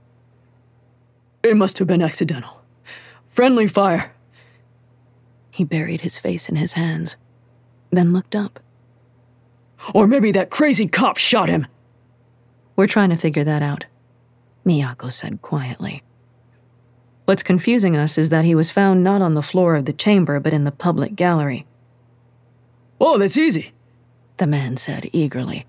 It 1.42 1.56
must 1.56 1.78
have 1.78 1.88
been 1.88 2.02
accidental. 2.02 2.62
Friendly 3.26 3.66
fire. 3.66 4.12
He 5.50 5.64
buried 5.64 6.02
his 6.02 6.16
face 6.16 6.48
in 6.48 6.54
his 6.56 6.74
hands, 6.74 7.16
then 7.90 8.12
looked 8.12 8.36
up. 8.36 8.60
Or 9.92 10.06
maybe 10.06 10.30
that 10.32 10.50
crazy 10.50 10.86
cop 10.86 11.16
shot 11.16 11.48
him. 11.48 11.66
We're 12.76 12.86
trying 12.86 13.10
to 13.10 13.16
figure 13.16 13.44
that 13.44 13.62
out, 13.62 13.86
Miyako 14.64 15.12
said 15.12 15.42
quietly. 15.42 16.02
What's 17.24 17.42
confusing 17.42 17.96
us 17.96 18.18
is 18.18 18.30
that 18.30 18.44
he 18.44 18.54
was 18.54 18.70
found 18.70 19.04
not 19.04 19.22
on 19.22 19.34
the 19.34 19.42
floor 19.42 19.76
of 19.76 19.84
the 19.84 19.92
chamber, 19.92 20.40
but 20.40 20.52
in 20.52 20.64
the 20.64 20.72
public 20.72 21.14
gallery. 21.14 21.66
Oh, 23.00 23.18
that's 23.18 23.36
easy, 23.36 23.72
the 24.38 24.46
man 24.46 24.76
said 24.76 25.08
eagerly. 25.12 25.66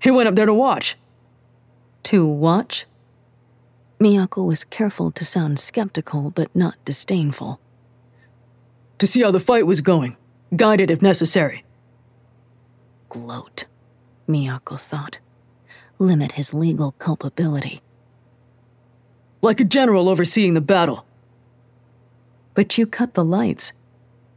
He 0.00 0.10
went 0.10 0.28
up 0.28 0.34
there 0.34 0.46
to 0.46 0.54
watch. 0.54 0.96
To 2.04 2.26
watch? 2.26 2.86
Miyako 4.00 4.46
was 4.46 4.64
careful 4.64 5.12
to 5.12 5.24
sound 5.24 5.60
skeptical 5.60 6.30
but 6.30 6.54
not 6.56 6.82
disdainful. 6.84 7.60
To 8.98 9.06
see 9.06 9.22
how 9.22 9.30
the 9.30 9.38
fight 9.38 9.66
was 9.66 9.80
going, 9.80 10.16
guided 10.56 10.90
if 10.90 11.02
necessary. 11.02 11.64
Gloat, 13.08 13.66
Miyako 14.28 14.80
thought. 14.80 15.18
Limit 16.02 16.32
his 16.32 16.52
legal 16.52 16.90
culpability. 16.98 17.80
Like 19.40 19.60
a 19.60 19.64
general 19.64 20.08
overseeing 20.08 20.54
the 20.54 20.60
battle. 20.60 21.06
But 22.54 22.76
you 22.76 22.86
cut 22.86 23.14
the 23.14 23.24
lights, 23.24 23.72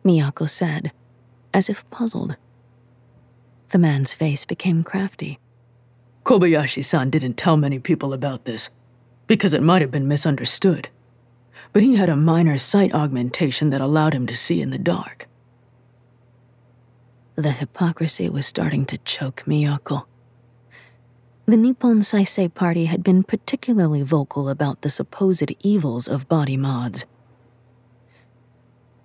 Miyako 0.04 0.48
said, 0.48 0.92
as 1.56 1.68
if 1.68 1.90
puzzled. 1.90 2.38
The 3.70 3.80
man's 3.80 4.14
face 4.14 4.46
became 4.46 4.84
crafty. 4.84 5.40
Kobayashi 6.24 6.86
san 6.86 7.10
didn't 7.10 7.34
tell 7.34 7.58
many 7.58 7.80
people 7.80 8.14
about 8.14 8.46
this, 8.46 8.70
because 9.26 9.56
it 9.56 9.64
might 9.64 9.82
have 9.82 9.90
been 9.90 10.08
misunderstood. 10.08 10.90
But 11.74 11.82
he 11.82 11.96
had 11.96 12.10
a 12.10 12.16
minor 12.16 12.60
sight 12.60 12.94
augmentation 12.94 13.72
that 13.72 13.82
allowed 13.82 14.14
him 14.14 14.28
to 14.28 14.38
see 14.38 14.62
in 14.62 14.70
the 14.70 14.78
dark. 14.78 15.28
The 17.36 17.52
hypocrisy 17.52 18.30
was 18.30 18.46
starting 18.46 18.86
to 18.86 19.00
choke 19.00 19.42
Miyako. 19.48 20.06
The 21.48 21.58
Nippon 21.58 22.00
Saisei 22.00 22.52
Party 22.52 22.86
had 22.86 23.04
been 23.04 23.22
particularly 23.22 24.02
vocal 24.02 24.50
about 24.50 24.82
the 24.82 24.90
supposed 24.90 25.52
evils 25.60 26.08
of 26.08 26.28
body 26.28 26.58
mods. 26.58 27.06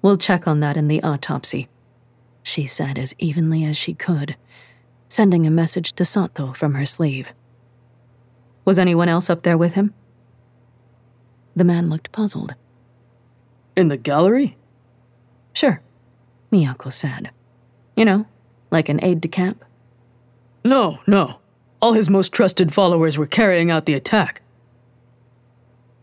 We'll 0.01 0.16
check 0.16 0.49
on 0.49 0.61
that 0.61 0.78
in 0.78 0.88
the 0.88 1.03
autopsy, 1.03 1.68
she 2.43 2.66
said 2.66 2.97
as 2.97 3.14
evenly 3.18 3.62
as 3.66 3.76
she 3.76 3.93
could, 3.93 4.36
sending 5.11 5.47
a 5.47 5.51
message 5.51 5.93
to 5.93 6.07
Sato 6.07 6.55
from 6.55 6.72
her 6.76 6.86
sleeve. 6.86 7.34
Was 8.64 8.78
anyone 8.78 9.11
else 9.11 9.28
up 9.28 9.43
there 9.43 9.59
with 9.59 9.74
him? 9.74 9.93
The 11.55 11.64
man 11.64 11.91
looked 11.91 12.11
puzzled. 12.11 12.55
In 13.76 13.88
the 13.88 13.99
gallery? 13.99 14.57
Sure, 15.53 15.82
Miyako 16.51 16.91
said. 16.91 17.32
You 17.97 18.07
know, 18.07 18.26
like 18.70 18.88
an 18.88 19.05
aide 19.05 19.20
de 19.20 19.28
camp? 19.28 19.62
No, 20.64 21.01
no. 21.07 21.39
All 21.83 21.95
his 21.95 22.11
most 22.11 22.33
trusted 22.33 22.74
followers 22.74 23.16
were 23.16 23.26
carrying 23.26 23.70
out 23.70 23.87
the 23.87 23.95
attack. 23.95 24.43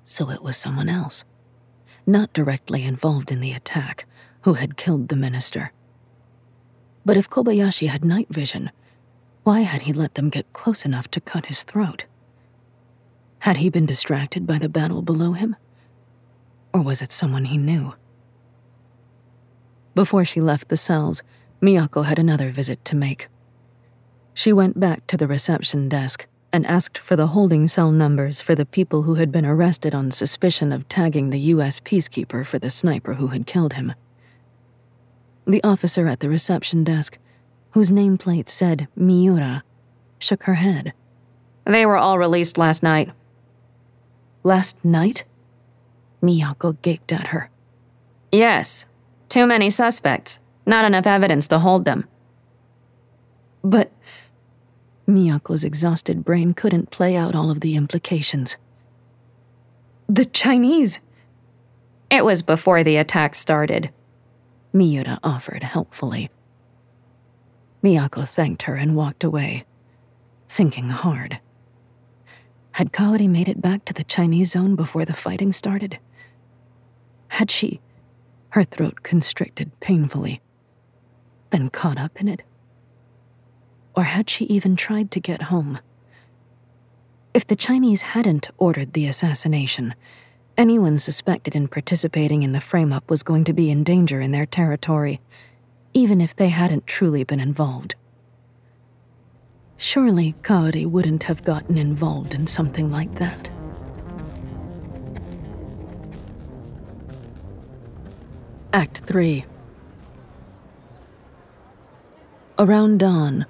So 0.04 0.32
it 0.32 0.42
was 0.42 0.58
someone 0.58 0.90
else, 0.90 1.24
not 2.06 2.34
directly 2.34 2.84
involved 2.84 3.32
in 3.32 3.42
the 3.42 3.52
attack, 3.52 4.06
who 4.42 4.54
had 4.54 4.78
killed 4.78 5.10
the 5.10 5.16
minister. 5.16 5.72
But 7.06 7.18
if 7.18 7.30
Kobayashi 7.30 7.88
had 7.88 8.04
night 8.04 8.28
vision, 8.30 8.72
why 9.44 9.62
had 9.62 9.84
he 9.84 9.94
let 9.94 10.16
them 10.16 10.30
get 10.30 10.52
close 10.52 10.84
enough 10.84 11.10
to 11.12 11.22
cut 11.22 11.46
his 11.46 11.64
throat? 11.64 12.06
Had 13.40 13.58
he 13.58 13.70
been 13.70 13.86
distracted 13.86 14.48
by 14.48 14.58
the 14.58 14.70
battle 14.70 15.02
below 15.02 15.34
him? 15.34 15.56
Or 16.74 16.82
was 16.82 17.02
it 17.02 17.12
someone 17.12 17.46
he 17.46 17.58
knew? 17.58 17.94
Before 19.94 20.26
she 20.26 20.42
left 20.42 20.70
the 20.70 20.78
cells, 20.78 21.22
Miyako 21.62 22.06
had 22.06 22.20
another 22.20 22.52
visit 22.52 22.84
to 22.86 22.96
make. 22.96 23.28
She 24.38 24.54
went 24.54 24.80
back 24.80 25.08
to 25.08 25.18
the 25.18 25.26
reception 25.26 25.90
desk 25.90 26.28
and 26.54 26.64
asked 26.68 27.00
for 27.00 27.16
the 27.16 27.26
holding 27.26 27.68
cell 27.68 27.90
numbers 27.90 28.40
for 28.40 28.54
the 28.54 28.68
people 28.68 29.02
who 29.02 29.16
had 29.16 29.32
been 29.32 29.48
arrested 29.48 29.96
on 29.96 30.12
suspicion 30.12 30.72
of 30.72 30.88
tagging 30.88 31.32
the 31.32 31.40
U.S. 31.56 31.80
peacekeeper 31.80 32.46
for 32.46 32.60
the 32.60 32.70
sniper 32.70 33.16
who 33.16 33.30
had 33.30 33.48
killed 33.48 33.74
him. 33.74 33.96
The 35.48 35.64
officer 35.64 36.06
at 36.06 36.20
the 36.20 36.30
reception 36.30 36.84
desk, 36.84 37.18
whose 37.72 37.92
nameplate 37.92 38.48
said 38.48 38.88
Miura, 38.96 39.64
shook 40.20 40.44
her 40.44 40.54
head. 40.54 40.94
They 41.66 41.88
were 41.88 41.98
all 41.98 42.20
released 42.20 42.60
last 42.60 42.84
night. 42.84 43.10
Last 44.44 44.86
night? 44.86 45.24
Miyako 46.22 46.80
gaped 46.84 47.12
at 47.12 47.28
her. 47.28 47.50
Yes. 48.32 48.86
Too 49.30 49.48
many 49.48 49.72
suspects. 49.72 50.38
Not 50.64 50.86
enough 50.86 51.08
evidence 51.08 51.48
to 51.48 51.58
hold 51.58 51.86
them. 51.86 52.08
But 53.64 53.92
Miyako's 55.08 55.64
exhausted 55.64 56.26
brain 56.26 56.54
couldn't 56.54 56.92
play 56.92 57.16
out 57.16 57.34
all 57.34 57.50
of 57.50 57.62
the 57.62 57.76
implications. 57.76 58.58
The 60.08 60.26
Chinese? 60.26 61.00
It 62.10 62.26
was 62.26 62.42
before 62.42 62.84
the 62.84 62.98
attack 62.98 63.36
started. 63.36 63.92
Miura 64.74 65.20
offered 65.24 65.64
helpfully. 65.64 66.30
Miyako 67.84 68.28
thanked 68.28 68.64
her 68.64 68.76
and 68.76 68.96
walked 68.96 69.24
away, 69.24 69.66
thinking 70.50 70.90
hard. 70.90 71.40
Had 72.72 72.92
Kaori 72.92 73.30
made 73.30 73.48
it 73.50 73.62
back 73.62 73.86
to 73.86 73.94
the 73.94 74.04
Chinese 74.04 74.52
zone 74.52 74.76
before 74.76 75.06
the 75.06 75.14
fighting 75.14 75.54
started? 75.54 76.00
Had 77.30 77.50
she 77.50 77.80
Her 78.50 78.64
throat 78.64 79.04
constricted 79.04 79.72
painfully. 79.80 80.42
Been 81.50 81.70
caught 81.70 81.98
up 81.98 82.20
in 82.20 82.28
it? 82.28 82.42
Or 83.98 84.04
had 84.04 84.30
she 84.30 84.46
even 84.46 84.76
tried 84.76 85.10
to 85.10 85.20
get 85.20 85.42
home? 85.42 85.80
If 87.34 87.48
the 87.48 87.56
Chinese 87.56 88.04
hadn't 88.04 88.48
ordered 88.60 88.94
the 88.94 89.08
assassination, 89.08 89.96
anyone 90.56 91.00
suspected 91.00 91.56
in 91.56 91.68
participating 91.68 92.44
in 92.44 92.52
the 92.52 92.62
frame 92.62 92.94
up 92.94 93.10
was 93.10 93.24
going 93.24 93.44
to 93.46 93.54
be 93.54 93.72
in 93.72 93.84
danger 93.84 94.22
in 94.22 94.32
their 94.32 94.46
territory, 94.46 95.20
even 95.96 96.22
if 96.22 96.36
they 96.36 96.50
hadn't 96.50 96.86
truly 96.86 97.24
been 97.24 97.40
involved. 97.40 97.96
Surely 99.78 100.36
Kaori 100.44 100.86
wouldn't 100.86 101.24
have 101.24 101.44
gotten 101.44 101.76
involved 101.76 102.36
in 102.36 102.46
something 102.46 102.92
like 102.92 103.16
that. 103.16 103.50
Act 108.74 109.00
3 109.00 109.44
Around 112.60 113.00
dawn, 113.00 113.48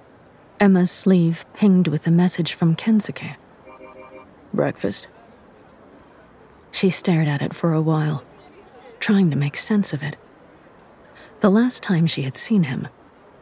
Emma's 0.60 0.92
sleeve 0.92 1.46
pinged 1.54 1.88
with 1.88 2.08
a 2.08 2.12
message 2.12 2.54
from 2.54 2.76
Kensuke. 2.76 3.36
Breakfast? 4.54 5.08
She 6.72 6.90
stared 6.90 7.28
at 7.28 7.42
it 7.42 7.56
for 7.56 7.74
a 7.74 7.82
while, 7.82 8.24
trying 9.00 9.30
to 9.30 9.36
make 9.36 9.56
sense 9.56 9.94
of 9.94 10.04
it. 10.04 10.16
The 11.42 11.52
last 11.52 11.84
time 11.84 12.08
she 12.08 12.24
had 12.24 12.38
seen 12.38 12.64
him, 12.64 12.88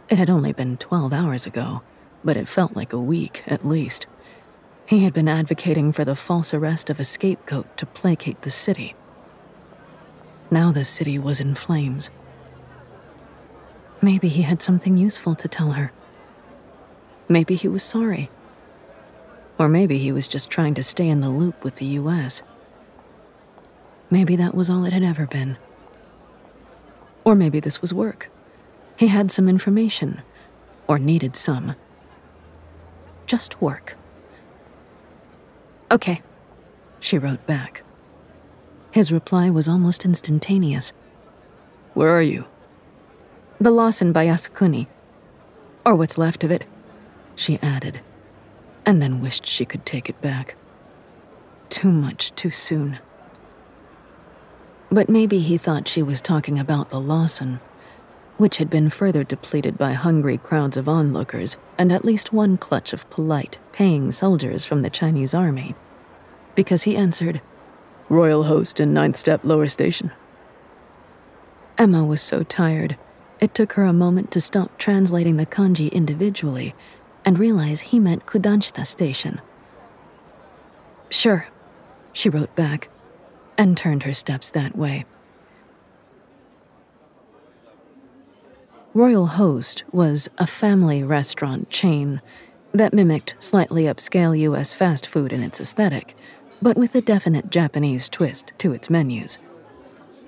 it 0.10 0.18
had 0.18 0.30
only 0.30 0.54
been 0.54 0.78
12 0.78 1.14
hours 1.14 1.46
ago 1.46 1.82
but 2.26 2.36
it 2.36 2.50
felt 2.50 2.76
like 2.76 2.92
a 2.92 3.00
week 3.00 3.44
at 3.46 3.66
least. 3.66 4.08
He 4.88 5.04
had 5.04 5.14
been 5.14 5.30
advocating 5.30 5.92
for 5.94 6.04
the 6.04 6.16
false 6.16 6.54
arrest 6.54 6.90
of 6.90 7.00
a 7.00 7.04
scapegoat 7.04 7.78
to 7.78 7.86
placate 7.86 8.42
the 8.42 8.50
city. 8.50 8.96
Now 10.50 10.72
the 10.72 10.84
city 10.84 11.20
was 11.20 11.40
in 11.40 11.56
flames. 11.56 12.10
Maybe 14.02 14.28
he 14.28 14.42
had 14.42 14.62
something 14.62 14.98
useful 14.98 15.36
to 15.36 15.48
tell 15.48 15.72
her. 15.72 15.92
Maybe 17.28 17.56
he 17.56 17.68
was 17.68 17.84
sorry. 17.84 18.30
Or 19.58 19.68
maybe 19.68 19.98
he 19.98 20.12
was 20.12 20.28
just 20.28 20.50
trying 20.50 20.74
to 20.76 20.84
stay 20.84 21.08
in 21.08 21.22
the 21.22 21.30
loop 21.30 21.64
with 21.64 21.78
the 21.78 21.86
US. 21.86 22.42
Maybe 24.12 24.36
that 24.36 24.54
was 24.54 24.70
all 24.70 24.86
it 24.86 24.94
had 24.94 25.04
ever 25.04 25.26
been. 25.26 25.58
Or 27.24 27.36
maybe 27.36 27.60
this 27.60 27.82
was 27.82 27.94
work. 27.94 28.30
He 28.98 29.08
had 29.08 29.32
some 29.32 29.50
information, 29.50 30.22
or 30.88 31.00
needed 31.00 31.36
some. 31.36 31.76
Just 33.26 33.62
work. 33.62 33.96
Okay, 35.92 36.22
she 37.00 37.18
wrote 37.18 37.46
back. 37.48 37.84
His 38.92 39.12
reply 39.12 39.50
was 39.50 39.68
almost 39.68 40.06
instantaneous. 40.06 40.94
Where 41.94 42.10
are 42.10 42.22
you? 42.22 42.46
The 43.60 43.72
Lawson 43.72 44.12
by 44.12 44.28
Yasukuni. 44.28 44.88
Or 45.86 45.96
what's 45.96 46.18
left 46.18 46.44
of 46.44 46.52
it, 46.52 46.66
she 47.36 47.60
added, 47.62 48.00
and 48.86 49.02
then 49.02 49.22
wished 49.22 49.46
she 49.46 49.66
could 49.66 49.86
take 49.86 50.10
it 50.10 50.22
back. 50.22 50.56
Too 51.70 51.92
much 51.92 52.34
too 52.36 52.52
soon. 52.52 53.00
But 54.92 55.10
maybe 55.10 55.40
he 55.40 55.58
thought 55.58 55.88
she 55.88 56.04
was 56.04 56.22
talking 56.22 56.60
about 56.60 56.90
the 56.90 57.00
Lawson 57.00 57.60
which 58.38 58.58
had 58.58 58.70
been 58.70 58.90
further 58.90 59.24
depleted 59.24 59.78
by 59.78 59.94
hungry 59.94 60.38
crowds 60.38 60.78
of 60.78 60.90
onlookers 60.90 61.58
and 61.78 61.92
at 61.92 62.06
least 62.06 62.34
one 62.34 62.58
clutch 62.58 62.92
of 62.92 63.10
polite, 63.10 63.58
paying 63.72 64.12
soldiers 64.12 64.66
from 64.66 64.82
the 64.82 64.90
Chinese 64.90 65.34
army. 65.34 65.76
Because 66.54 66.84
he 66.84 66.96
answered, 66.96 67.42
Royal 68.10 68.44
Host 68.44 68.80
in 68.80 68.94
Ninth 68.94 69.18
Step 69.18 69.44
Lower 69.44 69.68
Station. 69.68 70.12
Emma 71.78 72.06
was 72.06 72.22
so 72.22 72.44
tired, 72.44 72.98
it 73.40 73.54
took 73.54 73.74
her 73.74 73.84
a 73.84 73.94
moment 73.94 74.32
to 74.32 74.42
stop 74.42 74.78
translating 74.78 75.38
the 75.38 75.46
kanji 75.46 75.92
individually 75.92 76.74
and 77.26 77.40
realize 77.40 77.82
he 77.82 78.00
meant 78.00 78.26
Kudanshita 78.26 78.86
Station. 78.86 79.42
Sure, 81.10 81.48
she 82.14 82.30
wrote 82.30 82.56
back, 82.56 82.90
and 83.58 83.76
turned 83.76 84.04
her 84.04 84.14
steps 84.14 84.50
that 84.52 84.78
way. 84.78 85.06
Royal 88.94 89.26
Host 89.26 89.84
was 89.92 90.30
a 90.38 90.48
family 90.48 91.04
restaurant 91.04 91.70
chain 91.70 92.22
that 92.74 92.94
mimicked 92.94 93.36
slightly 93.40 93.84
upscale 93.84 94.38
US 94.40 94.74
fast 94.74 95.08
food 95.08 95.34
in 95.34 95.44
its 95.44 95.60
aesthetic, 95.60 96.16
but 96.62 96.78
with 96.78 96.96
a 96.96 97.02
definite 97.02 97.50
Japanese 97.50 98.08
twist 98.08 98.54
to 98.60 98.72
its 98.72 98.90
menus. 98.90 99.38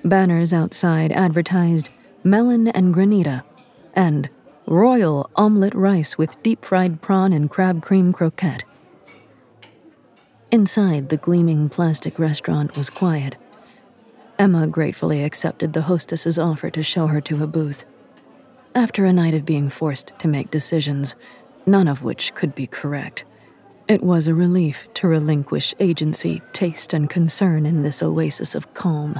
Banners 0.03 0.53
outside 0.53 1.11
advertised 1.11 1.89
melon 2.23 2.67
and 2.67 2.93
granita 2.93 3.43
and 3.93 4.29
royal 4.67 5.29
omelette 5.37 5.75
rice 5.75 6.17
with 6.17 6.41
deep 6.43 6.65
fried 6.65 7.01
prawn 7.01 7.31
and 7.31 7.49
crab 7.49 7.81
cream 7.81 8.11
croquette. 8.11 8.63
Inside, 10.51 11.09
the 11.09 11.17
gleaming 11.17 11.69
plastic 11.69 12.19
restaurant 12.19 12.75
was 12.75 12.89
quiet. 12.89 13.35
Emma 14.37 14.67
gratefully 14.67 15.23
accepted 15.23 15.73
the 15.73 15.81
hostess's 15.81 16.37
offer 16.37 16.69
to 16.69 16.83
show 16.83 17.07
her 17.07 17.21
to 17.21 17.43
a 17.43 17.47
booth 17.47 17.85
after 18.75 19.05
a 19.05 19.13
night 19.13 19.33
of 19.33 19.43
being 19.43 19.69
forced 19.69 20.11
to 20.19 20.27
make 20.27 20.51
decisions, 20.51 21.15
none 21.65 21.87
of 21.87 22.03
which 22.03 22.35
could 22.35 22.53
be 22.53 22.67
correct. 22.67 23.25
It 23.87 24.03
was 24.03 24.27
a 24.27 24.35
relief 24.35 24.87
to 24.95 25.07
relinquish 25.07 25.73
agency, 25.79 26.43
taste, 26.51 26.93
and 26.93 27.09
concern 27.09 27.65
in 27.65 27.81
this 27.81 28.03
oasis 28.03 28.53
of 28.53 28.73
calm. 28.75 29.19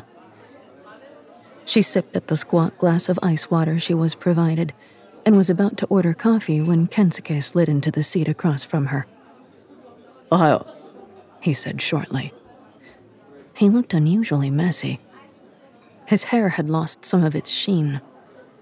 She 1.65 1.81
sipped 1.81 2.15
at 2.15 2.27
the 2.27 2.35
squat 2.35 2.77
glass 2.77 3.09
of 3.09 3.17
ice 3.23 3.49
water 3.49 3.79
she 3.79 3.93
was 3.93 4.13
provided 4.13 4.73
and 5.28 5.36
was 5.36 5.49
about 5.49 5.75
to 5.75 5.86
order 5.88 6.13
coffee 6.13 6.61
when 6.61 6.88
Kensuke 6.88 7.43
slid 7.43 7.67
into 7.67 7.91
the 7.91 8.01
seat 8.01 8.30
across 8.30 8.63
from 8.63 8.86
her. 8.86 9.05
Ohayo, 10.32 10.65
he 11.41 11.53
said 11.53 11.82
shortly. 11.82 12.32
He 13.53 13.69
looked 13.69 13.93
unusually 13.93 14.49
messy. 14.49 15.01
His 16.05 16.23
hair 16.23 16.47
had 16.47 16.69
lost 16.69 17.03
some 17.03 17.25
of 17.25 17.36
its 17.36 17.49
sheen, 17.49 17.99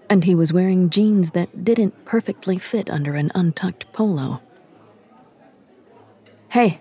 and 0.10 0.24
he 0.24 0.34
was 0.34 0.52
wearing 0.52 0.90
jeans 0.90 1.30
that 1.32 1.64
didn't 1.64 2.04
perfectly 2.04 2.58
fit 2.58 2.90
under 2.90 3.14
an 3.14 3.32
untucked 3.36 3.94
polo. 3.94 4.42
Hey, 6.50 6.80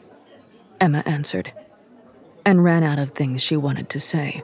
Emma 0.80 1.02
answered, 1.04 1.52
and 2.46 2.64
ran 2.64 2.84
out 2.84 2.98
of 2.98 3.10
things 3.10 3.42
she 3.42 3.58
wanted 3.58 3.90
to 3.90 4.00
say. 4.00 4.42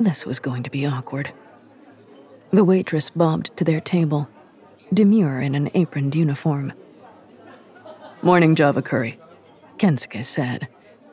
This 0.00 0.26
was 0.26 0.40
going 0.40 0.64
to 0.64 0.70
be 0.70 0.84
awkward. 0.86 1.32
The 2.52 2.64
waitress 2.64 3.08
bobbed 3.08 3.56
to 3.56 3.64
their 3.64 3.80
table, 3.80 4.28
demure 4.92 5.40
in 5.40 5.54
an 5.54 5.70
aproned 5.74 6.14
uniform. 6.14 6.74
Morning 8.20 8.54
Java 8.54 8.82
curry, 8.82 9.18
Kensuke 9.78 10.22
said, 10.22 10.68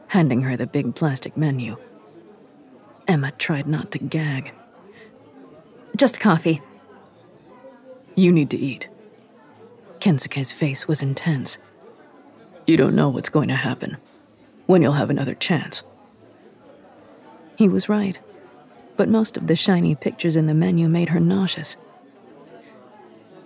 handing 0.08 0.42
her 0.42 0.58
the 0.58 0.68
big 0.68 0.96
plastic 0.96 1.38
menu. 1.38 1.78
Emma 3.08 3.32
tried 3.32 3.68
not 3.68 3.90
to 3.92 4.00
gag. 4.00 4.54
Just 5.96 6.20
coffee. 6.20 6.62
You 8.16 8.34
need 8.34 8.50
to 8.50 8.58
eat. 8.58 8.90
Kensuke's 10.00 10.52
face 10.52 10.90
was 10.90 11.02
intense. 11.02 11.58
You 12.68 12.76
don't 12.76 12.96
know 12.96 13.08
what's 13.08 13.30
going 13.30 13.48
to 13.48 13.56
happen, 13.56 13.96
when 14.66 14.82
you'll 14.82 14.92
have 14.92 15.10
another 15.10 15.36
chance. 15.36 15.84
He 17.56 17.70
was 17.70 17.88
right, 17.88 18.20
but 19.00 19.08
most 19.08 19.38
of 19.38 19.48
the 19.48 19.56
shiny 19.56 19.96
pictures 19.96 20.36
in 20.36 20.48
the 20.48 20.54
menu 20.54 20.90
made 20.90 21.08
her 21.08 21.22
nauseous. 21.22 21.78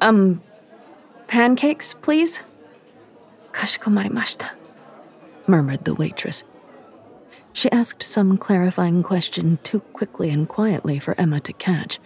Um, 0.02 0.42
pancakes, 1.28 1.94
please? 1.94 2.42
Kashikomarimashita, 3.52 4.50
murmured 5.46 5.86
the 5.86 5.94
waitress. 5.94 6.44
She 7.54 7.72
asked 7.72 8.02
some 8.02 8.36
clarifying 8.38 9.04
question 9.04 9.60
too 9.62 9.80
quickly 9.80 10.32
and 10.32 10.50
quietly 10.50 10.98
for 10.98 11.14
Emma 11.20 11.40
to 11.42 11.54
catch 11.54 12.00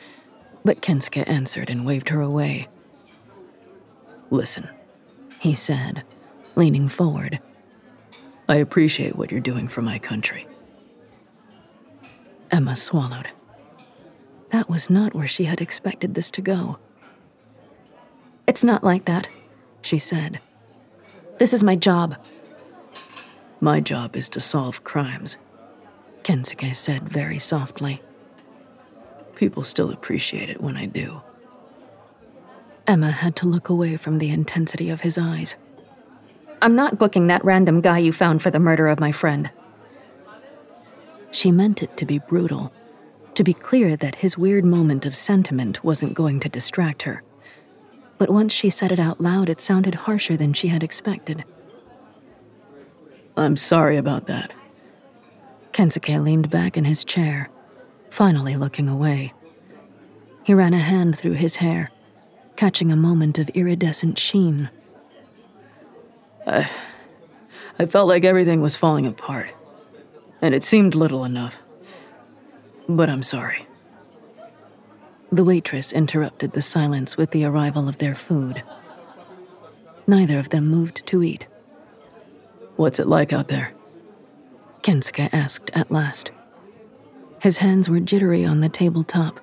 but 0.68 0.82
Kensuke 0.82 1.24
answered 1.30 1.70
and 1.70 1.86
waved 1.86 2.10
her 2.10 2.20
away. 2.20 2.68
Listen, 4.32 4.68
he 5.40 5.56
said, 5.56 6.04
leaning 6.56 6.90
forward. 6.90 7.40
I 8.50 8.58
appreciate 8.58 9.16
what 9.16 9.32
you're 9.32 9.40
doing 9.40 9.70
for 9.70 9.82
my 9.82 9.98
country. 9.98 10.46
Emma 12.52 12.76
swallowed. 12.76 13.30
That 14.50 14.70
was 14.70 14.90
not 14.90 15.14
where 15.14 15.28
she 15.28 15.46
had 15.46 15.62
expected 15.62 16.14
this 16.14 16.32
to 16.32 16.42
go. 16.42 16.80
It's 18.48 18.64
not 18.64 18.84
like 18.84 19.06
that, 19.06 19.28
she 19.82 20.00
said. 20.00 20.40
This 21.38 21.54
is 21.54 21.64
my 21.64 21.76
job. 21.76 22.16
My 23.60 23.80
job 23.80 24.16
is 24.16 24.30
to 24.30 24.40
solve 24.40 24.84
crimes, 24.84 25.38
Kensuke 26.24 26.76
said 26.76 27.10
very 27.10 27.40
softly. 27.40 28.02
People 29.36 29.64
still 29.64 29.92
appreciate 29.92 30.50
it 30.50 30.62
when 30.62 30.78
I 30.78 30.86
do. 30.86 31.22
Emma 32.88 33.12
had 33.12 33.36
to 33.38 33.48
look 33.48 33.70
away 33.70 33.98
from 33.98 34.18
the 34.18 34.30
intensity 34.30 34.90
of 34.90 35.02
his 35.02 35.18
eyes. 35.18 35.58
I'm 36.62 36.76
not 36.76 36.98
booking 36.98 37.28
that 37.28 37.44
random 37.44 37.82
guy 37.82 38.00
you 38.00 38.14
found 38.14 38.42
for 38.42 38.50
the 38.50 38.60
murder 38.60 38.88
of 38.88 39.00
my 39.00 39.12
friend. 39.12 39.52
She 41.32 41.52
meant 41.52 41.84
it 41.84 41.98
to 41.98 42.06
be 42.06 42.20
brutal, 42.20 42.72
to 43.38 43.44
be 43.44 43.54
clear 43.54 43.96
that 43.96 44.16
his 44.16 44.36
weird 44.36 44.66
moment 44.66 45.06
of 45.06 45.16
sentiment 45.16 45.84
wasn't 45.84 46.16
going 46.16 46.40
to 46.40 46.50
distract 46.50 47.04
her. 47.04 47.22
But 48.18 48.32
once 48.32 48.52
she 48.52 48.72
said 48.72 48.92
it 48.92 48.98
out 48.98 49.22
loud, 49.22 49.48
it 49.48 49.62
sounded 49.62 49.94
harsher 49.94 50.36
than 50.36 50.54
she 50.54 50.70
had 50.70 50.82
expected. 50.82 51.46
I'm 53.38 53.56
sorry 53.56 53.96
about 53.96 54.26
that. 54.26 54.52
Kensuke 55.72 56.20
leaned 56.20 56.50
back 56.50 56.78
in 56.78 56.86
his 56.86 57.04
chair, 57.04 57.52
finally 58.10 58.56
looking 58.56 58.90
away. 58.90 59.34
He 60.44 60.56
ran 60.56 60.74
a 60.74 60.80
hand 60.80 61.16
through 61.16 61.34
his 61.34 61.58
hair, 61.58 61.92
catching 62.56 62.92
a 62.92 62.96
moment 62.96 63.38
of 63.38 63.50
iridescent 63.50 64.18
sheen. 64.18 64.68
I, 66.48 66.68
I 67.78 67.86
felt 67.86 68.08
like 68.08 68.26
everything 68.26 68.62
was 68.62 68.76
falling 68.76 69.06
apart, 69.06 69.52
and 70.42 70.56
it 70.56 70.64
seemed 70.64 70.96
little 70.96 71.24
enough. 71.24 71.60
But 72.88 73.10
I'm 73.10 73.24
sorry. 73.24 73.66
The 75.32 75.44
waitress 75.44 75.92
interrupted 75.92 76.54
the 76.54 76.62
silence 76.62 77.18
with 77.18 77.32
the 77.32 77.44
arrival 77.44 77.90
of 77.90 77.98
their 77.98 78.16
food. 78.16 78.64
Neither 80.08 80.40
of 80.40 80.50
them 80.50 80.68
moved 80.68 81.06
to 81.08 81.22
eat. 81.22 81.48
What's 82.78 83.00
it 83.00 83.08
like 83.08 83.34
out 83.34 83.50
there? 83.50 83.74
Kensuke 84.84 85.34
asked 85.34 85.70
at 85.74 85.92
last. 85.92 86.32
His 87.42 87.58
hands 87.58 87.90
were 87.90 88.00
jittery 88.00 88.46
on 88.46 88.62
the 88.62 88.70
tabletop. 88.70 89.42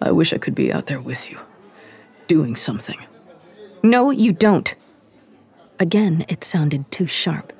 I 0.00 0.12
wish 0.12 0.32
I 0.32 0.38
could 0.38 0.54
be 0.54 0.72
out 0.72 0.86
there 0.86 1.00
with 1.00 1.30
you, 1.30 1.38
doing 2.28 2.54
something. 2.54 2.98
No, 3.82 4.10
you 4.10 4.32
don't. 4.32 4.72
Again, 5.80 6.24
it 6.28 6.44
sounded 6.44 6.88
too 6.92 7.08
sharp, 7.08 7.52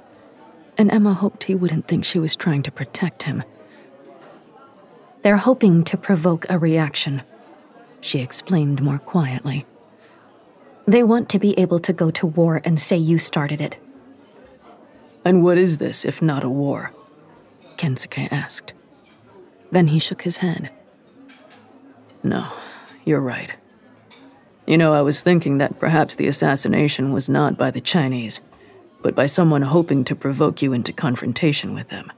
and 0.78 0.92
Emma 0.92 1.12
hoped 1.12 1.44
he 1.44 1.56
wouldn't 1.56 1.88
think 1.88 2.04
she 2.04 2.20
was 2.20 2.36
trying 2.36 2.62
to 2.62 2.70
protect 2.70 3.24
him. 3.24 3.42
They're 5.22 5.36
hoping 5.36 5.84
to 5.84 5.96
provoke 5.96 6.46
a 6.48 6.58
reaction, 6.58 7.22
she 8.00 8.18
explained 8.18 8.82
more 8.82 8.98
quietly. 8.98 9.64
They 10.86 11.04
want 11.04 11.28
to 11.30 11.38
be 11.38 11.56
able 11.58 11.78
to 11.78 11.92
go 11.92 12.10
to 12.10 12.26
war 12.26 12.60
and 12.64 12.80
say 12.80 12.96
you 12.96 13.18
started 13.18 13.60
it. 13.60 13.78
And 15.24 15.44
what 15.44 15.58
is 15.58 15.78
this 15.78 16.04
if 16.04 16.20
not 16.20 16.42
a 16.42 16.48
war? 16.48 16.92
Kensuke 17.76 18.32
asked. 18.32 18.74
Then 19.70 19.86
he 19.86 20.00
shook 20.00 20.22
his 20.22 20.38
head. 20.38 20.70
No, 22.24 22.46
you're 23.04 23.20
right. 23.20 23.50
You 24.66 24.76
know, 24.76 24.92
I 24.92 25.02
was 25.02 25.22
thinking 25.22 25.58
that 25.58 25.78
perhaps 25.78 26.16
the 26.16 26.26
assassination 26.26 27.12
was 27.12 27.28
not 27.28 27.56
by 27.56 27.70
the 27.70 27.80
Chinese, 27.80 28.40
but 29.02 29.14
by 29.14 29.26
someone 29.26 29.62
hoping 29.62 30.04
to 30.04 30.16
provoke 30.16 30.62
you 30.62 30.72
into 30.72 30.92
confrontation 30.92 31.74
with 31.74 31.88
them. 31.88 32.10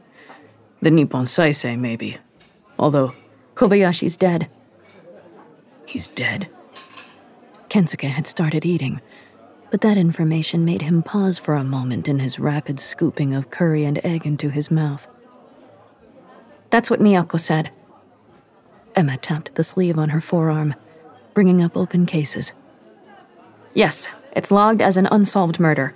The 0.80 0.90
Nippon 0.90 1.24
Saisei, 1.24 1.78
maybe. 1.78 2.18
Although. 2.78 3.14
Kobayashi's 3.54 4.16
dead. 4.16 4.48
He's 5.86 6.08
dead? 6.08 6.48
Kensuke 7.68 8.08
had 8.08 8.26
started 8.26 8.64
eating, 8.64 9.00
but 9.70 9.80
that 9.80 9.96
information 9.96 10.64
made 10.64 10.82
him 10.82 11.02
pause 11.02 11.38
for 11.38 11.54
a 11.54 11.64
moment 11.64 12.08
in 12.08 12.18
his 12.18 12.38
rapid 12.38 12.78
scooping 12.78 13.34
of 13.34 13.50
curry 13.50 13.84
and 13.84 14.00
egg 14.04 14.26
into 14.26 14.48
his 14.48 14.70
mouth. 14.70 15.08
That's 16.70 16.90
what 16.90 17.00
Miyako 17.00 17.38
said. 17.38 17.70
Emma 18.94 19.16
tapped 19.16 19.54
the 19.54 19.64
sleeve 19.64 19.98
on 19.98 20.10
her 20.10 20.20
forearm, 20.20 20.74
bringing 21.32 21.62
up 21.62 21.76
open 21.76 22.06
cases. 22.06 22.52
Yes, 23.74 24.08
it's 24.36 24.50
logged 24.50 24.80
as 24.80 24.96
an 24.96 25.06
unsolved 25.06 25.58
murder. 25.58 25.94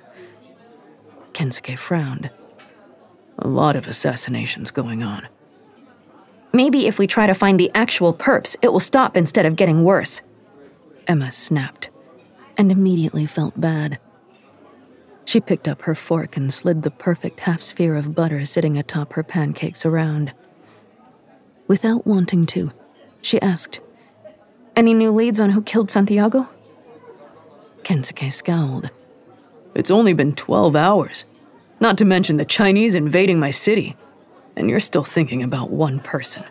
Kensuke 1.33 1.79
frowned. 1.79 2.31
A 3.39 3.47
lot 3.47 3.77
of 3.77 3.87
assassinations 3.87 4.73
going 4.73 5.05
on. 5.05 5.29
Maybe 6.53 6.87
if 6.87 6.99
we 6.99 7.07
try 7.07 7.27
to 7.27 7.35
find 7.35 7.61
the 7.61 7.71
actual 7.75 8.15
perps, 8.15 8.57
it 8.63 8.73
will 8.73 8.81
stop 8.81 9.17
instead 9.17 9.47
of 9.47 9.57
getting 9.57 9.85
worse. 9.85 10.23
Emma 11.07 11.31
snapped 11.31 11.91
and 12.57 12.73
immediately 12.73 13.27
felt 13.27 13.59
bad. 13.61 13.99
She 15.25 15.41
picked 15.41 15.69
up 15.69 15.83
her 15.83 15.95
fork 15.95 16.37
and 16.37 16.53
slid 16.53 16.83
the 16.83 16.91
perfect 16.91 17.41
half 17.41 17.61
sphere 17.63 17.95
of 17.95 18.15
butter 18.15 18.47
sitting 18.47 18.79
atop 18.79 19.13
her 19.13 19.23
pancakes 19.23 19.85
around. 19.85 20.33
Without 21.67 22.07
wanting 22.07 22.47
to, 22.47 22.73
she 23.21 23.41
asked, 23.43 23.81
Any 24.75 24.95
new 24.95 25.13
leads 25.13 25.39
on 25.39 25.51
who 25.51 25.61
killed 25.63 25.91
Santiago? 25.91 26.49
Kensuke 27.83 28.33
scowled. 28.33 28.91
It's 29.75 29.91
only 29.91 30.15
been 30.15 30.35
12 30.35 30.75
hours, 30.75 31.27
not 31.79 31.99
to 31.99 32.07
mention 32.07 32.39
the 32.39 32.45
Chinese 32.45 32.95
invading 32.95 33.39
my 33.39 33.51
city, 33.51 33.97
and 34.59 34.69
you're 34.69 34.81
still 34.81 35.05
thinking 35.05 35.43
about 35.43 35.71
one 35.71 36.01
person. 36.01 36.45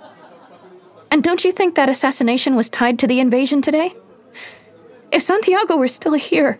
And 1.11 1.21
don't 1.23 1.43
you 1.43 1.51
think 1.51 1.75
that 1.75 1.89
assassination 1.89 2.55
was 2.55 2.69
tied 2.69 2.99
to 2.99 3.07
the 3.07 3.19
invasion 3.19 3.61
today? 3.61 3.93
If 5.11 5.21
Santiago 5.21 5.75
were 5.77 5.87
still 5.87 6.13
here. 6.13 6.59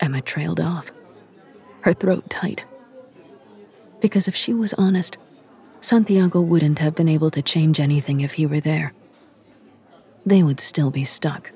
Emma 0.00 0.20
trailed 0.20 0.60
off, 0.60 0.90
her 1.82 1.92
throat 1.92 2.28
tight. 2.28 2.64
Because 4.00 4.26
if 4.26 4.34
she 4.34 4.52
was 4.52 4.74
honest, 4.74 5.16
Santiago 5.80 6.40
wouldn't 6.40 6.80
have 6.80 6.96
been 6.96 7.08
able 7.08 7.30
to 7.30 7.42
change 7.42 7.78
anything 7.78 8.20
if 8.20 8.34
he 8.34 8.46
were 8.46 8.60
there. 8.60 8.92
They 10.26 10.42
would 10.42 10.60
still 10.60 10.90
be 10.90 11.04
stuck. 11.04 11.52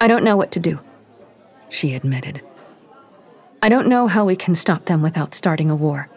I 0.00 0.08
don't 0.08 0.24
know 0.24 0.36
what 0.36 0.50
to 0.52 0.60
do, 0.60 0.80
she 1.70 1.94
admitted. 1.94 2.42
I 3.62 3.70
don't 3.70 3.88
know 3.88 4.06
how 4.06 4.26
we 4.26 4.36
can 4.36 4.54
stop 4.54 4.84
them 4.84 5.00
without 5.00 5.34
starting 5.34 5.70
a 5.70 5.76
war. 5.76 6.10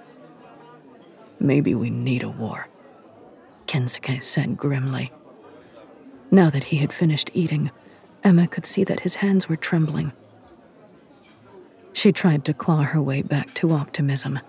Maybe 1.39 1.75
we 1.75 1.89
need 1.89 2.23
a 2.23 2.29
war, 2.29 2.67
Kensuke 3.67 4.21
said 4.21 4.57
grimly. 4.57 5.11
Now 6.31 6.49
that 6.49 6.65
he 6.65 6.77
had 6.77 6.91
finished 6.91 7.31
eating, 7.33 7.71
Emma 8.23 8.47
could 8.47 8.65
see 8.65 8.83
that 8.83 9.01
his 9.01 9.15
hands 9.15 9.47
were 9.47 9.55
trembling. 9.55 10.11
She 11.93 12.11
tried 12.11 12.45
to 12.45 12.53
claw 12.53 12.83
her 12.83 13.01
way 13.01 13.21
back 13.21 13.53
to 13.55 13.71
optimism. 13.71 14.39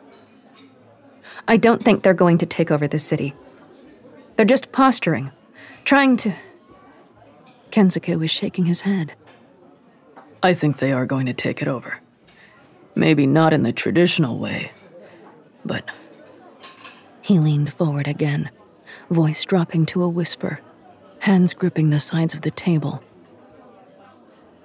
I 1.47 1.57
don't 1.57 1.85
think 1.85 2.03
they're 2.03 2.15
going 2.15 2.39
to 2.39 2.47
take 2.47 2.71
over 2.71 2.89
the 2.89 2.99
city. 2.99 3.35
They're 4.37 4.45
just 4.45 4.73
posturing, 4.73 5.31
trying 5.85 6.17
to. 6.19 6.35
Kensuke 7.71 8.19
was 8.19 8.31
shaking 8.31 8.67
his 8.67 8.83
head. 8.83 9.13
I 10.43 10.55
think 10.55 10.79
they 10.79 10.93
are 10.93 11.07
going 11.07 11.27
to 11.27 11.33
take 11.33 11.63
it 11.63 11.69
over. 11.69 12.01
Maybe 12.95 13.27
not 13.27 13.53
in 13.53 13.63
the 13.63 13.73
traditional 13.73 14.39
way, 14.39 14.73
but. 15.65 15.89
He 17.29 17.39
leaned 17.39 17.71
forward 17.75 18.09
again, 18.09 18.51
voice 19.11 19.45
dropping 19.45 19.85
to 19.87 20.03
a 20.03 20.09
whisper 20.09 20.63
hands 21.19 21.53
gripping 21.53 21.91
the 21.91 22.01
sides 22.01 22.33
of 22.33 22.41
the 22.41 22.51
table. 22.51 23.03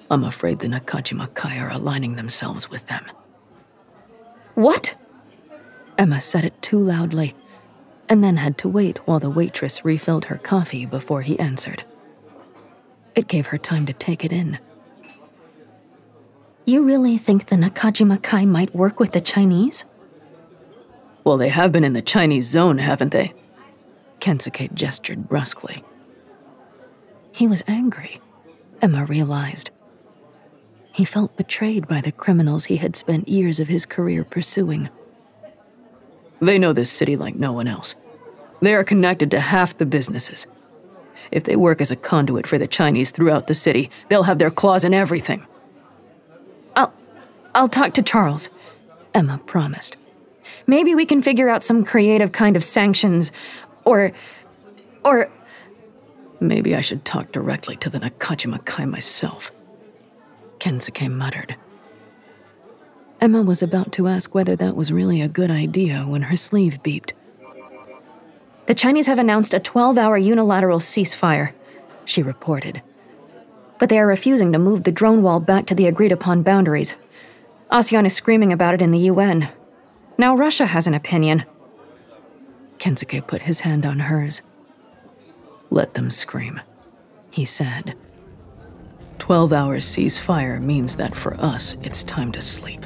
I'm 0.09 0.23
afraid 0.23 0.59
the 0.59 0.67
Nakajima 0.67 1.33
Kai 1.33 1.59
are 1.59 1.71
aligning 1.71 2.15
themselves 2.15 2.69
with 2.69 2.87
them. 2.87 3.05
What? 4.55 4.95
Emma 5.97 6.21
said 6.21 6.45
it 6.45 6.61
too 6.61 6.79
loudly, 6.79 7.35
and 8.07 8.23
then 8.23 8.37
had 8.37 8.57
to 8.59 8.69
wait 8.69 8.97
while 8.99 9.19
the 9.19 9.29
waitress 9.29 9.83
refilled 9.83 10.23
her 10.25 10.37
coffee 10.37 10.85
before 10.85 11.21
he 11.21 11.37
answered. 11.39 11.83
It 13.13 13.27
gave 13.27 13.47
her 13.47 13.57
time 13.57 13.85
to 13.87 13.93
take 13.93 14.23
it 14.23 14.31
in. 14.31 14.57
You 16.65 16.85
really 16.85 17.17
think 17.17 17.47
the 17.47 17.57
Nakajima 17.57 18.23
Kai 18.23 18.45
might 18.45 18.73
work 18.73 19.01
with 19.01 19.11
the 19.11 19.19
Chinese? 19.19 19.83
Well, 21.23 21.37
they 21.37 21.49
have 21.49 21.71
been 21.71 21.83
in 21.83 21.93
the 21.93 22.01
Chinese 22.01 22.47
zone, 22.47 22.77
haven't 22.77 23.11
they? 23.11 23.33
Kensuke 24.19 24.73
gestured 24.73 25.27
brusquely. 25.27 25.83
He 27.31 27.47
was 27.47 27.63
angry, 27.67 28.21
Emma 28.81 29.05
realized. 29.05 29.71
He 30.93 31.05
felt 31.05 31.35
betrayed 31.37 31.87
by 31.87 32.01
the 32.01 32.11
criminals 32.11 32.65
he 32.65 32.77
had 32.77 32.95
spent 32.95 33.27
years 33.27 33.59
of 33.59 33.67
his 33.67 33.85
career 33.85 34.23
pursuing. 34.23 34.89
They 36.39 36.59
know 36.59 36.73
this 36.73 36.91
city 36.91 37.15
like 37.15 37.35
no 37.35 37.51
one 37.51 37.67
else. 37.67 37.95
They 38.61 38.75
are 38.75 38.83
connected 38.83 39.31
to 39.31 39.39
half 39.39 39.77
the 39.77 39.85
businesses. 39.85 40.45
If 41.31 41.45
they 41.45 41.55
work 41.55 41.81
as 41.81 41.89
a 41.89 41.95
conduit 41.95 42.45
for 42.45 42.57
the 42.57 42.67
Chinese 42.67 43.11
throughout 43.11 43.47
the 43.47 43.55
city, 43.55 43.89
they'll 44.09 44.23
have 44.23 44.39
their 44.39 44.51
claws 44.51 44.83
in 44.83 44.93
everything. 44.93 45.45
I'll 46.75 46.93
I'll 47.55 47.69
talk 47.69 47.93
to 47.95 48.03
Charles, 48.03 48.49
Emma 49.13 49.39
promised. 49.45 49.95
Maybe 50.67 50.95
we 50.95 51.05
can 51.05 51.21
figure 51.21 51.49
out 51.49 51.63
some 51.63 51.83
creative 51.83 52.31
kind 52.31 52.55
of 52.55 52.63
sanctions 52.63 53.31
or 53.85 54.11
or 55.03 55.29
Maybe 56.39 56.75
I 56.75 56.81
should 56.81 57.05
talk 57.05 57.31
directly 57.31 57.77
to 57.77 57.89
the 57.89 57.99
Nakajima 57.99 58.65
Kai 58.65 58.83
myself. 58.83 59.51
Kensuke 60.59 61.09
muttered. 61.09 61.55
Emma 63.21 63.41
was 63.41 63.63
about 63.63 63.93
to 63.93 64.09
ask 64.09 64.35
whether 64.35 64.53
that 64.57 64.75
was 64.75 64.91
really 64.91 65.21
a 65.21 65.29
good 65.29 65.49
idea 65.49 66.01
when 66.01 66.23
her 66.23 66.35
sleeve 66.35 66.83
beeped. 66.83 67.13
The 68.65 68.75
Chinese 68.75 69.07
have 69.07 69.19
announced 69.19 69.53
a 69.53 69.59
12 69.61 69.97
hour 69.97 70.17
unilateral 70.17 70.79
ceasefire, 70.79 71.53
she 72.03 72.21
reported. 72.21 72.81
But 73.79 73.87
they 73.87 73.99
are 73.99 74.07
refusing 74.07 74.51
to 74.51 74.59
move 74.59 74.83
the 74.83 74.91
drone 74.91 75.23
wall 75.23 75.39
back 75.39 75.65
to 75.67 75.75
the 75.75 75.87
agreed 75.87 76.11
upon 76.11 76.43
boundaries. 76.43 76.95
ASEAN 77.71 78.05
is 78.05 78.13
screaming 78.13 78.51
about 78.51 78.73
it 78.73 78.81
in 78.81 78.91
the 78.91 78.99
UN. 78.99 79.49
Now 80.17 80.35
Russia 80.35 80.65
has 80.65 80.87
an 80.87 80.93
opinion. 80.93 81.43
Kensuke 82.77 83.25
put 83.27 83.41
his 83.41 83.61
hand 83.61 83.85
on 83.85 83.99
hers. 83.99 84.41
Let 85.69 85.95
them 85.95 86.11
scream, 86.11 86.61
he 87.31 87.45
said. 87.45 87.95
Twelve 89.17 89.53
hours 89.53 89.85
ceasefire 89.85 90.61
means 90.61 90.97
that 90.97 91.15
for 91.15 91.33
us, 91.35 91.75
it's 91.81 92.03
time 92.03 92.31
to 92.33 92.41
sleep. 92.41 92.85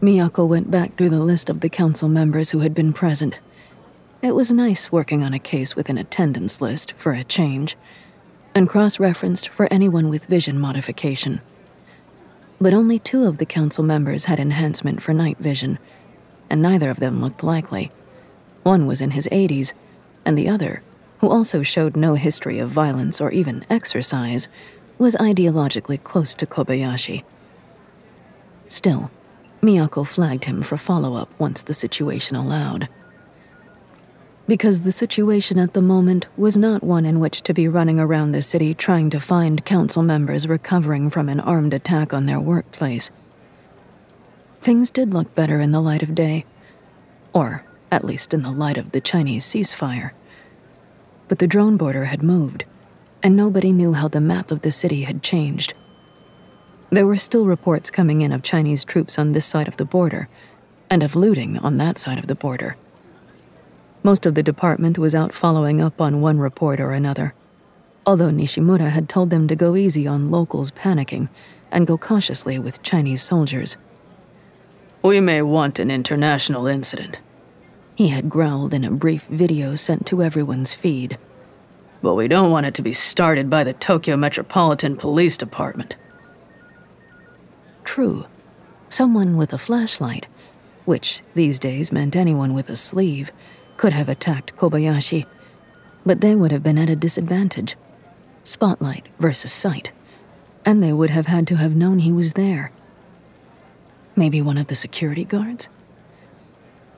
Miyako 0.00 0.46
went 0.46 0.70
back 0.70 0.96
through 0.96 1.08
the 1.08 1.20
list 1.20 1.48
of 1.48 1.60
the 1.60 1.70
council 1.70 2.08
members 2.08 2.50
who 2.50 2.58
had 2.58 2.74
been 2.74 2.92
present. 2.92 3.40
It 4.20 4.34
was 4.34 4.52
nice 4.52 4.92
working 4.92 5.22
on 5.22 5.32
a 5.32 5.38
case 5.38 5.74
with 5.74 5.88
an 5.88 5.98
attendance 5.98 6.60
list 6.60 6.92
for 6.96 7.12
a 7.12 7.24
change, 7.24 7.76
and 8.54 8.68
cross 8.68 9.00
referenced 9.00 9.48
for 9.48 9.66
anyone 9.72 10.08
with 10.10 10.26
vision 10.26 10.58
modification. 10.58 11.40
But 12.60 12.74
only 12.74 12.98
two 12.98 13.24
of 13.24 13.38
the 13.38 13.46
council 13.46 13.84
members 13.84 14.26
had 14.26 14.40
enhancement 14.40 15.02
for 15.02 15.12
night 15.12 15.38
vision, 15.38 15.78
and 16.48 16.62
neither 16.62 16.90
of 16.90 17.00
them 17.00 17.20
looked 17.20 17.42
likely. 17.42 17.90
One 18.62 18.86
was 18.86 19.00
in 19.00 19.10
his 19.10 19.28
80s, 19.30 19.72
and 20.24 20.38
the 20.38 20.48
other, 20.48 20.82
who 21.18 21.28
also 21.28 21.62
showed 21.62 21.96
no 21.96 22.14
history 22.14 22.58
of 22.58 22.70
violence 22.70 23.20
or 23.20 23.30
even 23.30 23.64
exercise, 23.68 24.48
was 24.98 25.16
ideologically 25.16 26.02
close 26.02 26.34
to 26.36 26.46
Kobayashi. 26.46 27.24
Still, 28.68 29.10
Miyako 29.60 30.06
flagged 30.06 30.44
him 30.44 30.62
for 30.62 30.76
follow 30.76 31.14
up 31.14 31.30
once 31.38 31.62
the 31.62 31.74
situation 31.74 32.36
allowed. 32.36 32.88
Because 34.46 34.82
the 34.82 34.92
situation 34.92 35.58
at 35.58 35.72
the 35.72 35.80
moment 35.80 36.26
was 36.36 36.56
not 36.56 36.84
one 36.84 37.06
in 37.06 37.18
which 37.18 37.40
to 37.42 37.54
be 37.54 37.66
running 37.66 37.98
around 37.98 38.32
the 38.32 38.42
city 38.42 38.74
trying 38.74 39.08
to 39.10 39.18
find 39.18 39.64
council 39.64 40.02
members 40.02 40.46
recovering 40.46 41.08
from 41.08 41.30
an 41.30 41.40
armed 41.40 41.72
attack 41.72 42.12
on 42.12 42.26
their 42.26 42.40
workplace. 42.40 43.10
Things 44.60 44.90
did 44.90 45.14
look 45.14 45.34
better 45.34 45.60
in 45.60 45.72
the 45.72 45.80
light 45.80 46.02
of 46.02 46.14
day, 46.14 46.44
or 47.32 47.64
at 47.90 48.04
least 48.04 48.34
in 48.34 48.42
the 48.42 48.50
light 48.50 48.76
of 48.76 48.92
the 48.92 49.00
Chinese 49.00 49.46
ceasefire. 49.46 50.10
But 51.28 51.38
the 51.38 51.46
drone 51.46 51.78
border 51.78 52.04
had 52.04 52.22
moved, 52.22 52.66
and 53.22 53.34
nobody 53.34 53.72
knew 53.72 53.94
how 53.94 54.08
the 54.08 54.20
map 54.20 54.50
of 54.50 54.60
the 54.60 54.70
city 54.70 55.02
had 55.02 55.22
changed. 55.22 55.72
There 56.90 57.06
were 57.06 57.16
still 57.16 57.46
reports 57.46 57.90
coming 57.90 58.20
in 58.20 58.30
of 58.30 58.42
Chinese 58.42 58.84
troops 58.84 59.18
on 59.18 59.32
this 59.32 59.46
side 59.46 59.68
of 59.68 59.78
the 59.78 59.86
border, 59.86 60.28
and 60.90 61.02
of 61.02 61.16
looting 61.16 61.56
on 61.58 61.78
that 61.78 61.96
side 61.96 62.18
of 62.18 62.26
the 62.26 62.34
border. 62.34 62.76
Most 64.04 64.26
of 64.26 64.36
the 64.36 64.42
department 64.44 64.96
was 64.96 65.16
out 65.16 65.34
following 65.34 65.80
up 65.80 66.00
on 66.00 66.20
one 66.20 66.38
report 66.38 66.78
or 66.78 66.92
another, 66.92 67.34
although 68.06 68.30
Nishimura 68.30 68.90
had 68.90 69.08
told 69.08 69.30
them 69.30 69.48
to 69.48 69.56
go 69.56 69.74
easy 69.74 70.06
on 70.06 70.30
locals 70.30 70.70
panicking 70.70 71.28
and 71.72 71.86
go 71.86 71.98
cautiously 71.98 72.60
with 72.60 72.84
Chinese 72.84 73.22
soldiers. 73.22 73.76
We 75.02 75.18
may 75.20 75.42
want 75.42 75.80
an 75.80 75.90
international 75.90 76.68
incident, 76.68 77.20
he 77.94 78.08
had 78.08 78.28
growled 78.28 78.74
in 78.74 78.84
a 78.84 78.90
brief 78.90 79.26
video 79.26 79.76
sent 79.76 80.06
to 80.06 80.22
everyone's 80.22 80.74
feed. 80.74 81.16
But 82.02 82.14
we 82.14 82.26
don't 82.26 82.50
want 82.50 82.66
it 82.66 82.74
to 82.74 82.82
be 82.82 82.92
started 82.92 83.48
by 83.48 83.62
the 83.62 83.72
Tokyo 83.72 84.16
Metropolitan 84.16 84.96
Police 84.96 85.36
Department. 85.36 85.96
True. 87.84 88.26
Someone 88.88 89.36
with 89.36 89.52
a 89.52 89.58
flashlight, 89.58 90.26
which 90.84 91.22
these 91.34 91.60
days 91.60 91.92
meant 91.92 92.16
anyone 92.16 92.52
with 92.52 92.68
a 92.68 92.76
sleeve, 92.76 93.30
could 93.76 93.92
have 93.92 94.08
attacked 94.08 94.56
Kobayashi, 94.56 95.26
but 96.06 96.20
they 96.20 96.34
would 96.34 96.52
have 96.52 96.62
been 96.62 96.78
at 96.78 96.90
a 96.90 96.96
disadvantage. 96.96 97.76
Spotlight 98.44 99.08
versus 99.18 99.52
sight. 99.52 99.92
And 100.64 100.82
they 100.82 100.92
would 100.92 101.10
have 101.10 101.26
had 101.26 101.46
to 101.48 101.56
have 101.56 101.74
known 101.74 101.98
he 101.98 102.12
was 102.12 102.34
there. 102.34 102.72
Maybe 104.16 104.40
one 104.40 104.58
of 104.58 104.68
the 104.68 104.74
security 104.74 105.24
guards? 105.24 105.68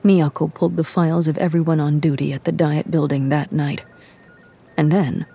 Miyako 0.03 0.53
pulled 0.53 0.77
the 0.77 0.83
files 0.83 1.27
of 1.27 1.37
everyone 1.37 1.79
on 1.79 1.99
duty 1.99 2.31
at 2.31 2.43
the 2.43 2.51
Diet 2.51 2.89
building 2.91 3.29
that 3.29 3.51
night. 3.51 3.83
And 4.77 4.91
then, 4.91 5.25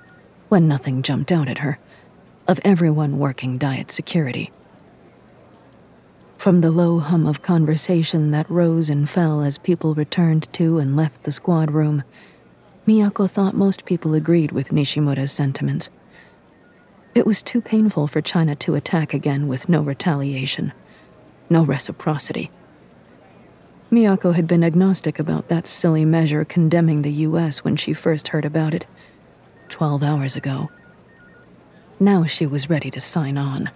when 0.48 0.68
nothing 0.68 1.02
jumped 1.02 1.32
out 1.32 1.48
at 1.48 1.58
her, 1.58 1.78
of 2.46 2.60
everyone 2.64 3.18
working 3.18 3.58
Diet 3.58 3.90
security. 3.90 4.50
From 6.42 6.60
the 6.60 6.72
low 6.72 6.98
hum 6.98 7.24
of 7.28 7.42
conversation 7.42 8.32
that 8.32 8.50
rose 8.50 8.90
and 8.90 9.08
fell 9.08 9.42
as 9.42 9.58
people 9.58 9.94
returned 9.94 10.52
to 10.54 10.78
and 10.78 10.96
left 10.96 11.22
the 11.22 11.30
squad 11.30 11.70
room, 11.70 12.02
Miyako 12.84 13.30
thought 13.30 13.54
most 13.54 13.84
people 13.84 14.12
agreed 14.14 14.50
with 14.50 14.72
Nishimura's 14.72 15.30
sentiments. 15.30 15.88
It 17.14 17.26
was 17.26 17.44
too 17.44 17.60
painful 17.60 18.08
for 18.08 18.20
China 18.20 18.56
to 18.56 18.74
attack 18.74 19.14
again 19.14 19.46
with 19.46 19.68
no 19.68 19.82
retaliation, 19.82 20.72
no 21.48 21.64
reciprocity. 21.64 22.50
Miyako 23.92 24.34
had 24.34 24.48
been 24.48 24.64
agnostic 24.64 25.20
about 25.20 25.46
that 25.46 25.68
silly 25.68 26.04
measure 26.04 26.44
condemning 26.44 27.02
the 27.02 27.12
US 27.28 27.62
when 27.62 27.76
she 27.76 27.92
first 27.92 28.26
heard 28.26 28.44
about 28.44 28.74
it, 28.74 28.84
12 29.68 30.02
hours 30.02 30.34
ago. 30.34 30.70
Now 32.00 32.24
she 32.24 32.48
was 32.48 32.68
ready 32.68 32.90
to 32.90 32.98
sign 32.98 33.38
on. 33.38 33.70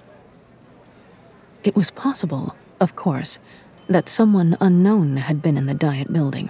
It 1.66 1.74
was 1.74 1.90
possible, 1.90 2.54
of 2.78 2.94
course, 2.94 3.40
that 3.88 4.08
someone 4.08 4.56
unknown 4.60 5.16
had 5.16 5.42
been 5.42 5.58
in 5.58 5.66
the 5.66 5.74
Diet 5.74 6.12
building. 6.12 6.48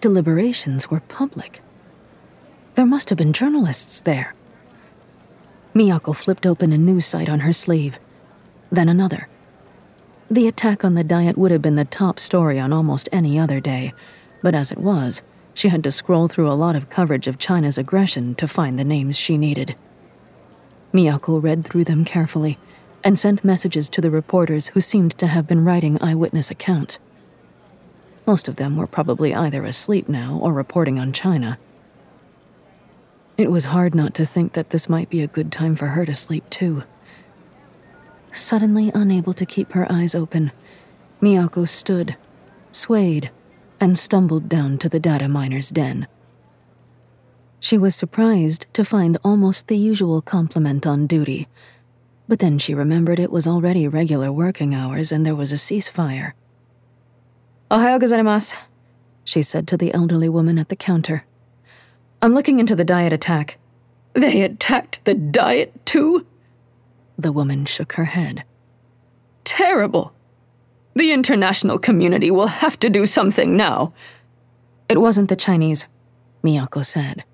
Deliberations 0.00 0.90
were 0.90 1.00
public. 1.00 1.60
There 2.76 2.86
must 2.86 3.10
have 3.10 3.18
been 3.18 3.34
journalists 3.34 4.00
there. 4.00 4.34
Miyako 5.74 6.16
flipped 6.16 6.46
open 6.46 6.72
a 6.72 6.78
news 6.78 7.04
site 7.04 7.28
on 7.28 7.40
her 7.40 7.52
sleeve, 7.52 7.98
then 8.72 8.88
another. 8.88 9.28
The 10.30 10.48
attack 10.48 10.82
on 10.82 10.94
the 10.94 11.04
Diet 11.04 11.36
would 11.36 11.50
have 11.50 11.60
been 11.60 11.76
the 11.76 11.84
top 11.84 12.18
story 12.18 12.58
on 12.58 12.72
almost 12.72 13.06
any 13.12 13.38
other 13.38 13.60
day, 13.60 13.92
but 14.40 14.54
as 14.54 14.72
it 14.72 14.78
was, 14.78 15.20
she 15.52 15.68
had 15.68 15.84
to 15.84 15.92
scroll 15.92 16.26
through 16.26 16.50
a 16.50 16.56
lot 16.56 16.74
of 16.74 16.88
coverage 16.88 17.28
of 17.28 17.36
China's 17.36 17.76
aggression 17.76 18.34
to 18.36 18.48
find 18.48 18.78
the 18.78 18.84
names 18.84 19.18
she 19.18 19.36
needed. 19.36 19.76
Miyako 20.94 21.42
read 21.42 21.66
through 21.66 21.84
them 21.84 22.06
carefully 22.06 22.58
and 23.02 23.18
sent 23.18 23.44
messages 23.44 23.88
to 23.88 24.00
the 24.00 24.10
reporters 24.10 24.68
who 24.68 24.80
seemed 24.80 25.16
to 25.18 25.26
have 25.26 25.46
been 25.46 25.64
writing 25.64 26.00
eyewitness 26.02 26.50
accounts. 26.50 26.98
Most 28.26 28.48
of 28.48 28.56
them 28.56 28.76
were 28.76 28.86
probably 28.86 29.34
either 29.34 29.64
asleep 29.64 30.08
now 30.08 30.38
or 30.42 30.52
reporting 30.52 30.98
on 30.98 31.12
China. 31.12 31.58
It 33.36 33.50
was 33.50 33.66
hard 33.66 33.94
not 33.94 34.14
to 34.14 34.26
think 34.26 34.52
that 34.52 34.70
this 34.70 34.88
might 34.88 35.08
be 35.08 35.22
a 35.22 35.26
good 35.26 35.50
time 35.50 35.74
for 35.74 35.86
her 35.86 36.04
to 36.04 36.14
sleep, 36.14 36.48
too. 36.50 36.82
Suddenly 38.32 38.92
unable 38.94 39.32
to 39.32 39.46
keep 39.46 39.72
her 39.72 39.90
eyes 39.90 40.14
open, 40.14 40.52
Miyako 41.22 41.66
stood, 41.66 42.16
swayed, 42.70 43.30
and 43.80 43.98
stumbled 43.98 44.48
down 44.48 44.78
to 44.78 44.88
the 44.88 45.00
data 45.00 45.28
miner's 45.28 45.70
den. 45.70 46.06
She 47.60 47.76
was 47.76 47.94
surprised 47.94 48.66
to 48.74 48.84
find 48.84 49.18
almost 49.24 49.68
the 49.68 49.76
usual 49.76 50.22
complement 50.22 50.86
on 50.86 51.06
duty 51.06 51.48
but 52.30 52.38
then 52.38 52.60
she 52.60 52.76
remembered 52.76 53.18
it 53.18 53.32
was 53.32 53.48
already 53.48 53.88
regular 53.88 54.30
working 54.30 54.72
hours 54.72 55.10
and 55.10 55.26
there 55.26 55.34
was 55.34 55.50
a 55.50 55.56
ceasefire. 55.56 56.32
Ohayo 57.72 57.98
gozaimasu, 57.98 58.54
she 59.24 59.42
said 59.42 59.66
to 59.66 59.76
the 59.76 59.92
elderly 59.92 60.28
woman 60.28 60.56
at 60.56 60.68
the 60.68 60.76
counter. 60.76 61.24
I'm 62.22 62.32
looking 62.32 62.60
into 62.60 62.76
the 62.76 62.84
diet 62.84 63.12
attack. 63.12 63.58
They 64.12 64.42
attacked 64.42 65.04
the 65.04 65.14
diet 65.14 65.84
too? 65.84 66.24
The 67.18 67.32
woman 67.32 67.64
shook 67.64 67.94
her 67.94 68.04
head. 68.04 68.44
Terrible. 69.42 70.12
The 70.94 71.10
international 71.10 71.80
community 71.80 72.30
will 72.30 72.46
have 72.46 72.78
to 72.78 72.88
do 72.88 73.06
something 73.06 73.56
now. 73.56 73.92
It 74.88 75.00
wasn't 75.00 75.30
the 75.30 75.34
Chinese, 75.34 75.88
Miyako 76.44 76.84
said. 76.84 77.24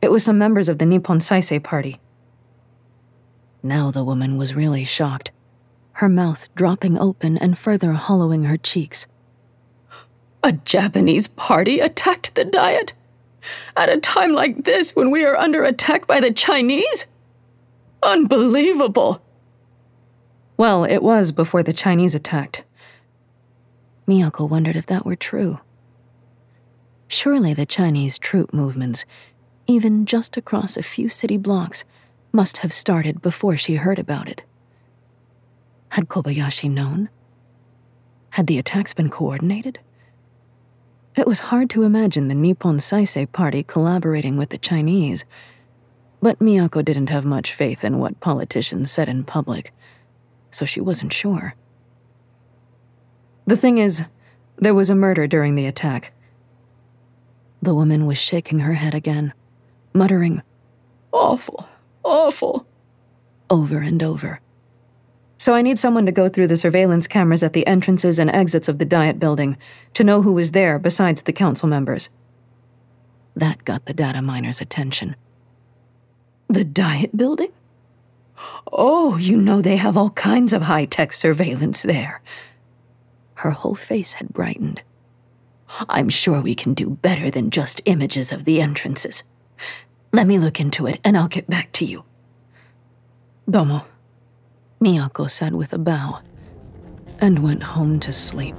It 0.00 0.10
was 0.10 0.24
some 0.24 0.36
members 0.36 0.68
of 0.68 0.78
the 0.78 0.86
Nippon 0.86 1.20
Saisei 1.20 1.62
party. 1.62 2.00
Now 3.62 3.90
the 3.90 4.04
woman 4.04 4.36
was 4.36 4.54
really 4.54 4.84
shocked, 4.84 5.30
her 5.92 6.08
mouth 6.08 6.48
dropping 6.54 6.98
open 6.98 7.38
and 7.38 7.56
further 7.56 7.92
hollowing 7.92 8.44
her 8.44 8.56
cheeks. 8.56 9.06
A 10.42 10.52
Japanese 10.52 11.28
party 11.28 11.78
attacked 11.78 12.34
the 12.34 12.44
diet? 12.44 12.92
At 13.76 13.88
a 13.88 14.00
time 14.00 14.32
like 14.32 14.64
this 14.64 14.96
when 14.96 15.10
we 15.10 15.24
are 15.24 15.36
under 15.36 15.64
attack 15.64 16.06
by 16.06 16.20
the 16.20 16.32
Chinese? 16.32 17.06
Unbelievable! 18.02 19.22
Well, 20.56 20.84
it 20.84 21.02
was 21.02 21.30
before 21.30 21.62
the 21.62 21.72
Chinese 21.72 22.14
attacked. 22.14 22.64
Miyako 24.08 24.48
wondered 24.48 24.76
if 24.76 24.86
that 24.86 25.06
were 25.06 25.16
true. 25.16 25.60
Surely 27.06 27.54
the 27.54 27.66
Chinese 27.66 28.18
troop 28.18 28.52
movements, 28.52 29.04
even 29.66 30.06
just 30.06 30.36
across 30.36 30.76
a 30.76 30.82
few 30.82 31.08
city 31.08 31.36
blocks, 31.36 31.84
must 32.32 32.58
have 32.58 32.72
started 32.72 33.22
before 33.22 33.56
she 33.56 33.76
heard 33.76 33.98
about 33.98 34.28
it. 34.28 34.42
Had 35.90 36.08
Kobayashi 36.08 36.70
known? 36.70 37.08
Had 38.30 38.46
the 38.46 38.58
attacks 38.58 38.94
been 38.94 39.10
coordinated? 39.10 39.78
It 41.14 41.26
was 41.26 41.40
hard 41.40 41.68
to 41.70 41.82
imagine 41.82 42.28
the 42.28 42.34
Nippon 42.34 42.78
Saisei 42.78 43.30
party 43.30 43.62
collaborating 43.62 44.38
with 44.38 44.48
the 44.48 44.56
Chinese, 44.58 45.26
but 46.22 46.38
Miyako 46.38 46.82
didn't 46.82 47.10
have 47.10 47.24
much 47.26 47.52
faith 47.52 47.84
in 47.84 47.98
what 47.98 48.20
politicians 48.20 48.90
said 48.90 49.08
in 49.08 49.24
public, 49.24 49.72
so 50.50 50.64
she 50.64 50.80
wasn't 50.80 51.12
sure. 51.12 51.54
The 53.46 53.56
thing 53.56 53.76
is, 53.76 54.04
there 54.56 54.74
was 54.74 54.88
a 54.88 54.94
murder 54.94 55.26
during 55.26 55.54
the 55.54 55.66
attack. 55.66 56.12
The 57.60 57.74
woman 57.74 58.06
was 58.06 58.16
shaking 58.16 58.60
her 58.60 58.74
head 58.74 58.94
again, 58.94 59.34
muttering, 59.92 60.42
Awful, 61.12 61.68
awful, 62.04 62.66
over 63.50 63.78
and 63.78 64.02
over. 64.02 64.40
So 65.38 65.54
I 65.54 65.62
need 65.62 65.78
someone 65.78 66.06
to 66.06 66.12
go 66.12 66.28
through 66.28 66.46
the 66.46 66.56
surveillance 66.56 67.08
cameras 67.08 67.42
at 67.42 67.52
the 67.52 67.66
entrances 67.66 68.18
and 68.18 68.30
exits 68.30 68.68
of 68.68 68.78
the 68.78 68.84
Diet 68.84 69.18
building 69.18 69.56
to 69.94 70.04
know 70.04 70.22
who 70.22 70.32
was 70.32 70.52
there 70.52 70.78
besides 70.78 71.22
the 71.22 71.32
council 71.32 71.68
members. 71.68 72.10
That 73.34 73.64
got 73.64 73.86
the 73.86 73.94
data 73.94 74.22
miner's 74.22 74.60
attention. 74.60 75.16
The 76.48 76.64
Diet 76.64 77.16
building? 77.16 77.52
Oh, 78.70 79.16
you 79.16 79.36
know 79.36 79.60
they 79.60 79.78
have 79.78 79.96
all 79.96 80.10
kinds 80.10 80.52
of 80.52 80.62
high 80.62 80.84
tech 80.84 81.12
surveillance 81.12 81.82
there. 81.82 82.20
Her 83.34 83.50
whole 83.50 83.74
face 83.74 84.14
had 84.14 84.32
brightened. 84.32 84.82
I'm 85.88 86.08
sure 86.08 86.40
we 86.40 86.54
can 86.54 86.74
do 86.74 86.90
better 86.90 87.30
than 87.30 87.50
just 87.50 87.82
images 87.84 88.30
of 88.30 88.44
the 88.44 88.60
entrances. 88.60 89.24
Let 90.12 90.26
me 90.26 90.38
look 90.38 90.60
into 90.60 90.86
it 90.86 91.00
and 91.04 91.16
I'll 91.16 91.28
get 91.28 91.48
back 91.48 91.72
to 91.72 91.84
you. 91.86 92.04
Domo. 93.48 93.86
Miyako 94.80 95.30
said 95.30 95.54
with 95.54 95.72
a 95.72 95.78
bow 95.78 96.20
and 97.20 97.42
went 97.42 97.62
home 97.62 97.98
to 98.00 98.12
sleep. 98.12 98.56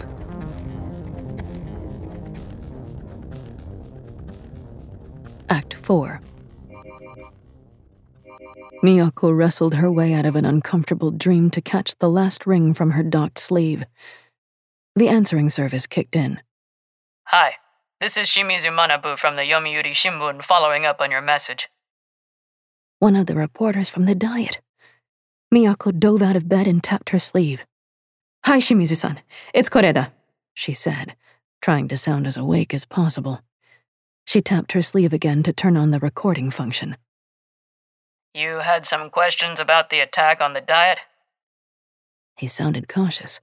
Act 5.49 5.73
4 5.75 6.21
Miyako 8.83 9.35
wrestled 9.35 9.75
her 9.75 9.91
way 9.91 10.13
out 10.13 10.25
of 10.25 10.35
an 10.35 10.45
uncomfortable 10.45 11.11
dream 11.11 11.51
to 11.51 11.61
catch 11.61 11.93
the 11.99 12.09
last 12.09 12.47
ring 12.47 12.73
from 12.73 12.91
her 12.91 13.03
docked 13.03 13.37
sleeve. 13.37 13.83
The 14.95 15.09
answering 15.09 15.49
service 15.49 15.87
kicked 15.87 16.15
in. 16.15 16.41
Hi, 17.25 17.55
this 18.03 18.17
is 18.17 18.27
Shimizu 18.27 18.69
Manabu 18.69 19.17
from 19.17 19.37
the 19.37 19.43
Yomiuri 19.43 19.93
Shimbun 19.93 20.43
following 20.43 20.85
up 20.85 20.99
on 20.99 21.09
your 21.09 21.21
message. 21.21 21.69
One 22.99 23.15
of 23.15 23.27
the 23.27 23.33
reporters 23.35 23.89
from 23.89 24.07
the 24.07 24.13
Diet. 24.13 24.59
Miyako 25.55 25.97
dove 25.97 26.21
out 26.21 26.35
of 26.35 26.49
bed 26.49 26.67
and 26.67 26.83
tapped 26.83 27.11
her 27.11 27.17
sleeve. 27.17 27.65
Hi, 28.43 28.57
Shimizu 28.57 28.97
san. 28.97 29.21
It's 29.53 29.69
Koreda, 29.69 30.11
she 30.53 30.73
said, 30.73 31.15
trying 31.61 31.87
to 31.87 31.95
sound 31.95 32.27
as 32.27 32.35
awake 32.35 32.73
as 32.73 32.83
possible. 32.83 33.39
She 34.25 34.41
tapped 34.41 34.73
her 34.73 34.81
sleeve 34.81 35.13
again 35.13 35.41
to 35.43 35.53
turn 35.53 35.77
on 35.77 35.91
the 35.91 35.99
recording 36.01 36.51
function. 36.51 36.97
You 38.33 38.57
had 38.57 38.85
some 38.85 39.11
questions 39.11 39.61
about 39.61 39.89
the 39.91 40.01
attack 40.01 40.41
on 40.41 40.51
the 40.51 40.59
Diet? 40.59 40.99
He 42.35 42.47
sounded 42.47 42.89
cautious. 42.89 43.39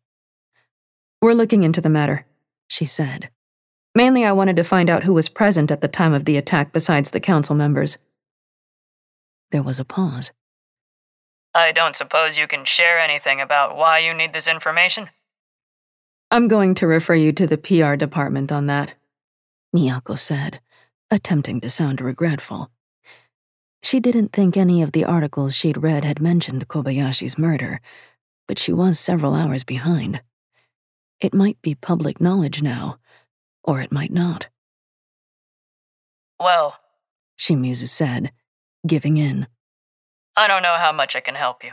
We're 1.23 1.33
looking 1.33 1.63
into 1.63 1.81
the 1.81 1.89
matter, 1.89 2.27
she 2.69 2.85
said. 2.85 3.31
Mainly, 3.95 4.25
I 4.25 4.33
wanted 4.33 4.57
to 4.57 4.65
find 4.65 4.89
out 4.89 5.05
who 5.05 5.15
was 5.15 5.29
present 5.29 5.71
at 5.71 5.81
the 5.81 5.89
time 5.89 6.15
of 6.15 6.25
the 6.25 6.37
attack 6.37 6.73
besides 6.73 7.11
the 7.11 7.21
council 7.21 7.57
members. 7.57 7.99
There 9.51 9.63
was 9.63 9.81
a 9.81 9.85
pause. 9.85 10.31
I 11.53 11.73
don't 11.73 11.97
suppose 11.97 12.39
you 12.39 12.47
can 12.47 12.65
share 12.65 12.99
anything 13.01 13.41
about 13.41 13.77
why 13.77 13.99
you 13.99 14.15
need 14.15 14.33
this 14.33 14.47
information? 14.47 15.11
I'm 16.31 16.47
going 16.47 16.77
to 16.77 16.87
refer 16.87 17.17
you 17.17 17.33
to 17.33 17.47
the 17.47 17.59
PR 17.59 17.97
department 17.97 18.53
on 18.53 18.67
that, 18.67 18.95
Miyako 19.75 20.17
said, 20.17 20.61
attempting 21.11 21.61
to 21.61 21.69
sound 21.69 22.01
regretful. 22.01 22.71
She 23.83 23.99
didn't 23.99 24.33
think 24.33 24.57
any 24.57 24.83
of 24.83 24.93
the 24.93 25.05
articles 25.05 25.57
she'd 25.57 25.83
read 25.83 26.05
had 26.05 26.21
mentioned 26.21 26.69
Kobayashi's 26.69 27.37
murder, 27.37 27.81
but 28.47 28.59
she 28.59 28.73
was 28.73 29.01
several 29.01 29.35
hours 29.35 29.65
behind. 29.65 30.23
It 31.19 31.35
might 31.35 31.61
be 31.63 31.75
public 31.75 32.21
knowledge 32.21 32.63
now, 32.63 32.99
or 33.65 33.81
it 33.81 33.93
might 33.93 34.13
not. 34.13 34.49
Well, 36.39 36.79
Shimizu 37.39 37.89
said, 37.89 38.33
giving 38.87 39.17
in. 39.17 39.47
I 40.37 40.47
don't 40.49 40.63
know 40.63 40.77
how 40.79 40.93
much 40.93 41.15
I 41.15 41.21
can 41.21 41.35
help 41.35 41.63
you. 41.63 41.73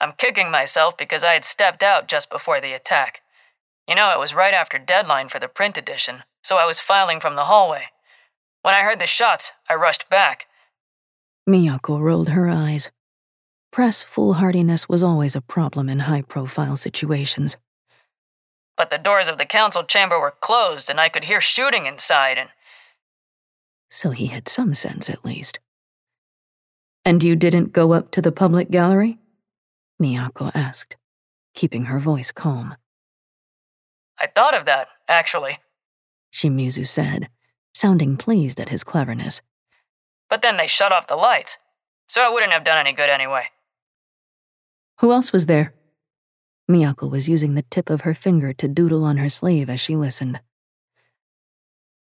I'm 0.00 0.12
kicking 0.12 0.50
myself 0.50 0.96
because 0.96 1.24
I 1.24 1.34
had 1.34 1.44
stepped 1.44 1.82
out 1.82 2.08
just 2.08 2.30
before 2.30 2.60
the 2.60 2.72
attack. 2.72 3.20
You 3.88 3.94
know, 3.94 4.10
it 4.10 4.18
was 4.18 4.34
right 4.34 4.54
after 4.54 4.78
deadline 4.78 5.28
for 5.28 5.38
the 5.38 5.48
print 5.48 5.76
edition, 5.76 6.24
so 6.42 6.56
I 6.56 6.66
was 6.66 6.80
filing 6.80 7.20
from 7.20 7.36
the 7.36 7.44
hallway. 7.44 7.84
When 8.62 8.74
I 8.74 8.82
heard 8.82 8.98
the 8.98 9.06
shots, 9.06 9.52
I 9.68 9.74
rushed 9.74 10.08
back. 10.08 10.46
Miyako 11.48 12.00
rolled 12.00 12.30
her 12.30 12.48
eyes. 12.48 12.90
Press 13.72 14.02
foolhardiness 14.02 14.88
was 14.88 15.02
always 15.02 15.34
a 15.34 15.40
problem 15.40 15.88
in 15.88 16.00
high 16.00 16.22
profile 16.22 16.76
situations. 16.76 17.56
But 18.76 18.90
the 18.90 18.98
doors 18.98 19.28
of 19.28 19.38
the 19.38 19.46
council 19.46 19.84
chamber 19.84 20.18
were 20.18 20.34
closed 20.40 20.88
and 20.88 21.00
I 21.00 21.08
could 21.08 21.24
hear 21.24 21.40
shooting 21.40 21.86
inside 21.86 22.38
and. 22.38 22.50
So 23.90 24.10
he 24.10 24.28
had 24.28 24.48
some 24.48 24.74
sense 24.74 25.10
at 25.10 25.24
least. 25.24 25.58
And 27.04 27.22
you 27.22 27.36
didn't 27.36 27.72
go 27.72 27.92
up 27.92 28.10
to 28.12 28.22
the 28.22 28.32
public 28.32 28.70
gallery? 28.70 29.18
Miyako 30.00 30.50
asked, 30.54 30.96
keeping 31.54 31.86
her 31.86 31.98
voice 31.98 32.32
calm. 32.32 32.76
I 34.18 34.28
thought 34.28 34.54
of 34.54 34.64
that, 34.66 34.88
actually, 35.08 35.58
Shimizu 36.32 36.86
said, 36.86 37.28
sounding 37.74 38.16
pleased 38.16 38.60
at 38.60 38.68
his 38.68 38.84
cleverness. 38.84 39.42
But 40.30 40.42
then 40.42 40.56
they 40.56 40.66
shut 40.66 40.92
off 40.92 41.08
the 41.08 41.16
lights, 41.16 41.58
so 42.08 42.26
it 42.26 42.32
wouldn't 42.32 42.52
have 42.52 42.64
done 42.64 42.78
any 42.78 42.92
good 42.92 43.10
anyway. 43.10 43.44
Who 45.00 45.12
else 45.12 45.32
was 45.32 45.46
there? 45.46 45.74
Miyako 46.72 47.10
was 47.10 47.28
using 47.28 47.54
the 47.54 47.62
tip 47.62 47.90
of 47.90 48.02
her 48.02 48.14
finger 48.14 48.52
to 48.54 48.66
doodle 48.66 49.04
on 49.04 49.18
her 49.18 49.28
sleeve 49.28 49.68
as 49.68 49.80
she 49.80 49.94
listened. 49.94 50.40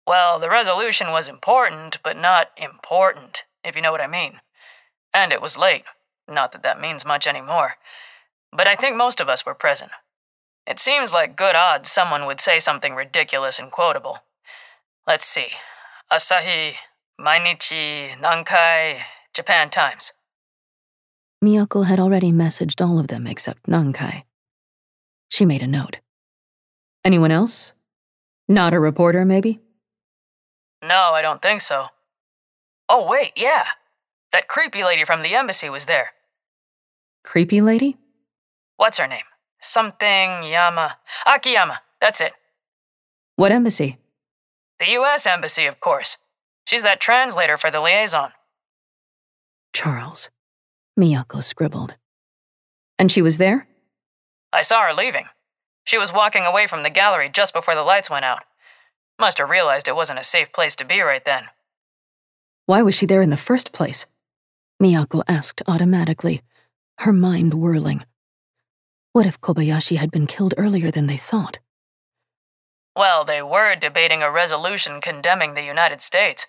Well, 0.07 0.39
the 0.39 0.49
resolution 0.49 1.11
was 1.11 1.27
important, 1.27 1.99
but 2.03 2.17
not 2.17 2.49
important, 2.57 3.43
if 3.63 3.75
you 3.75 3.81
know 3.81 3.91
what 3.91 4.01
I 4.01 4.07
mean. 4.07 4.39
And 5.13 5.31
it 5.31 5.41
was 5.41 5.57
late. 5.57 5.83
Not 6.27 6.51
that 6.53 6.63
that 6.63 6.79
means 6.79 7.05
much 7.05 7.27
anymore. 7.27 7.75
But 8.51 8.67
I 8.67 8.75
think 8.75 8.95
most 8.95 9.19
of 9.19 9.29
us 9.29 9.45
were 9.45 9.53
present. 9.53 9.91
It 10.65 10.79
seems 10.79 11.13
like 11.13 11.35
good 11.35 11.55
odds 11.55 11.91
someone 11.91 12.25
would 12.25 12.39
say 12.39 12.59
something 12.59 12.95
ridiculous 12.95 13.59
and 13.59 13.71
quotable. 13.71 14.19
Let's 15.07 15.25
see. 15.25 15.47
Asahi, 16.11 16.75
Mainichi, 17.19 18.09
Nankai, 18.19 18.99
Japan 19.33 19.69
Times. 19.69 20.11
Miyako 21.43 21.85
had 21.85 21.99
already 21.99 22.31
messaged 22.31 22.85
all 22.85 22.99
of 22.99 23.07
them 23.07 23.25
except 23.25 23.63
Nankai. 23.63 24.23
She 25.31 25.45
made 25.45 25.61
a 25.61 25.67
note. 25.67 25.99
Anyone 27.05 27.31
else? 27.31 27.71
Not 28.49 28.73
a 28.73 28.79
reporter, 28.79 29.23
maybe? 29.23 29.61
No, 30.83 31.11
I 31.13 31.21
don't 31.21 31.41
think 31.41 31.61
so. 31.61 31.85
Oh, 32.89 33.07
wait, 33.07 33.31
yeah. 33.37 33.63
That 34.33 34.49
creepy 34.49 34.83
lady 34.83 35.05
from 35.05 35.21
the 35.21 35.33
embassy 35.33 35.69
was 35.69 35.85
there. 35.85 36.09
Creepy 37.23 37.61
lady? 37.61 37.95
What's 38.75 38.97
her 38.99 39.07
name? 39.07 39.23
Something 39.61 40.43
Yama. 40.43 40.97
Akiyama, 41.25 41.79
that's 42.01 42.19
it. 42.19 42.33
What 43.37 43.53
embassy? 43.53 43.97
The 44.79 44.91
US 44.99 45.25
Embassy, 45.25 45.65
of 45.65 45.79
course. 45.79 46.17
She's 46.65 46.83
that 46.83 46.99
translator 46.99 47.55
for 47.55 47.71
the 47.71 47.79
liaison. 47.79 48.31
Charles. 49.71 50.29
Miyako 50.99 51.41
scribbled. 51.41 51.95
And 52.99 53.09
she 53.09 53.21
was 53.21 53.37
there? 53.37 53.67
I 54.53 54.61
saw 54.61 54.85
her 54.85 54.93
leaving. 54.93 55.25
She 55.83 55.97
was 55.97 56.13
walking 56.13 56.45
away 56.45 56.67
from 56.67 56.83
the 56.83 56.89
gallery 56.89 57.29
just 57.29 57.53
before 57.53 57.75
the 57.75 57.83
lights 57.83 58.09
went 58.09 58.25
out. 58.25 58.43
Must 59.19 59.37
have 59.37 59.49
realized 59.49 59.87
it 59.87 59.95
wasn't 59.95 60.19
a 60.19 60.23
safe 60.23 60.51
place 60.51 60.75
to 60.77 60.85
be 60.85 61.01
right 61.01 61.23
then. 61.23 61.45
Why 62.65 62.81
was 62.81 62.95
she 62.95 63.05
there 63.05 63.21
in 63.21 63.29
the 63.29 63.37
first 63.37 63.71
place? 63.71 64.05
Miyako 64.81 65.23
asked 65.27 65.61
automatically, 65.67 66.41
her 66.99 67.13
mind 67.13 67.53
whirling. 67.53 68.03
What 69.13 69.25
if 69.25 69.41
Kobayashi 69.41 69.97
had 69.97 70.11
been 70.11 70.27
killed 70.27 70.53
earlier 70.57 70.91
than 70.91 71.07
they 71.07 71.17
thought? 71.17 71.59
Well, 72.95 73.23
they 73.23 73.41
were 73.41 73.75
debating 73.75 74.21
a 74.21 74.31
resolution 74.31 75.01
condemning 75.01 75.53
the 75.53 75.63
United 75.63 76.01
States. 76.01 76.47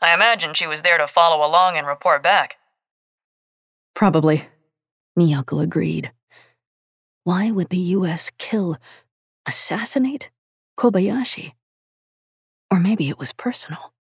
I 0.00 0.12
imagine 0.14 0.54
she 0.54 0.66
was 0.66 0.82
there 0.82 0.98
to 0.98 1.06
follow 1.06 1.46
along 1.46 1.76
and 1.76 1.86
report 1.86 2.22
back. 2.22 2.56
Probably. 3.94 4.44
Miyako 5.18 5.62
agreed. 5.62 6.12
Why 7.26 7.50
would 7.50 7.70
the 7.70 7.90
US 7.98 8.30
kill, 8.38 8.76
assassinate 9.46 10.30
Kobayashi? 10.78 11.54
Or 12.70 12.78
maybe 12.78 13.08
it 13.08 13.18
was 13.18 13.32
personal. 13.32 13.92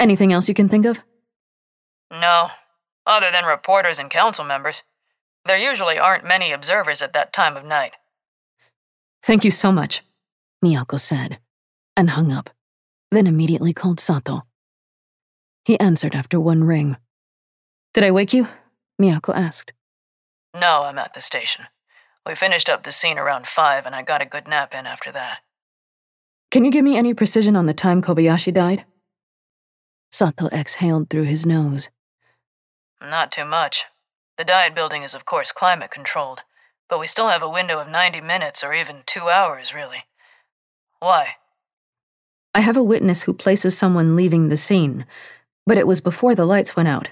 Anything 0.00 0.32
else 0.32 0.48
you 0.48 0.54
can 0.54 0.68
think 0.68 0.84
of? 0.84 0.98
No, 2.10 2.48
other 3.06 3.30
than 3.30 3.44
reporters 3.44 4.00
and 4.00 4.10
council 4.10 4.44
members. 4.44 4.82
There 5.44 5.56
usually 5.56 5.96
aren't 5.96 6.26
many 6.26 6.50
observers 6.50 7.02
at 7.02 7.12
that 7.12 7.32
time 7.32 7.56
of 7.56 7.64
night. 7.64 7.92
Thank 9.22 9.44
you 9.44 9.52
so 9.52 9.70
much, 9.70 10.02
Miyako 10.64 10.98
said, 10.98 11.38
and 11.96 12.10
hung 12.10 12.32
up, 12.32 12.50
then 13.12 13.28
immediately 13.28 13.72
called 13.72 14.00
Sato. 14.00 14.42
He 15.64 15.78
answered 15.78 16.16
after 16.16 16.40
one 16.40 16.64
ring. 16.64 16.96
Did 17.94 18.02
I 18.02 18.10
wake 18.10 18.32
you? 18.32 18.48
Miyako 19.00 19.36
asked. 19.36 19.72
No, 20.52 20.82
I'm 20.82 20.98
at 20.98 21.14
the 21.14 21.20
station. 21.20 21.66
We 22.26 22.34
finished 22.34 22.68
up 22.68 22.82
the 22.82 22.90
scene 22.90 23.18
around 23.18 23.46
5, 23.46 23.86
and 23.86 23.94
I 23.94 24.02
got 24.02 24.20
a 24.20 24.26
good 24.26 24.48
nap 24.48 24.74
in 24.74 24.84
after 24.84 25.12
that. 25.12 25.38
Can 26.50 26.64
you 26.64 26.72
give 26.72 26.84
me 26.84 26.96
any 26.96 27.14
precision 27.14 27.54
on 27.54 27.66
the 27.66 27.74
time 27.74 28.02
Kobayashi 28.02 28.52
died? 28.52 28.84
Sato 30.10 30.48
exhaled 30.48 31.08
through 31.08 31.24
his 31.24 31.46
nose. 31.46 31.88
Not 33.00 33.30
too 33.30 33.44
much. 33.44 33.84
The 34.38 34.44
diet 34.44 34.74
building 34.74 35.02
is, 35.02 35.14
of 35.14 35.24
course, 35.24 35.52
climate 35.52 35.92
controlled, 35.92 36.40
but 36.88 36.98
we 36.98 37.06
still 37.06 37.28
have 37.28 37.42
a 37.42 37.48
window 37.48 37.78
of 37.78 37.88
90 37.88 38.20
minutes 38.22 38.64
or 38.64 38.74
even 38.74 39.04
two 39.06 39.28
hours, 39.28 39.72
really. 39.72 40.04
Why? 40.98 41.36
I 42.54 42.60
have 42.60 42.76
a 42.76 42.82
witness 42.82 43.22
who 43.22 43.34
places 43.34 43.78
someone 43.78 44.16
leaving 44.16 44.48
the 44.48 44.56
scene, 44.56 45.06
but 45.64 45.78
it 45.78 45.86
was 45.86 46.00
before 46.00 46.34
the 46.34 46.46
lights 46.46 46.74
went 46.74 46.88
out. 46.88 47.10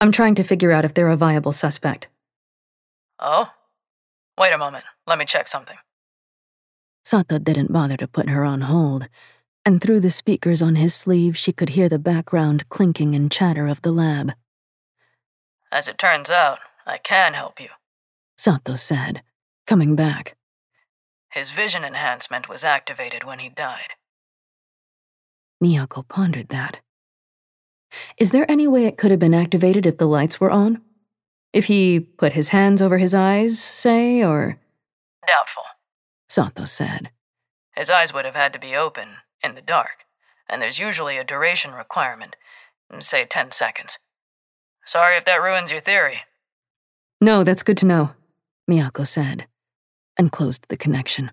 I'm 0.00 0.10
trying 0.10 0.34
to 0.34 0.42
figure 0.42 0.72
out 0.72 0.84
if 0.84 0.94
they're 0.94 1.08
a 1.08 1.16
viable 1.16 1.52
suspect. 1.52 2.08
Oh? 3.20 3.50
Wait 4.38 4.52
a 4.52 4.58
moment. 4.58 4.84
Let 5.06 5.18
me 5.18 5.24
check 5.24 5.48
something. 5.48 5.76
Sato 7.04 7.38
didn't 7.38 7.72
bother 7.72 7.96
to 7.96 8.08
put 8.08 8.28
her 8.28 8.44
on 8.44 8.62
hold, 8.62 9.08
and 9.64 9.80
through 9.80 10.00
the 10.00 10.10
speakers 10.10 10.62
on 10.62 10.76
his 10.76 10.94
sleeve, 10.94 11.36
she 11.36 11.52
could 11.52 11.70
hear 11.70 11.88
the 11.88 11.98
background 11.98 12.68
clinking 12.68 13.14
and 13.14 13.30
chatter 13.30 13.66
of 13.66 13.82
the 13.82 13.92
lab. 13.92 14.32
As 15.70 15.88
it 15.88 15.98
turns 15.98 16.30
out, 16.30 16.58
I 16.86 16.98
can 16.98 17.34
help 17.34 17.60
you, 17.60 17.68
Sato 18.36 18.74
said, 18.74 19.22
coming 19.66 19.96
back. 19.96 20.36
His 21.30 21.50
vision 21.50 21.84
enhancement 21.84 22.48
was 22.48 22.64
activated 22.64 23.24
when 23.24 23.38
he 23.38 23.48
died. 23.48 23.94
Miyako 25.62 26.06
pondered 26.06 26.48
that. 26.48 26.78
Is 28.18 28.30
there 28.30 28.50
any 28.50 28.66
way 28.66 28.86
it 28.86 28.98
could 28.98 29.10
have 29.10 29.20
been 29.20 29.34
activated 29.34 29.86
if 29.86 29.98
the 29.98 30.06
lights 30.06 30.40
were 30.40 30.50
on? 30.50 30.82
If 31.52 31.66
he 31.66 32.00
put 32.00 32.32
his 32.32 32.48
hands 32.50 32.80
over 32.80 32.98
his 32.98 33.14
eyes, 33.14 33.58
say, 33.58 34.22
or. 34.22 34.58
Doubtful, 35.26 35.64
Sato 36.28 36.64
said. 36.64 37.10
His 37.76 37.90
eyes 37.90 38.14
would 38.14 38.24
have 38.24 38.34
had 38.34 38.52
to 38.52 38.58
be 38.58 38.74
open, 38.74 39.08
in 39.42 39.54
the 39.54 39.62
dark, 39.62 40.04
and 40.48 40.62
there's 40.62 40.78
usually 40.78 41.18
a 41.18 41.24
duration 41.24 41.72
requirement, 41.72 42.36
say 43.00 43.24
10 43.24 43.50
seconds. 43.50 43.98
Sorry 44.84 45.16
if 45.16 45.24
that 45.24 45.42
ruins 45.42 45.70
your 45.70 45.80
theory. 45.80 46.22
No, 47.20 47.44
that's 47.44 47.62
good 47.62 47.76
to 47.78 47.86
know, 47.86 48.10
Miyako 48.70 49.06
said, 49.06 49.46
and 50.18 50.32
closed 50.32 50.66
the 50.68 50.76
connection. 50.76 51.30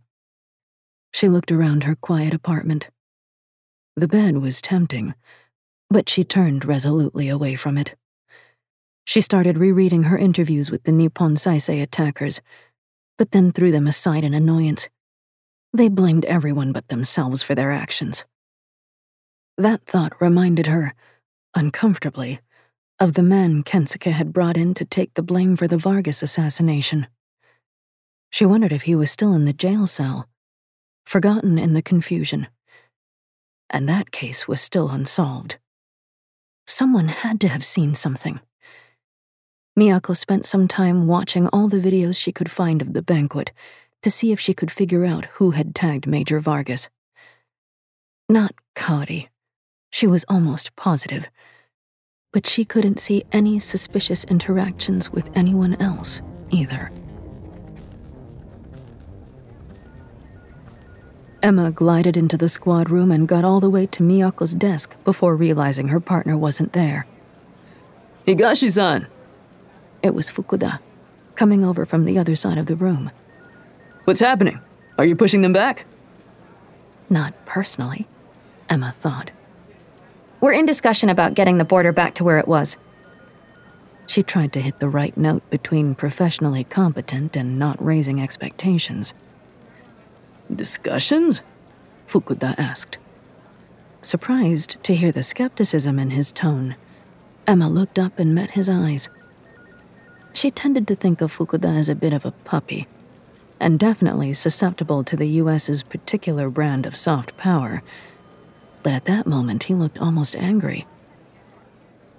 She 1.13 1.27
looked 1.27 1.51
around 1.51 1.83
her 1.83 1.95
quiet 1.95 2.33
apartment. 2.33 2.89
The 3.95 4.07
bed 4.07 4.37
was 4.37 4.61
tempting, 4.61 5.15
but 5.89 6.07
she 6.07 6.23
turned 6.23 6.65
resolutely 6.65 7.27
away 7.29 7.55
from 7.55 7.77
it. 7.77 7.95
She 9.09 9.21
started 9.21 9.57
rereading 9.57 10.03
her 10.03 10.19
interviews 10.19 10.69
with 10.69 10.83
the 10.83 10.91
Nippon 10.91 11.33
Saisei 11.33 11.81
attackers, 11.81 12.41
but 13.17 13.31
then 13.31 13.51
threw 13.51 13.71
them 13.71 13.87
aside 13.87 14.23
in 14.23 14.35
annoyance. 14.35 14.87
They 15.73 15.89
blamed 15.89 16.25
everyone 16.25 16.73
but 16.73 16.89
themselves 16.89 17.41
for 17.41 17.55
their 17.55 17.71
actions. 17.71 18.23
That 19.57 19.83
thought 19.87 20.21
reminded 20.21 20.67
her, 20.67 20.93
uncomfortably, 21.55 22.39
of 22.99 23.13
the 23.13 23.23
man 23.23 23.63
Kensuke 23.63 24.11
had 24.11 24.31
brought 24.31 24.57
in 24.57 24.75
to 24.75 24.85
take 24.85 25.15
the 25.15 25.23
blame 25.23 25.55
for 25.55 25.67
the 25.67 25.79
Vargas 25.79 26.21
assassination. 26.21 27.07
She 28.29 28.45
wondered 28.45 28.71
if 28.71 28.83
he 28.83 28.93
was 28.93 29.09
still 29.09 29.33
in 29.33 29.45
the 29.45 29.53
jail 29.53 29.87
cell, 29.87 30.29
forgotten 31.07 31.57
in 31.57 31.73
the 31.73 31.81
confusion. 31.81 32.45
And 33.71 33.89
that 33.89 34.11
case 34.11 34.47
was 34.47 34.61
still 34.61 34.91
unsolved. 34.91 35.57
Someone 36.67 37.07
had 37.07 37.41
to 37.41 37.47
have 37.47 37.65
seen 37.65 37.95
something. 37.95 38.39
Miyako 39.79 40.13
spent 40.13 40.45
some 40.45 40.67
time 40.67 41.07
watching 41.07 41.47
all 41.53 41.69
the 41.69 41.79
videos 41.79 42.21
she 42.21 42.33
could 42.33 42.51
find 42.51 42.81
of 42.81 42.91
the 42.91 43.01
banquet 43.01 43.53
to 44.01 44.09
see 44.09 44.33
if 44.33 44.39
she 44.39 44.53
could 44.53 44.69
figure 44.69 45.05
out 45.05 45.23
who 45.35 45.51
had 45.51 45.73
tagged 45.73 46.05
Major 46.05 46.41
Vargas. 46.41 46.89
Not 48.27 48.53
Kaori. 48.75 49.29
She 49.89 50.05
was 50.05 50.25
almost 50.27 50.75
positive. 50.75 51.29
But 52.33 52.45
she 52.45 52.65
couldn't 52.65 52.99
see 52.99 53.23
any 53.31 53.57
suspicious 53.57 54.25
interactions 54.25 55.11
with 55.11 55.31
anyone 55.33 55.75
else 55.81 56.21
either. 56.49 56.91
Emma 61.41 61.71
glided 61.71 62.17
into 62.17 62.35
the 62.35 62.49
squad 62.49 62.89
room 62.89 63.13
and 63.13 63.29
got 63.29 63.45
all 63.45 63.61
the 63.61 63.69
way 63.69 63.85
to 63.87 64.03
Miyako's 64.03 64.55
desk 64.55 64.97
before 65.05 65.37
realizing 65.37 65.87
her 65.87 66.01
partner 66.01 66.37
wasn't 66.37 66.73
there. 66.73 67.07
Higashi 68.27 68.69
san, 68.69 69.07
it 70.01 70.13
was 70.13 70.29
Fukuda, 70.29 70.79
coming 71.35 71.63
over 71.63 71.85
from 71.85 72.05
the 72.05 72.17
other 72.17 72.35
side 72.35 72.57
of 72.57 72.65
the 72.65 72.75
room. 72.75 73.11
What's 74.05 74.19
happening? 74.19 74.59
Are 74.97 75.05
you 75.05 75.15
pushing 75.15 75.41
them 75.41 75.53
back? 75.53 75.85
Not 77.09 77.33
personally, 77.45 78.07
Emma 78.69 78.93
thought. 78.99 79.31
We're 80.41 80.53
in 80.53 80.65
discussion 80.65 81.09
about 81.09 81.33
getting 81.33 81.57
the 81.57 81.65
border 81.65 81.91
back 81.91 82.15
to 82.15 82.23
where 82.23 82.39
it 82.39 82.47
was. 82.47 82.77
She 84.07 84.23
tried 84.23 84.53
to 84.53 84.61
hit 84.61 84.79
the 84.79 84.89
right 84.89 85.15
note 85.15 85.47
between 85.49 85.95
professionally 85.95 86.63
competent 86.63 87.35
and 87.35 87.59
not 87.59 87.83
raising 87.83 88.21
expectations. 88.21 89.13
Discussions? 90.53 91.43
Fukuda 92.07 92.57
asked. 92.57 92.97
Surprised 94.01 94.81
to 94.83 94.95
hear 94.95 95.11
the 95.11 95.23
skepticism 95.23 95.99
in 95.99 96.09
his 96.09 96.31
tone, 96.31 96.75
Emma 97.45 97.69
looked 97.69 97.99
up 97.99 98.17
and 98.17 98.33
met 98.33 98.51
his 98.51 98.69
eyes. 98.69 99.09
She 100.33 100.51
tended 100.51 100.87
to 100.87 100.95
think 100.95 101.21
of 101.21 101.35
Fukuda 101.35 101.77
as 101.77 101.89
a 101.89 101.95
bit 101.95 102.13
of 102.13 102.25
a 102.25 102.31
puppy, 102.31 102.87
and 103.59 103.79
definitely 103.79 104.33
susceptible 104.33 105.03
to 105.03 105.15
the 105.15 105.27
US's 105.27 105.83
particular 105.83 106.49
brand 106.49 106.85
of 106.85 106.95
soft 106.95 107.35
power. 107.37 107.83
But 108.83 108.93
at 108.93 109.05
that 109.05 109.27
moment, 109.27 109.63
he 109.63 109.73
looked 109.73 109.99
almost 109.99 110.35
angry. 110.35 110.85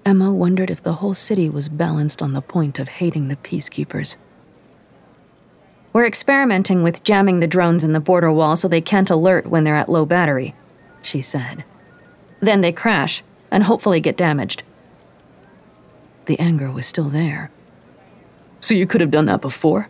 Emma 0.04 0.32
wondered 0.32 0.70
if 0.70 0.82
the 0.82 0.94
whole 0.94 1.14
city 1.14 1.48
was 1.48 1.68
balanced 1.68 2.22
on 2.22 2.32
the 2.32 2.42
point 2.42 2.78
of 2.78 2.88
hating 2.88 3.28
the 3.28 3.36
peacekeepers. 3.36 4.16
We're 5.92 6.06
experimenting 6.06 6.82
with 6.82 7.02
jamming 7.02 7.40
the 7.40 7.46
drones 7.46 7.84
in 7.84 7.92
the 7.92 8.00
border 8.00 8.32
wall 8.32 8.56
so 8.56 8.68
they 8.68 8.80
can't 8.80 9.10
alert 9.10 9.46
when 9.46 9.64
they're 9.64 9.76
at 9.76 9.88
low 9.88 10.06
battery, 10.06 10.54
she 11.02 11.20
said. 11.20 11.64
Then 12.40 12.60
they 12.60 12.72
crash 12.72 13.22
and 13.50 13.64
hopefully 13.64 14.00
get 14.00 14.16
damaged. 14.16 14.62
The 16.26 16.38
anger 16.38 16.70
was 16.70 16.86
still 16.86 17.08
there. 17.08 17.50
So 18.60 18.74
you 18.74 18.86
could 18.86 19.00
have 19.00 19.10
done 19.10 19.26
that 19.26 19.40
before? 19.40 19.88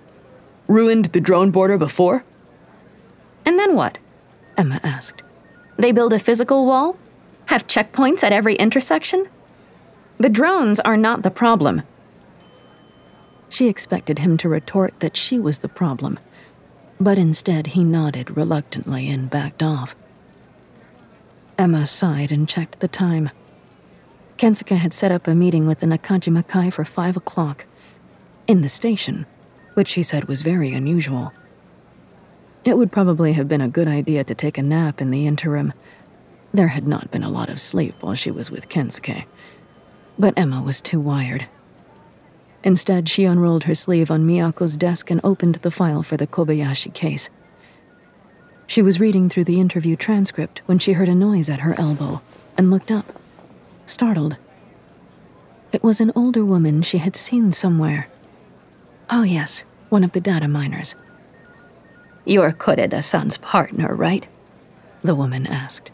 Ruined 0.68 1.06
the 1.06 1.20
drone 1.20 1.50
border 1.50 1.76
before? 1.76 2.24
And 3.44 3.58
then 3.58 3.74
what? 3.74 3.98
Emma 4.56 4.80
asked. 4.82 5.22
They 5.76 5.92
build 5.92 6.12
a 6.12 6.18
physical 6.18 6.66
wall? 6.66 6.96
Have 7.46 7.66
checkpoints 7.66 8.22
at 8.22 8.32
every 8.32 8.54
intersection? 8.54 9.28
The 10.18 10.28
drones 10.28 10.78
are 10.80 10.96
not 10.96 11.22
the 11.22 11.30
problem. 11.30 11.82
She 13.48 13.66
expected 13.66 14.20
him 14.20 14.36
to 14.38 14.48
retort 14.48 15.00
that 15.00 15.16
she 15.16 15.38
was 15.40 15.58
the 15.58 15.68
problem, 15.68 16.20
but 17.00 17.18
instead 17.18 17.68
he 17.68 17.82
nodded 17.82 18.36
reluctantly 18.36 19.08
and 19.08 19.28
backed 19.28 19.62
off. 19.62 19.96
Emma 21.58 21.86
sighed 21.86 22.30
and 22.30 22.48
checked 22.48 22.78
the 22.78 22.88
time. 22.88 23.30
Kensuke 24.38 24.76
had 24.76 24.94
set 24.94 25.10
up 25.10 25.26
a 25.26 25.34
meeting 25.34 25.66
with 25.66 25.80
the 25.80 25.86
Nakajima 25.86 26.46
Kai 26.46 26.70
for 26.70 26.84
five 26.84 27.16
o'clock 27.16 27.66
in 28.50 28.62
the 28.62 28.68
station, 28.68 29.24
which 29.74 29.86
she 29.86 30.02
said 30.02 30.24
was 30.24 30.42
very 30.42 30.74
unusual. 30.74 31.32
It 32.64 32.76
would 32.76 32.90
probably 32.90 33.32
have 33.34 33.46
been 33.46 33.60
a 33.60 33.68
good 33.68 33.86
idea 33.86 34.24
to 34.24 34.34
take 34.34 34.58
a 34.58 34.62
nap 34.62 35.00
in 35.00 35.12
the 35.12 35.28
interim. 35.28 35.72
There 36.52 36.66
had 36.66 36.84
not 36.84 37.12
been 37.12 37.22
a 37.22 37.30
lot 37.30 37.48
of 37.48 37.60
sleep 37.60 37.94
while 38.00 38.16
she 38.16 38.32
was 38.32 38.50
with 38.50 38.68
Kensuke, 38.68 39.24
but 40.18 40.34
Emma 40.36 40.60
was 40.62 40.80
too 40.80 40.98
wired. 40.98 41.46
Instead, 42.64 43.08
she 43.08 43.24
unrolled 43.24 43.62
her 43.62 43.74
sleeve 43.76 44.10
on 44.10 44.26
Miyako's 44.26 44.76
desk 44.76 45.12
and 45.12 45.20
opened 45.22 45.54
the 45.62 45.70
file 45.70 46.02
for 46.02 46.16
the 46.16 46.26
Kobayashi 46.26 46.92
case. 46.92 47.30
She 48.66 48.82
was 48.82 48.98
reading 48.98 49.28
through 49.28 49.44
the 49.44 49.60
interview 49.60 49.94
transcript 49.94 50.60
when 50.66 50.80
she 50.80 50.94
heard 50.94 51.08
a 51.08 51.14
noise 51.14 51.48
at 51.48 51.60
her 51.60 51.78
elbow 51.78 52.20
and 52.58 52.68
looked 52.68 52.90
up, 52.90 53.16
startled. 53.86 54.38
It 55.70 55.84
was 55.84 56.00
an 56.00 56.10
older 56.16 56.44
woman 56.44 56.82
she 56.82 56.98
had 56.98 57.14
seen 57.14 57.52
somewhere. 57.52 58.08
Oh, 59.12 59.24
yes, 59.24 59.64
one 59.88 60.04
of 60.04 60.12
the 60.12 60.20
data 60.20 60.46
miners. 60.46 60.94
You're 62.24 62.52
Koreda 62.52 63.02
san's 63.02 63.38
partner, 63.38 63.92
right? 63.92 64.24
The 65.02 65.16
woman 65.16 65.48
asked. 65.48 65.90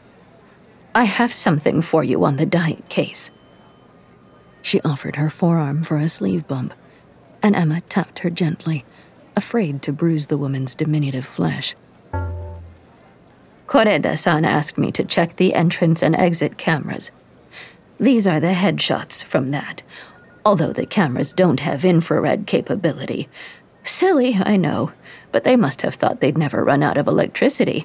I 0.95 1.05
have 1.05 1.33
something 1.33 1.81
for 1.81 2.05
you 2.05 2.25
on 2.25 2.37
the 2.37 2.45
diet 2.45 2.91
case. 2.91 3.31
She 4.61 4.83
offered 4.83 5.17
her 5.17 5.31
forearm 5.31 5.83
for 5.83 5.97
a 5.97 6.11
sleeve 6.11 6.47
bump, 6.47 6.75
and 7.43 7.57
Emma 7.57 7.81
tapped 7.89 8.19
her 8.19 8.31
gently, 8.31 8.85
afraid 9.35 9.81
to 9.83 9.93
bruise 9.93 10.27
the 10.27 10.37
woman's 10.37 10.75
diminutive 10.75 11.25
flesh. 11.25 11.75
Koreda 13.67 14.19
san 14.19 14.45
asked 14.45 14.77
me 14.77 14.93
to 14.93 15.05
check 15.05 15.37
the 15.37 15.55
entrance 15.55 16.03
and 16.03 16.15
exit 16.17 16.59
cameras. 16.59 17.11
These 17.99 18.27
are 18.27 18.41
the 18.41 18.49
headshots 18.49 19.25
from 19.25 19.53
that, 19.53 19.83
although 20.47 20.73
the 20.73 20.87
cameras 20.87 21.33
don't 21.33 21.59
have 21.59 21.85
infrared 21.85 22.47
capability. 22.47 23.29
Silly, 23.83 24.37
I 24.37 24.57
know, 24.57 24.93
but 25.33 25.43
they 25.43 25.57
must 25.57 25.83
have 25.83 25.97
thought 25.97 26.21
they'd 26.21 26.39
never 26.39 26.63
run 26.63 26.85
out 26.85 26.97
of 26.97 27.09
electricity. 27.09 27.85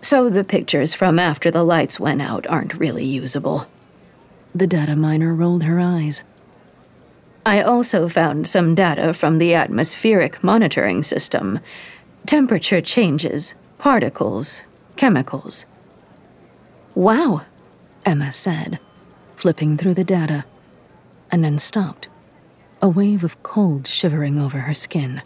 So 0.00 0.30
the 0.30 0.44
pictures 0.44 0.94
from 0.94 1.18
after 1.18 1.50
the 1.50 1.64
lights 1.64 1.98
went 1.98 2.22
out 2.22 2.46
aren't 2.46 2.78
really 2.78 3.04
usable. 3.04 3.66
The 4.54 4.68
data 4.68 4.94
miner 4.94 5.34
rolled 5.34 5.64
her 5.64 5.80
eyes. 5.80 6.22
I 7.44 7.60
also 7.60 8.08
found 8.08 8.46
some 8.46 8.76
data 8.76 9.12
from 9.12 9.38
the 9.38 9.54
atmospheric 9.54 10.44
monitoring 10.44 11.02
system 11.02 11.58
temperature 12.24 12.80
changes, 12.80 13.54
particles, 13.78 14.62
chemicals. 14.94 15.66
Wow, 16.94 17.42
Emma 18.06 18.30
said, 18.30 18.78
flipping 19.34 19.76
through 19.76 19.94
the 19.94 20.04
data, 20.04 20.44
and 21.30 21.44
then 21.44 21.58
stopped, 21.58 22.08
a 22.82 22.88
wave 22.88 23.24
of 23.24 23.42
cold 23.42 23.86
shivering 23.86 24.38
over 24.38 24.58
her 24.58 24.74
skin. 24.74 25.22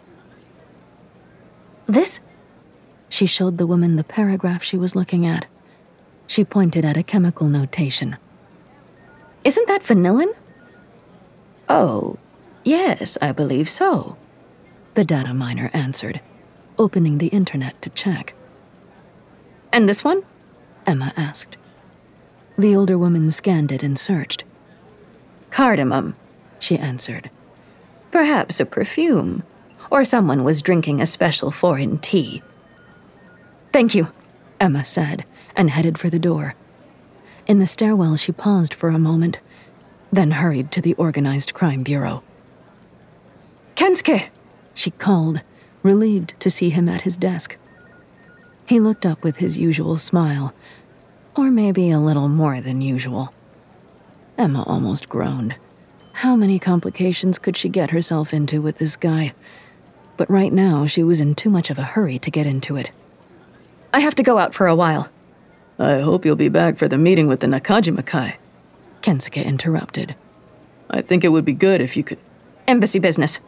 This? 1.87 2.19
She 3.09 3.25
showed 3.25 3.57
the 3.57 3.67
woman 3.67 3.95
the 3.95 4.03
paragraph 4.03 4.63
she 4.63 4.77
was 4.77 4.95
looking 4.95 5.25
at. 5.25 5.45
She 6.27 6.43
pointed 6.43 6.83
at 6.83 6.97
a 6.97 7.03
chemical 7.03 7.47
notation. 7.47 8.17
Isn't 9.43 9.67
that 9.67 9.83
vanillin? 9.83 10.33
Oh, 11.69 12.17
yes, 12.63 13.17
I 13.21 13.31
believe 13.31 13.69
so. 13.69 14.17
The 14.95 15.03
data 15.03 15.33
miner 15.33 15.69
answered, 15.73 16.21
opening 16.77 17.19
the 17.19 17.27
internet 17.27 17.81
to 17.83 17.89
check. 17.91 18.33
And 19.71 19.87
this 19.87 20.03
one? 20.03 20.23
Emma 20.85 21.13
asked. 21.15 21.57
The 22.57 22.75
older 22.75 22.97
woman 22.97 23.31
scanned 23.31 23.71
it 23.71 23.83
and 23.83 23.99
searched. 23.99 24.43
Cardamom, 25.55 26.17
she 26.59 26.77
answered. 26.77 27.31
Perhaps 28.11 28.59
a 28.59 28.65
perfume, 28.65 29.41
or 29.89 30.03
someone 30.03 30.43
was 30.43 30.61
drinking 30.61 30.99
a 30.99 31.05
special 31.05 31.49
foreign 31.49 31.97
tea. 31.97 32.43
Thank 33.71 33.95
you, 33.95 34.09
Emma 34.59 34.83
said, 34.83 35.23
and 35.55 35.69
headed 35.69 35.97
for 35.97 36.09
the 36.09 36.19
door. 36.19 36.55
In 37.47 37.59
the 37.59 37.67
stairwell, 37.67 38.17
she 38.17 38.33
paused 38.33 38.73
for 38.73 38.89
a 38.89 38.99
moment, 38.99 39.39
then 40.11 40.31
hurried 40.31 40.73
to 40.73 40.81
the 40.81 40.93
Organized 40.95 41.53
Crime 41.53 41.83
Bureau. 41.83 42.21
Kensuke! 43.77 44.27
She 44.73 44.91
called, 44.91 45.39
relieved 45.83 46.37
to 46.41 46.49
see 46.49 46.69
him 46.69 46.89
at 46.89 47.03
his 47.03 47.15
desk. 47.15 47.55
He 48.65 48.81
looked 48.81 49.05
up 49.05 49.23
with 49.23 49.37
his 49.37 49.57
usual 49.57 49.95
smile, 49.95 50.53
or 51.33 51.49
maybe 51.49 51.91
a 51.91 51.99
little 51.99 52.27
more 52.27 52.59
than 52.59 52.81
usual. 52.81 53.33
Emma 54.37 54.63
almost 54.63 55.09
groaned. 55.09 55.55
How 56.13 56.35
many 56.35 56.59
complications 56.59 57.39
could 57.39 57.57
she 57.57 57.69
get 57.69 57.91
herself 57.91 58.33
into 58.33 58.61
with 58.61 58.77
this 58.77 58.95
guy? 58.95 59.33
But 60.17 60.29
right 60.29 60.51
now, 60.51 60.85
she 60.85 61.03
was 61.03 61.19
in 61.19 61.35
too 61.35 61.49
much 61.49 61.69
of 61.69 61.77
a 61.77 61.83
hurry 61.83 62.19
to 62.19 62.31
get 62.31 62.45
into 62.45 62.75
it. 62.75 62.91
I 63.93 63.99
have 63.99 64.15
to 64.15 64.23
go 64.23 64.37
out 64.37 64.53
for 64.53 64.67
a 64.67 64.75
while. 64.75 65.09
I 65.77 65.99
hope 65.99 66.25
you'll 66.25 66.35
be 66.35 66.49
back 66.49 66.77
for 66.77 66.87
the 66.87 66.97
meeting 66.97 67.27
with 67.27 67.41
the 67.41 67.47
Nakajima 67.47 68.05
Kai. 68.05 68.37
Kensuke 69.01 69.43
interrupted. 69.43 70.15
I 70.89 71.01
think 71.01 71.23
it 71.23 71.29
would 71.29 71.45
be 71.45 71.53
good 71.53 71.81
if 71.81 71.97
you 71.97 72.03
could. 72.03 72.19
Embassy 72.67 72.99
business. 72.99 73.39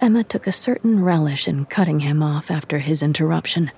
Emma 0.00 0.24
took 0.24 0.46
a 0.46 0.52
certain 0.52 1.02
relish 1.02 1.48
in 1.48 1.64
cutting 1.66 2.00
him 2.00 2.22
off 2.22 2.50
after 2.50 2.80
his 2.80 3.02
interruption. 3.02 3.70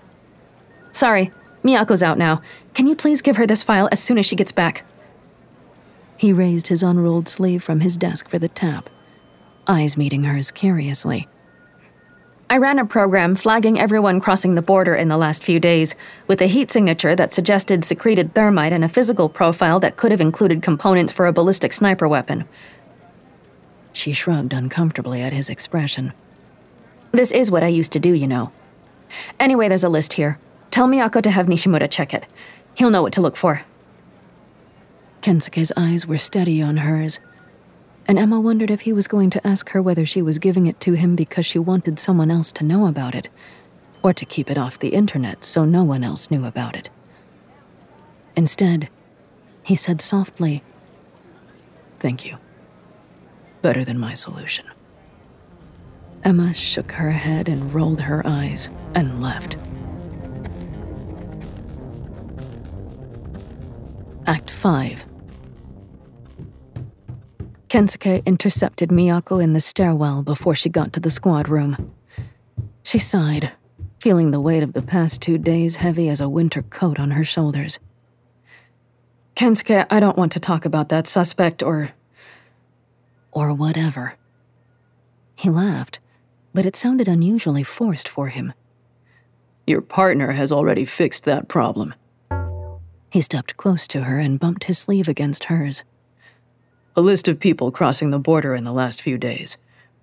Sorry, 0.92 1.30
Miyako's 1.62 2.02
out 2.02 2.18
now. 2.18 2.40
Can 2.72 2.86
you 2.86 2.96
please 2.96 3.22
give 3.22 3.36
her 3.36 3.46
this 3.46 3.62
file 3.62 3.88
as 3.92 4.00
soon 4.00 4.18
as 4.18 4.26
she 4.26 4.36
gets 4.36 4.52
back? 4.52 4.84
He 6.16 6.32
raised 6.32 6.68
his 6.68 6.82
unrolled 6.82 7.28
sleeve 7.28 7.62
from 7.62 7.80
his 7.80 7.96
desk 7.96 8.28
for 8.28 8.38
the 8.38 8.48
tap, 8.48 8.88
eyes 9.66 9.96
meeting 9.96 10.24
hers 10.24 10.50
curiously. 10.50 11.28
I 12.48 12.58
ran 12.58 12.78
a 12.78 12.84
program 12.84 13.34
flagging 13.34 13.80
everyone 13.80 14.20
crossing 14.20 14.54
the 14.54 14.62
border 14.62 14.94
in 14.94 15.08
the 15.08 15.16
last 15.16 15.42
few 15.42 15.58
days, 15.58 15.96
with 16.26 16.40
a 16.40 16.46
heat 16.46 16.70
signature 16.70 17.16
that 17.16 17.32
suggested 17.32 17.84
secreted 17.84 18.34
thermite 18.34 18.72
and 18.72 18.84
a 18.84 18.88
physical 18.88 19.28
profile 19.28 19.80
that 19.80 19.96
could 19.96 20.10
have 20.10 20.20
included 20.20 20.62
components 20.62 21.12
for 21.12 21.26
a 21.26 21.32
ballistic 21.32 21.72
sniper 21.72 22.06
weapon. 22.06 22.44
She 23.92 24.12
shrugged 24.12 24.52
uncomfortably 24.52 25.22
at 25.22 25.32
his 25.32 25.48
expression. 25.48 26.12
This 27.12 27.32
is 27.32 27.50
what 27.50 27.64
I 27.64 27.68
used 27.68 27.92
to 27.92 28.00
do, 28.00 28.12
you 28.12 28.26
know. 28.26 28.52
Anyway, 29.40 29.68
there's 29.68 29.84
a 29.84 29.88
list 29.88 30.12
here. 30.14 30.38
Tell 30.70 30.86
Miyako 30.86 31.22
to 31.22 31.30
have 31.30 31.46
Nishimura 31.46 31.90
check 31.90 32.12
it. 32.12 32.24
He'll 32.74 32.90
know 32.90 33.02
what 33.02 33.12
to 33.14 33.20
look 33.20 33.36
for. 33.36 33.62
Kensuke's 35.24 35.72
eyes 35.74 36.06
were 36.06 36.18
steady 36.18 36.60
on 36.60 36.76
hers 36.76 37.18
and 38.06 38.18
Emma 38.18 38.38
wondered 38.38 38.70
if 38.70 38.82
he 38.82 38.92
was 38.92 39.08
going 39.08 39.30
to 39.30 39.46
ask 39.46 39.70
her 39.70 39.80
whether 39.80 40.04
she 40.04 40.20
was 40.20 40.38
giving 40.38 40.66
it 40.66 40.78
to 40.80 40.92
him 40.92 41.16
because 41.16 41.46
she 41.46 41.58
wanted 41.58 41.98
someone 41.98 42.30
else 42.30 42.52
to 42.52 42.62
know 42.62 42.86
about 42.86 43.14
it, 43.14 43.30
or 44.02 44.12
to 44.12 44.26
keep 44.26 44.50
it 44.50 44.58
off 44.58 44.78
the 44.78 44.90
internet 44.90 45.42
so 45.42 45.64
no 45.64 45.82
one 45.82 46.04
else 46.04 46.30
knew 46.30 46.44
about 46.44 46.76
it. 46.76 46.90
Instead, 48.36 48.90
he 49.62 49.74
said 49.74 50.02
softly, 50.02 50.62
Thank 52.00 52.26
you. 52.26 52.36
Better 53.62 53.82
than 53.82 53.98
my 53.98 54.12
solution. 54.12 54.66
Emma 56.22 56.52
shook 56.52 56.92
her 56.92 57.10
head 57.10 57.48
and 57.48 57.72
rolled 57.72 58.02
her 58.02 58.20
eyes 58.26 58.68
and 58.94 59.22
left. 59.22 59.56
Act 64.26 64.50
5 64.50 65.13
Kensuke 67.74 68.24
intercepted 68.24 68.90
Miyako 68.90 69.42
in 69.42 69.52
the 69.52 69.58
stairwell 69.58 70.22
before 70.22 70.54
she 70.54 70.68
got 70.68 70.92
to 70.92 71.00
the 71.00 71.10
squad 71.10 71.48
room. 71.48 71.92
She 72.84 73.00
sighed, 73.00 73.50
feeling 73.98 74.30
the 74.30 74.40
weight 74.40 74.62
of 74.62 74.74
the 74.74 74.80
past 74.80 75.20
two 75.20 75.38
days 75.38 75.74
heavy 75.74 76.08
as 76.08 76.20
a 76.20 76.28
winter 76.28 76.62
coat 76.62 77.00
on 77.00 77.10
her 77.10 77.24
shoulders. 77.24 77.80
Kensuke, 79.34 79.86
I 79.90 79.98
don't 79.98 80.16
want 80.16 80.30
to 80.34 80.38
talk 80.38 80.64
about 80.64 80.88
that 80.90 81.08
suspect 81.08 81.64
or. 81.64 81.90
or 83.32 83.52
whatever. 83.52 84.14
He 85.34 85.50
laughed, 85.50 85.98
but 86.52 86.66
it 86.66 86.76
sounded 86.76 87.08
unusually 87.08 87.64
forced 87.64 88.08
for 88.08 88.28
him. 88.28 88.52
Your 89.66 89.80
partner 89.80 90.30
has 90.30 90.52
already 90.52 90.84
fixed 90.84 91.24
that 91.24 91.48
problem. 91.48 91.92
He 93.10 93.20
stepped 93.20 93.56
close 93.56 93.88
to 93.88 94.02
her 94.02 94.20
and 94.20 94.38
bumped 94.38 94.64
his 94.64 94.78
sleeve 94.78 95.08
against 95.08 95.44
hers 95.44 95.82
a 96.96 97.00
list 97.00 97.28
of 97.28 97.40
people 97.40 97.70
crossing 97.70 98.10
the 98.10 98.18
border 98.18 98.54
in 98.54 98.64
the 98.64 98.72
last 98.72 99.02
few 99.02 99.18
days, 99.18 99.56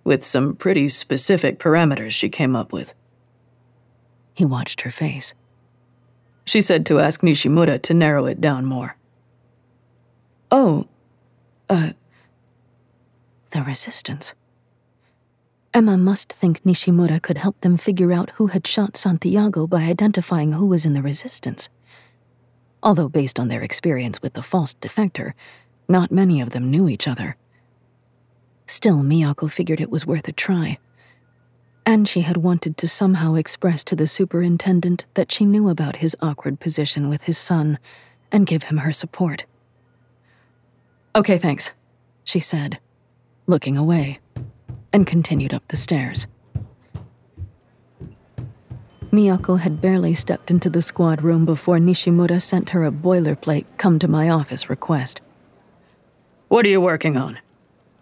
with 0.04 0.24
some 0.24 0.56
pretty 0.56 0.90
specific 0.90 1.60
parameters 1.60 2.12
she 2.12 2.30
came 2.30 2.56
up 2.56 2.74
with. 2.74 2.94
He 4.34 4.46
watched 4.46 4.82
her 4.82 4.92
face. 4.92 5.34
She 6.46 6.62
said 6.62 6.86
to 6.88 7.00
ask 7.00 7.22
Nishimura 7.22 7.82
to 7.84 7.94
narrow 7.94 8.26
it 8.26 8.42
down 8.42 8.66
more. 8.66 8.98
Oh, 10.50 10.88
uh, 11.70 11.92
the 13.52 13.62
resistance. 13.62 14.34
Emma 15.74 15.96
must 15.96 16.34
think 16.34 16.62
Nishimura 16.64 17.22
could 17.22 17.38
help 17.38 17.60
them 17.62 17.78
figure 17.78 18.12
out 18.12 18.32
who 18.32 18.48
had 18.48 18.68
shot 18.68 18.98
Santiago 18.98 19.68
by 19.68 19.84
identifying 19.84 20.52
who 20.54 20.66
was 20.66 20.86
in 20.86 20.94
the 20.94 21.02
resistance. 21.02 21.70
Although, 22.84 23.08
based 23.08 23.40
on 23.40 23.48
their 23.48 23.62
experience 23.62 24.22
with 24.22 24.34
the 24.34 24.42
false 24.42 24.74
defector, 24.74 25.34
not 25.88 26.12
many 26.12 26.42
of 26.42 26.52
them 26.52 26.70
knew 26.70 26.88
each 26.88 27.08
other. 27.08 27.36
Still, 28.66 29.00
Miyako 29.00 29.52
figured 29.52 29.82
it 29.82 29.92
was 29.92 30.06
worth 30.06 30.28
a 30.28 30.32
try. 30.32 30.78
And 31.86 32.08
she 32.08 32.22
had 32.22 32.38
wanted 32.38 32.78
to 32.78 32.88
somehow 32.88 33.36
express 33.36 33.84
to 33.86 33.96
the 33.96 34.08
superintendent 34.08 35.06
that 35.16 35.32
she 35.32 35.46
knew 35.46 35.68
about 35.68 35.98
his 35.98 36.16
awkward 36.22 36.60
position 36.60 37.10
with 37.10 37.24
his 37.24 37.38
son 37.38 37.80
and 38.32 38.48
give 38.48 38.64
him 38.64 38.78
her 38.78 38.94
support. 38.94 39.46
Okay, 41.16 41.38
thanks, 41.38 41.72
she 42.24 42.40
said, 42.40 42.80
looking 43.48 43.78
away, 43.78 44.20
and 44.94 45.06
continued 45.06 45.54
up 45.54 45.68
the 45.68 45.76
stairs. 45.76 46.28
Miyako 49.12 49.60
had 49.60 49.82
barely 49.82 50.14
stepped 50.14 50.50
into 50.50 50.70
the 50.70 50.82
squad 50.82 51.22
room 51.22 51.44
before 51.44 51.78
Nishimura 51.80 52.42
sent 52.42 52.70
her 52.70 52.86
a 52.86 52.92
boilerplate 52.92 53.66
come 53.78 54.00
to 54.00 54.08
my 54.08 54.30
office 54.30 54.70
request. 54.70 55.20
What 56.52 56.66
are 56.66 56.70
you 56.70 56.82
working 56.82 57.16
on? 57.16 57.40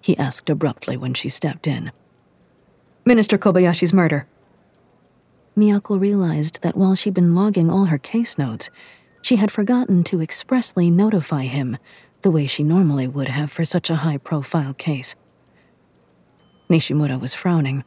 He 0.01 0.17
asked 0.17 0.49
abruptly 0.49 0.97
when 0.97 1.13
she 1.13 1.29
stepped 1.29 1.67
in. 1.67 1.91
Minister 3.05 3.37
Kobayashi's 3.37 3.93
murder. 3.93 4.25
Miyako 5.55 5.99
realized 5.99 6.59
that 6.63 6.75
while 6.75 6.95
she'd 6.95 7.13
been 7.13 7.35
logging 7.35 7.69
all 7.69 7.85
her 7.85 7.99
case 7.99 8.39
notes, 8.39 8.71
she 9.21 9.35
had 9.35 9.51
forgotten 9.51 10.03
to 10.05 10.19
expressly 10.19 10.89
notify 10.89 11.43
him 11.43 11.77
the 12.23 12.31
way 12.31 12.47
she 12.47 12.63
normally 12.63 13.07
would 13.07 13.27
have 13.27 13.51
for 13.51 13.63
such 13.63 13.91
a 13.91 13.97
high 13.97 14.17
profile 14.17 14.73
case. 14.73 15.13
Nishimura 16.71 17.21
was 17.21 17.35
frowning, 17.35 17.83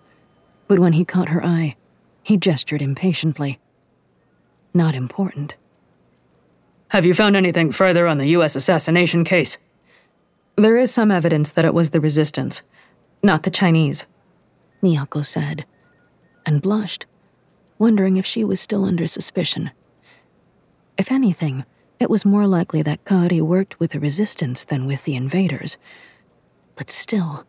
but 0.69 0.79
when 0.79 0.93
he 0.93 1.05
caught 1.05 1.31
her 1.31 1.45
eye, 1.45 1.75
he 2.23 2.37
gestured 2.37 2.83
impatiently. 2.83 3.59
Not 4.73 4.95
important. 4.95 5.57
Have 6.91 7.05
you 7.05 7.15
found 7.15 7.35
anything 7.35 7.73
further 7.73 8.07
on 8.07 8.19
the 8.19 8.29
U.S. 8.29 8.55
assassination 8.55 9.25
case? 9.25 9.59
There 10.57 10.77
is 10.77 10.93
some 10.93 11.11
evidence 11.11 11.51
that 11.53 11.65
it 11.65 11.75
was 11.75 11.91
the 11.91 12.01
resistance, 12.01 12.63
not 13.23 13.43
the 13.43 13.51
Chinese, 13.51 14.05
Miyako 14.83 15.25
said, 15.25 15.65
and 16.45 16.61
blushed, 16.61 17.07
wondering 17.79 18.17
if 18.17 18.27
she 18.27 18.45
was 18.45 18.61
still 18.61 18.85
under 18.85 19.07
suspicion. 19.07 19.71
If 20.99 21.11
anything, 21.11 21.65
it 21.99 22.11
was 22.11 22.25
more 22.25 22.47
likely 22.47 22.83
that 22.83 23.05
Kaori 23.05 23.41
worked 23.41 23.81
with 23.81 23.93
the 23.93 24.01
resistance 24.01 24.65
than 24.65 24.87
with 24.87 25.05
the 25.05 25.17
invaders. 25.17 25.79
But 26.77 26.91
still. 26.91 27.47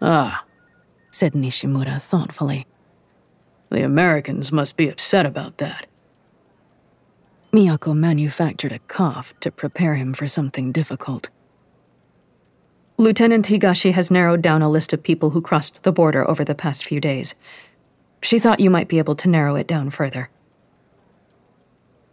Ah, 0.00 0.44
said 1.10 1.32
Nishimura 1.32 2.02
thoughtfully. 2.02 2.66
The 3.70 3.84
Americans 3.84 4.52
must 4.52 4.76
be 4.76 4.88
upset 4.88 5.24
about 5.24 5.58
that. 5.58 5.86
Miyako 7.52 7.96
manufactured 7.96 8.72
a 8.72 8.78
cough 8.80 9.32
to 9.40 9.50
prepare 9.50 9.94
him 9.94 10.12
for 10.12 10.26
something 10.26 10.72
difficult. 10.72 11.30
Lieutenant 13.02 13.46
Higashi 13.46 13.90
has 13.94 14.12
narrowed 14.12 14.42
down 14.42 14.62
a 14.62 14.70
list 14.70 14.92
of 14.92 15.02
people 15.02 15.30
who 15.30 15.42
crossed 15.42 15.82
the 15.82 15.90
border 15.90 16.30
over 16.30 16.44
the 16.44 16.54
past 16.54 16.84
few 16.84 17.00
days. 17.00 17.34
She 18.22 18.38
thought 18.38 18.60
you 18.60 18.70
might 18.70 18.86
be 18.86 18.98
able 18.98 19.16
to 19.16 19.28
narrow 19.28 19.56
it 19.56 19.66
down 19.66 19.90
further. 19.90 20.30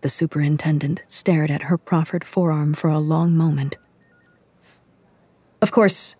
The 0.02 0.10
superintendent 0.10 1.04
stared 1.06 1.52
at 1.52 1.62
her 1.70 1.78
proffered 1.78 2.24
forearm 2.24 2.74
for 2.74 2.90
a 2.90 2.98
long 2.98 3.38
moment. 3.38 3.78
Of 5.62 5.72
course, 5.72 6.16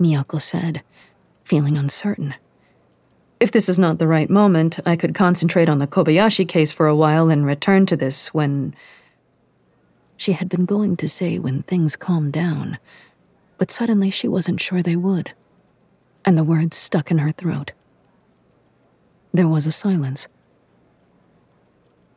Miyako 0.00 0.42
said, 0.42 0.82
feeling 1.44 1.78
uncertain. 1.78 2.34
If 3.38 3.52
this 3.52 3.68
is 3.68 3.78
not 3.78 4.00
the 4.00 4.08
right 4.08 4.28
moment, 4.28 4.80
I 4.84 4.96
could 4.96 5.14
concentrate 5.14 5.68
on 5.68 5.78
the 5.78 5.86
Kobayashi 5.86 6.48
case 6.48 6.72
for 6.72 6.88
a 6.88 6.96
while 6.96 7.30
and 7.30 7.46
return 7.46 7.86
to 7.86 7.96
this 7.96 8.34
when. 8.34 8.74
She 10.16 10.32
had 10.32 10.48
been 10.48 10.66
going 10.66 10.96
to 10.96 11.08
say 11.08 11.38
when 11.38 11.62
things 11.62 11.94
calmed 11.94 12.32
down, 12.32 12.78
but 13.60 13.70
suddenly 13.70 14.08
she 14.08 14.26
wasn't 14.26 14.58
sure 14.58 14.80
they 14.80 14.96
would, 14.96 15.34
and 16.24 16.38
the 16.38 16.42
words 16.42 16.78
stuck 16.78 17.10
in 17.10 17.18
her 17.18 17.30
throat. 17.30 17.72
There 19.34 19.46
was 19.46 19.66
a 19.66 19.70
silence. 19.70 20.26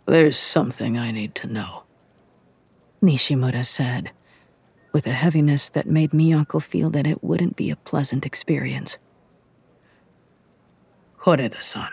There's 0.05 0.37
something 0.37 0.97
I 0.97 1.11
need 1.11 1.35
to 1.35 1.47
know, 1.47 1.83
Nishimura 3.03 3.65
said, 3.65 4.11
with 4.93 5.05
a 5.05 5.11
heaviness 5.11 5.67
that 5.67 5.85
made 5.85 6.11
Miyako 6.11 6.63
feel 6.63 6.89
that 6.91 7.05
it 7.05 7.21
wouldn't 7.21 7.57
be 7.57 7.69
a 7.69 7.75
pleasant 7.75 8.25
experience. 8.25 8.97
Koreda-san. 11.17 11.91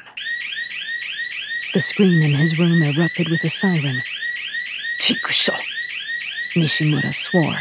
The 1.75 1.81
screen 1.81 2.23
in 2.23 2.35
his 2.35 2.57
room 2.57 2.81
erupted 2.85 3.29
with 3.29 3.43
a 3.43 3.49
siren. 3.49 4.01
Chikusho! 5.01 5.59
Nishimura 6.55 7.13
swore. 7.13 7.59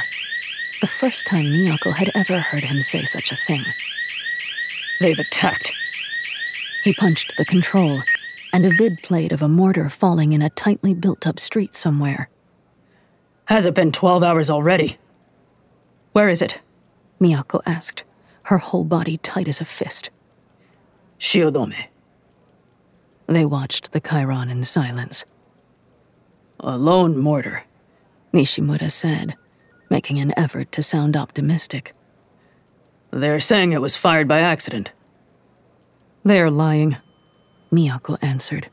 The 0.82 0.88
first 0.88 1.26
time 1.26 1.46
Miyako 1.46 1.94
had 1.94 2.10
ever 2.16 2.40
heard 2.40 2.64
him 2.64 2.82
say 2.82 3.04
such 3.04 3.34
a 3.34 3.36
thing. 3.36 3.64
They've 5.02 5.20
attacked. 5.20 5.74
He 6.84 6.94
punched 6.94 7.34
the 7.38 7.44
control, 7.44 8.02
and 8.54 8.66
a 8.66 8.70
vid 8.70 9.04
played 9.04 9.34
of 9.34 9.42
a 9.42 9.50
mortar 9.50 9.90
falling 9.90 10.32
in 10.32 10.42
a 10.42 10.50
tightly 10.50 10.94
built 10.94 11.28
up 11.28 11.38
street 11.38 11.76
somewhere. 11.76 12.30
Has 13.46 13.66
it 13.66 13.74
been 13.74 13.92
12 13.92 14.24
hours 14.24 14.50
already? 14.50 14.98
Where 16.14 16.30
is 16.30 16.42
it? 16.42 16.62
Miyako 17.20 17.62
asked, 17.66 18.06
her 18.44 18.58
whole 18.58 18.86
body 18.86 19.18
tight 19.18 19.50
as 19.50 19.60
a 19.60 19.66
fist. 19.66 20.10
Shiodome. 21.20 21.88
They 23.28 23.46
watched 23.46 23.92
the 23.92 24.00
chyron 24.00 24.50
in 24.50 24.64
silence. 24.64 25.26
A 26.62 26.78
lone 26.78 27.18
mortar, 27.18 27.64
Nishimura 28.34 28.90
said, 28.90 29.36
making 29.90 30.20
an 30.20 30.38
effort 30.38 30.72
to 30.74 30.84
sound 30.84 31.18
optimistic. 31.18 31.94
They're 33.12 33.40
saying 33.40 33.72
it 33.72 33.82
was 33.82 33.98
fired 33.98 34.28
by 34.28 34.40
accident. 34.40 34.92
They're 36.24 36.52
lying, 36.52 36.98
Miyako 37.72 38.18
answered. 38.22 38.70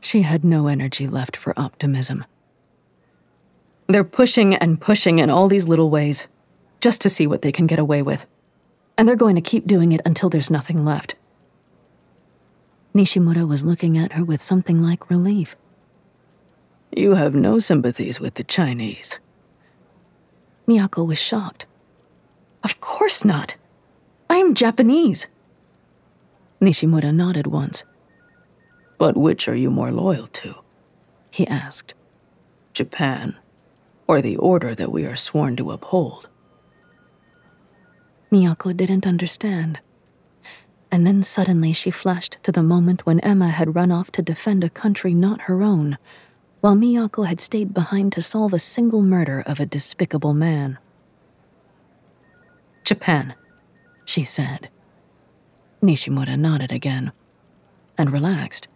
She 0.00 0.22
had 0.22 0.44
no 0.44 0.66
energy 0.66 1.06
left 1.06 1.36
for 1.36 1.58
optimism. 1.58 2.24
They're 3.88 4.04
pushing 4.04 4.54
and 4.54 4.80
pushing 4.80 5.18
in 5.18 5.30
all 5.30 5.48
these 5.48 5.66
little 5.66 5.90
ways, 5.90 6.26
just 6.80 7.00
to 7.02 7.08
see 7.08 7.26
what 7.26 7.42
they 7.42 7.52
can 7.52 7.66
get 7.66 7.78
away 7.78 8.02
with. 8.02 8.24
And 8.96 9.08
they're 9.08 9.16
going 9.16 9.34
to 9.34 9.40
keep 9.40 9.66
doing 9.66 9.92
it 9.92 10.00
until 10.04 10.30
there's 10.30 10.50
nothing 10.50 10.84
left. 10.84 11.16
Nishimura 12.94 13.48
was 13.48 13.64
looking 13.64 13.98
at 13.98 14.12
her 14.12 14.24
with 14.24 14.42
something 14.42 14.82
like 14.82 15.10
relief. 15.10 15.56
You 16.96 17.14
have 17.14 17.34
no 17.34 17.58
sympathies 17.58 18.20
with 18.20 18.34
the 18.34 18.44
Chinese. 18.44 19.18
Miyako 20.66 21.06
was 21.06 21.18
shocked. 21.18 21.66
Of 22.62 22.80
course 22.80 23.24
not. 23.24 23.56
I 24.28 24.36
am 24.36 24.54
Japanese. 24.54 25.26
Nishimura 26.60 27.12
nodded 27.14 27.46
once. 27.46 27.84
But 28.98 29.16
which 29.16 29.48
are 29.48 29.54
you 29.54 29.70
more 29.70 29.90
loyal 29.90 30.26
to? 30.26 30.56
He 31.30 31.46
asked. 31.46 31.94
Japan, 32.74 33.36
or 34.06 34.20
the 34.20 34.36
order 34.36 34.74
that 34.74 34.92
we 34.92 35.04
are 35.04 35.16
sworn 35.16 35.56
to 35.56 35.70
uphold? 35.70 36.28
Miyako 38.30 38.76
didn't 38.76 39.06
understand. 39.06 39.80
And 40.92 41.06
then 41.06 41.22
suddenly 41.22 41.72
she 41.72 41.90
flashed 41.90 42.36
to 42.42 42.52
the 42.52 42.62
moment 42.62 43.06
when 43.06 43.20
Emma 43.20 43.48
had 43.48 43.74
run 43.74 43.90
off 43.90 44.10
to 44.12 44.22
defend 44.22 44.62
a 44.62 44.70
country 44.70 45.14
not 45.14 45.42
her 45.42 45.62
own, 45.62 45.98
while 46.60 46.76
Miyako 46.76 47.26
had 47.26 47.40
stayed 47.40 47.72
behind 47.72 48.12
to 48.12 48.22
solve 48.22 48.52
a 48.52 48.58
single 48.58 49.02
murder 49.02 49.42
of 49.46 49.60
a 49.60 49.66
despicable 49.66 50.34
man. 50.34 50.78
Japan, 52.84 53.34
she 54.04 54.24
said. 54.24 54.68
Nishimura 55.82 56.38
nodded 56.38 56.72
again 56.72 57.12
and 57.96 58.12
relaxed, 58.12 58.68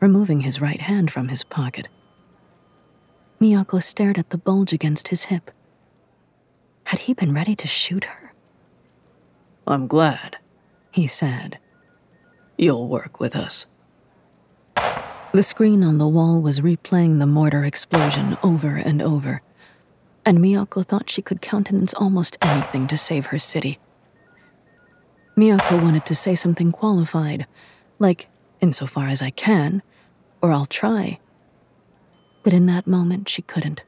removing 0.00 0.40
his 0.40 0.60
right 0.60 0.80
hand 0.80 1.10
from 1.10 1.28
his 1.28 1.44
pocket. 1.44 1.88
Miyako 3.40 3.82
stared 3.82 4.18
at 4.18 4.30
the 4.30 4.38
bulge 4.38 4.72
against 4.72 5.08
his 5.08 5.24
hip. 5.24 5.50
Had 6.84 7.00
he 7.00 7.14
been 7.14 7.34
ready 7.34 7.54
to 7.56 7.68
shoot 7.68 8.04
her? 8.04 8.32
I'm 9.66 9.86
glad, 9.86 10.38
he 10.90 11.06
said. 11.06 11.58
You'll 12.56 12.88
work 12.88 13.20
with 13.20 13.36
us. 13.36 13.66
The 15.32 15.42
screen 15.42 15.84
on 15.84 15.98
the 15.98 16.08
wall 16.08 16.40
was 16.40 16.60
replaying 16.60 17.18
the 17.18 17.26
mortar 17.26 17.62
explosion 17.62 18.38
over 18.42 18.76
and 18.76 19.02
over, 19.02 19.42
and 20.24 20.38
Miyako 20.38 20.86
thought 20.86 21.10
she 21.10 21.20
could 21.20 21.42
countenance 21.42 21.92
almost 21.92 22.38
anything 22.40 22.86
to 22.86 22.96
save 22.96 23.26
her 23.26 23.38
city. 23.38 23.78
Miyako 25.36 25.82
wanted 25.82 26.06
to 26.06 26.14
say 26.14 26.34
something 26.34 26.72
qualified, 26.72 27.46
like, 27.98 28.28
insofar 28.62 29.08
as 29.08 29.20
I 29.20 29.28
can, 29.28 29.82
or 30.40 30.50
I'll 30.50 30.66
try. 30.66 31.18
But 32.42 32.54
in 32.54 32.64
that 32.66 32.86
moment, 32.86 33.28
she 33.28 33.42
couldn't. 33.42 33.82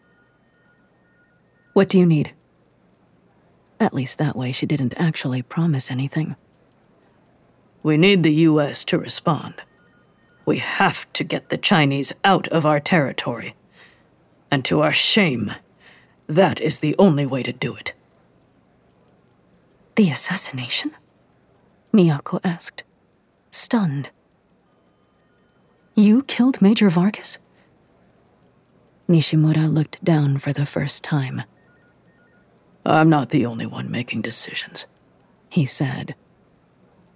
What 1.72 1.88
do 1.88 1.98
you 1.98 2.04
need? 2.04 2.34
At 3.80 3.94
least 3.94 4.18
that 4.18 4.36
way, 4.36 4.52
she 4.52 4.66
didn't 4.66 4.92
actually 4.98 5.40
promise 5.40 5.90
anything. 5.90 6.36
We 7.82 7.96
need 7.96 8.24
the 8.24 8.34
US 8.46 8.84
to 8.84 8.98
respond. 8.98 9.62
We 10.50 10.58
have 10.58 11.06
to 11.12 11.22
get 11.22 11.48
the 11.48 11.56
Chinese 11.56 12.12
out 12.24 12.48
of 12.48 12.66
our 12.66 12.80
territory. 12.80 13.54
And 14.50 14.64
to 14.64 14.80
our 14.80 14.92
shame, 14.92 15.54
that 16.26 16.60
is 16.60 16.80
the 16.80 16.96
only 16.98 17.24
way 17.24 17.44
to 17.44 17.52
do 17.52 17.76
it. 17.76 17.92
The 19.94 20.10
assassination? 20.10 20.90
Miyako 21.94 22.40
asked, 22.42 22.82
stunned. 23.52 24.10
You 25.94 26.24
killed 26.24 26.60
Major 26.60 26.90
Vargas? 26.90 27.38
Nishimura 29.08 29.72
looked 29.72 30.02
down 30.02 30.38
for 30.38 30.52
the 30.52 30.66
first 30.66 31.04
time. 31.04 31.42
I'm 32.84 33.08
not 33.08 33.30
the 33.30 33.46
only 33.46 33.66
one 33.66 33.88
making 33.88 34.22
decisions, 34.22 34.86
he 35.48 35.64
said. 35.64 36.16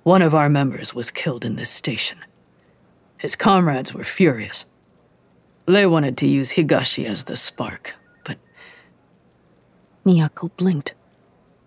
One 0.05 0.23
of 0.23 0.37
our 0.37 0.49
members 0.49 0.95
was 0.95 1.11
killed 1.11 1.45
in 1.45 1.57
this 1.57 1.71
station. 1.71 2.19
His 3.25 3.37
comrades 3.37 3.95
were 3.95 4.05
furious. 4.05 4.67
They 5.65 5.87
wanted 5.87 6.19
to 6.19 6.29
use 6.29 6.53
Higashi 6.53 7.07
as 7.07 7.25
the 7.25 7.37
spark, 7.37 7.95
but. 8.23 8.37
Miyako 10.05 10.55
blinked 10.59 10.93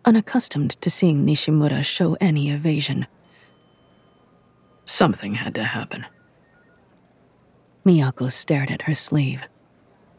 unaccustomed 0.06 0.80
to 0.82 0.92
seeing 0.92 1.26
Nishimura 1.26 1.84
show 1.84 2.16
any 2.22 2.52
evasion. 2.52 3.08
Something 4.86 5.34
had 5.34 5.56
to 5.56 5.64
happen. 5.64 6.06
Miyako 7.84 8.32
stared 8.32 8.70
at 8.70 8.84
her 8.84 8.94
sleeve, 8.94 9.50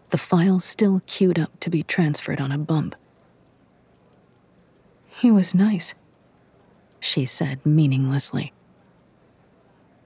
the 0.09 0.19
file 0.19 0.59
still 0.59 1.03
queued 1.07 1.39
up 1.39 1.61
to 1.61 1.71
be 1.71 1.85
transferred 1.85 2.41
on 2.41 2.51
a 2.51 2.59
bump. 2.59 2.97
He 5.07 5.31
was 5.31 5.55
nice, 5.55 5.95
she 6.99 7.25
said 7.27 7.65
meaninglessly. 7.65 8.53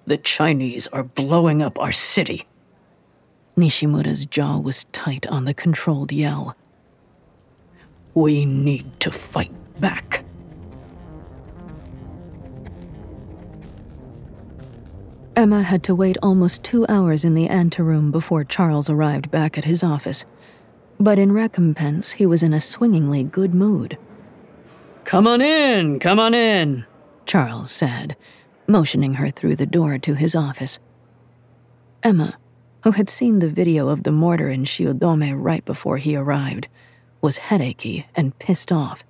The 0.06 0.18
Chinese 0.18 0.88
are 0.88 1.04
blowing 1.04 1.62
up 1.62 1.78
our 1.78 1.92
city. 1.92 2.46
Nishimura's 3.56 4.26
jaw 4.26 4.58
was 4.58 4.84
tight 4.92 5.26
on 5.26 5.44
the 5.44 5.54
controlled 5.54 6.10
yell. 6.10 6.56
We 8.14 8.44
need 8.44 9.00
to 9.00 9.10
fight 9.10 9.52
back. 9.80 10.24
Emma 15.34 15.62
had 15.62 15.82
to 15.84 15.94
wait 15.94 16.18
almost 16.22 16.62
two 16.62 16.84
hours 16.88 17.24
in 17.24 17.34
the 17.34 17.48
anteroom 17.48 18.10
before 18.10 18.44
Charles 18.44 18.90
arrived 18.90 19.30
back 19.30 19.56
at 19.56 19.64
his 19.64 19.82
office. 19.82 20.24
But 21.00 21.18
in 21.18 21.32
recompense, 21.32 22.12
he 22.12 22.26
was 22.26 22.42
in 22.42 22.52
a 22.52 22.60
swingingly 22.60 23.24
good 23.24 23.54
mood. 23.54 23.96
Come 25.04 25.26
on 25.26 25.40
in, 25.40 25.98
come 26.00 26.20
on 26.20 26.34
in, 26.34 26.86
Charles 27.24 27.70
said, 27.70 28.16
motioning 28.66 29.14
her 29.14 29.30
through 29.30 29.56
the 29.56 29.66
door 29.66 29.98
to 29.98 30.14
his 30.14 30.34
office. 30.34 30.78
Emma, 32.02 32.36
who 32.84 32.92
had 32.92 33.08
seen 33.08 33.38
the 33.38 33.48
video 33.48 33.88
of 33.88 34.02
the 34.02 34.12
mortar 34.12 34.48
in 34.48 34.64
Shiodome 34.64 35.34
right 35.36 35.64
before 35.64 35.98
he 35.98 36.16
arrived, 36.16 36.68
was 37.20 37.38
headachy 37.38 38.06
and 38.14 38.38
pissed 38.38 38.72
off. 38.72 39.04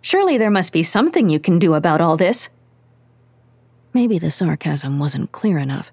Surely 0.00 0.36
there 0.36 0.50
must 0.50 0.72
be 0.72 0.82
something 0.82 1.30
you 1.30 1.40
can 1.40 1.58
do 1.58 1.74
about 1.74 2.00
all 2.00 2.16
this, 2.16 2.50
Maybe 3.94 4.18
the 4.18 4.30
sarcasm 4.30 4.98
wasn't 4.98 5.32
clear 5.32 5.58
enough, 5.58 5.92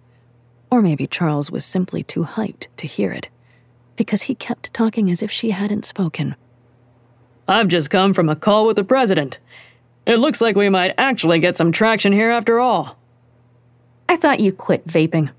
or 0.72 0.82
maybe 0.82 1.06
Charles 1.06 1.52
was 1.52 1.66
simply 1.66 2.02
too 2.02 2.24
hyped 2.24 2.68
to 2.78 2.88
hear 2.88 3.11
it, 3.11 3.28
because 3.98 4.24
he 4.24 4.36
kept 4.36 4.74
talking 4.74 5.11
as 5.11 5.22
if 5.22 5.30
she 5.30 5.52
hadn't 5.52 5.84
spoken. 5.84 6.36
I've 7.45 7.68
just 7.68 7.90
come 7.90 8.14
from 8.14 8.30
a 8.30 8.38
call 8.38 8.66
with 8.66 8.78
the 8.78 8.86
president. 8.86 9.38
It 10.10 10.18
looks 10.18 10.41
like 10.41 10.56
we 10.56 10.69
might 10.69 10.95
actually 10.98 11.38
get 11.38 11.56
some 11.56 11.72
traction 11.72 12.11
here 12.14 12.31
after 12.31 12.60
all. 12.60 12.98
I 14.10 14.18
thought 14.18 14.40
you 14.40 14.52
quit 14.52 14.88
vaping, 14.88 15.30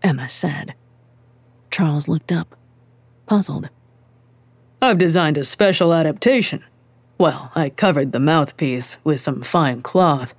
Emma 0.00 0.28
said. 0.28 0.76
Charles 1.72 2.06
looked 2.06 2.30
up, 2.30 2.54
puzzled. 3.26 3.68
I've 4.80 4.98
designed 4.98 5.38
a 5.38 5.42
special 5.42 5.92
adaptation. 5.92 6.64
Well, 7.18 7.50
I 7.56 7.70
covered 7.70 8.12
the 8.12 8.20
mouthpiece 8.20 8.96
with 9.02 9.18
some 9.18 9.42
fine 9.42 9.82
cloth 9.82 10.34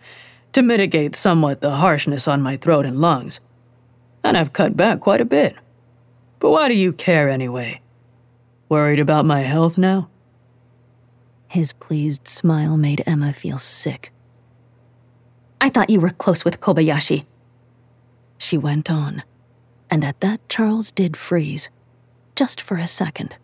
to 0.54 0.62
mitigate 0.62 1.14
somewhat 1.14 1.60
the 1.60 1.72
harshness 1.72 2.26
on 2.26 2.42
my 2.42 2.56
throat 2.56 2.86
and 2.86 3.02
lungs. 3.02 3.42
And 4.24 4.38
I've 4.38 4.54
cut 4.54 4.78
back 4.78 5.02
quite 5.02 5.20
a 5.20 5.26
bit. 5.26 5.58
But 6.40 6.52
why 6.52 6.70
do 6.70 6.74
you 6.74 6.94
care 6.94 7.28
anyway? 7.28 7.82
Worried 8.70 9.02
about 9.02 9.26
my 9.26 9.42
health 9.42 9.78
now? 9.78 10.08
His 11.54 11.72
pleased 11.72 12.28
smile 12.28 12.78
made 12.78 13.04
Emma 13.06 13.32
feel 13.32 13.60
sick. 13.60 14.12
I 15.62 15.70
thought 15.70 15.92
you 15.92 16.02
were 16.02 16.10
close 16.10 16.44
with 16.44 16.60
Kobayashi. 16.60 17.26
She 18.40 18.58
went 18.58 18.90
on, 18.90 19.22
and 19.88 20.04
at 20.04 20.20
that 20.22 20.40
Charles 20.50 20.92
did 20.92 21.16
freeze, 21.16 21.70
just 22.36 22.60
for 22.60 22.78
a 22.78 22.88
second. 22.88 23.38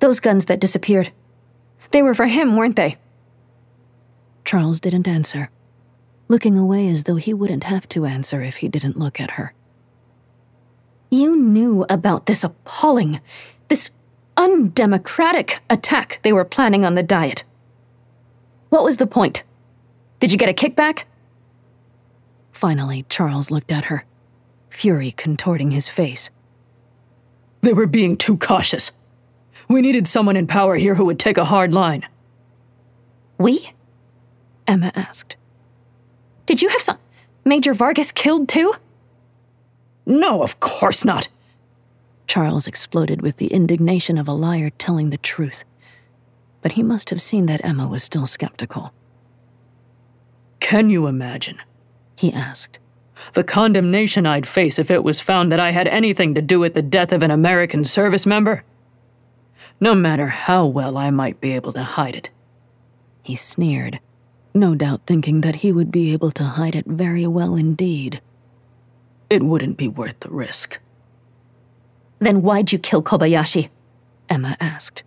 Those 0.00 0.18
guns 0.18 0.46
that 0.46 0.58
disappeared, 0.58 1.12
they 1.92 2.02
were 2.02 2.14
for 2.14 2.26
him, 2.26 2.56
weren't 2.56 2.74
they? 2.74 2.96
Charles 4.44 4.80
didn't 4.80 5.06
answer, 5.06 5.50
looking 6.26 6.58
away 6.58 6.88
as 6.88 7.04
though 7.04 7.14
he 7.14 7.32
wouldn't 7.32 7.62
have 7.62 7.88
to 7.90 8.06
answer 8.06 8.42
if 8.42 8.56
he 8.56 8.68
didn't 8.68 8.98
look 8.98 9.20
at 9.20 9.38
her. 9.38 9.54
You 11.12 11.36
knew 11.36 11.86
about 11.88 12.26
this 12.26 12.42
appalling, 12.42 13.20
this 13.68 13.92
undemocratic 14.40 15.60
attack 15.68 16.18
they 16.22 16.32
were 16.32 16.46
planning 16.46 16.82
on 16.86 16.94
the 16.94 17.02
Diet. 17.02 17.44
What 18.70 18.84
was 18.84 18.96
the 18.96 19.06
point? 19.06 19.42
Did 20.18 20.32
you 20.32 20.38
get 20.38 20.48
a 20.48 20.54
kickback? 20.54 21.04
Finally, 22.50 23.04
Charles 23.10 23.50
looked 23.50 23.70
at 23.70 23.86
her, 23.86 24.06
fury 24.70 25.10
contorting 25.10 25.72
his 25.72 25.90
face. 25.90 26.30
They 27.60 27.74
were 27.74 27.86
being 27.86 28.16
too 28.16 28.38
cautious. 28.38 28.92
We 29.68 29.82
needed 29.82 30.08
someone 30.08 30.36
in 30.36 30.46
power 30.46 30.76
here 30.76 30.94
who 30.94 31.04
would 31.04 31.18
take 31.18 31.36
a 31.36 31.44
hard 31.44 31.74
line. 31.74 32.06
We? 33.36 33.72
Emma 34.66 34.90
asked. 34.94 35.36
Did 36.46 36.62
you 36.62 36.70
have 36.70 36.80
some. 36.80 36.98
Major 37.44 37.74
Vargas 37.74 38.10
killed 38.10 38.48
too? 38.48 38.72
No, 40.06 40.42
of 40.42 40.60
course 40.60 41.04
not. 41.04 41.28
Charles 42.30 42.68
exploded 42.68 43.22
with 43.22 43.38
the 43.38 43.48
indignation 43.48 44.16
of 44.16 44.28
a 44.28 44.32
liar 44.32 44.70
telling 44.70 45.10
the 45.10 45.18
truth. 45.18 45.64
But 46.62 46.70
he 46.70 46.82
must 46.84 47.10
have 47.10 47.20
seen 47.20 47.46
that 47.46 47.64
Emma 47.64 47.88
was 47.88 48.04
still 48.04 48.24
skeptical. 48.24 48.94
Can 50.60 50.90
you 50.90 51.08
imagine? 51.08 51.58
He 52.14 52.32
asked. 52.32 52.78
The 53.32 53.42
condemnation 53.42 54.26
I'd 54.26 54.46
face 54.46 54.78
if 54.78 54.92
it 54.92 55.02
was 55.02 55.18
found 55.20 55.50
that 55.50 55.58
I 55.58 55.72
had 55.72 55.88
anything 55.88 56.36
to 56.36 56.40
do 56.40 56.60
with 56.60 56.74
the 56.74 56.82
death 56.82 57.10
of 57.10 57.24
an 57.24 57.32
American 57.32 57.84
service 57.84 58.24
member? 58.24 58.62
No 59.80 59.96
matter 59.96 60.28
how 60.28 60.66
well 60.66 60.96
I 60.96 61.10
might 61.10 61.40
be 61.40 61.50
able 61.56 61.72
to 61.72 61.82
hide 61.82 62.14
it. 62.14 62.30
He 63.24 63.34
sneered 63.34 63.98
no 64.54 64.76
doubt 64.76 65.00
thinking 65.04 65.40
that 65.40 65.56
he 65.56 65.72
would 65.72 65.90
be 65.90 66.12
able 66.12 66.30
to 66.30 66.44
hide 66.44 66.76
it 66.76 66.86
very 66.86 67.26
well 67.26 67.56
indeed. 67.56 68.20
It 69.28 69.42
wouldn't 69.42 69.76
be 69.76 69.88
worth 69.88 70.20
the 70.20 70.30
risk. 70.30 70.78
Then 72.20 72.42
why'd 72.42 72.70
you 72.70 72.78
kill 72.78 73.02
Kobayashi? 73.02 73.70
Emma 74.28 74.56
asked. 74.60 75.02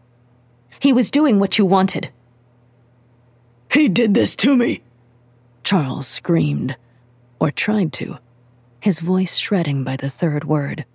He 0.79 0.91
was 0.91 1.09
doing 1.09 1.39
what 1.39 1.57
you 1.57 1.65
wanted. 1.65 2.11
He 3.71 3.87
did 3.87 4.13
this 4.13 4.35
to 4.37 4.55
me! 4.55 4.83
Charles 5.63 6.07
screamed, 6.07 6.75
or 7.39 7.49
tried 7.49 7.93
to, 7.93 8.19
his 8.81 8.99
voice 8.99 9.37
shredding 9.37 9.85
by 9.85 9.95
the 9.95 10.09
third 10.09 10.43
word. 10.43 10.85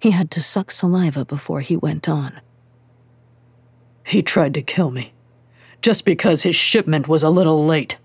He 0.00 0.10
had 0.10 0.30
to 0.32 0.40
suck 0.40 0.72
saliva 0.72 1.24
before 1.24 1.60
he 1.60 1.76
went 1.76 2.08
on. 2.08 2.40
He 4.04 4.22
tried 4.22 4.54
to 4.54 4.62
kill 4.62 4.90
me 4.90 5.12
just 5.86 6.04
because 6.04 6.42
his 6.42 6.56
shipment 6.56 7.06
was 7.06 7.22
a 7.22 7.30
little 7.30 7.64
late. 7.64 7.96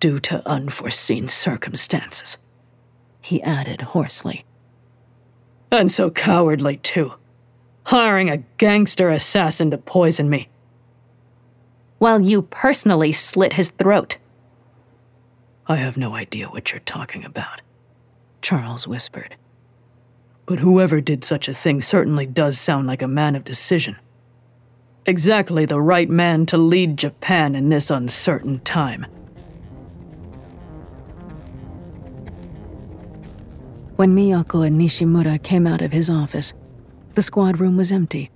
Due 0.00 0.18
to 0.20 0.42
unforeseen 0.48 1.28
circumstances, 1.28 2.36
he 3.20 3.40
added 3.42 3.80
hoarsely. 3.80 4.44
And 5.70 5.90
so 5.90 6.10
cowardly, 6.10 6.76
too, 6.78 7.14
hiring 7.84 8.30
a 8.30 8.38
gangster 8.58 9.10
assassin 9.10 9.70
to 9.70 9.78
poison 9.78 10.30
me. 10.30 10.48
While 11.98 12.20
you 12.20 12.42
personally 12.42 13.12
slit 13.12 13.54
his 13.54 13.70
throat. 13.70 14.18
I 15.66 15.76
have 15.76 15.96
no 15.96 16.14
idea 16.14 16.48
what 16.48 16.70
you're 16.70 16.80
talking 16.80 17.24
about, 17.24 17.60
Charles 18.42 18.86
whispered. 18.86 19.36
But 20.44 20.60
whoever 20.60 21.00
did 21.00 21.24
such 21.24 21.48
a 21.48 21.54
thing 21.54 21.82
certainly 21.82 22.26
does 22.26 22.58
sound 22.58 22.86
like 22.86 23.02
a 23.02 23.08
man 23.08 23.34
of 23.34 23.42
decision 23.42 23.96
exactly 25.06 25.64
the 25.64 25.80
right 25.80 26.10
man 26.10 26.44
to 26.46 26.58
lead 26.58 26.96
Japan 26.96 27.54
in 27.54 27.68
this 27.68 27.90
uncertain 27.90 28.58
time. 28.60 29.06
When 33.96 34.14
Miyako 34.14 34.66
and 34.66 34.78
Nishimura 34.78 35.42
came 35.42 35.66
out 35.66 35.80
of 35.80 35.90
his 35.90 36.10
office, 36.10 36.52
the 37.14 37.22
squad 37.22 37.58
room 37.58 37.78
was 37.78 37.90
empty. 37.90 38.30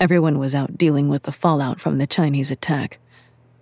Everyone 0.00 0.38
was 0.38 0.54
out 0.54 0.78
dealing 0.78 1.10
with 1.10 1.24
the 1.24 1.32
fallout 1.32 1.82
from 1.82 1.98
the 1.98 2.06
Chinese 2.06 2.50
attack, 2.50 2.98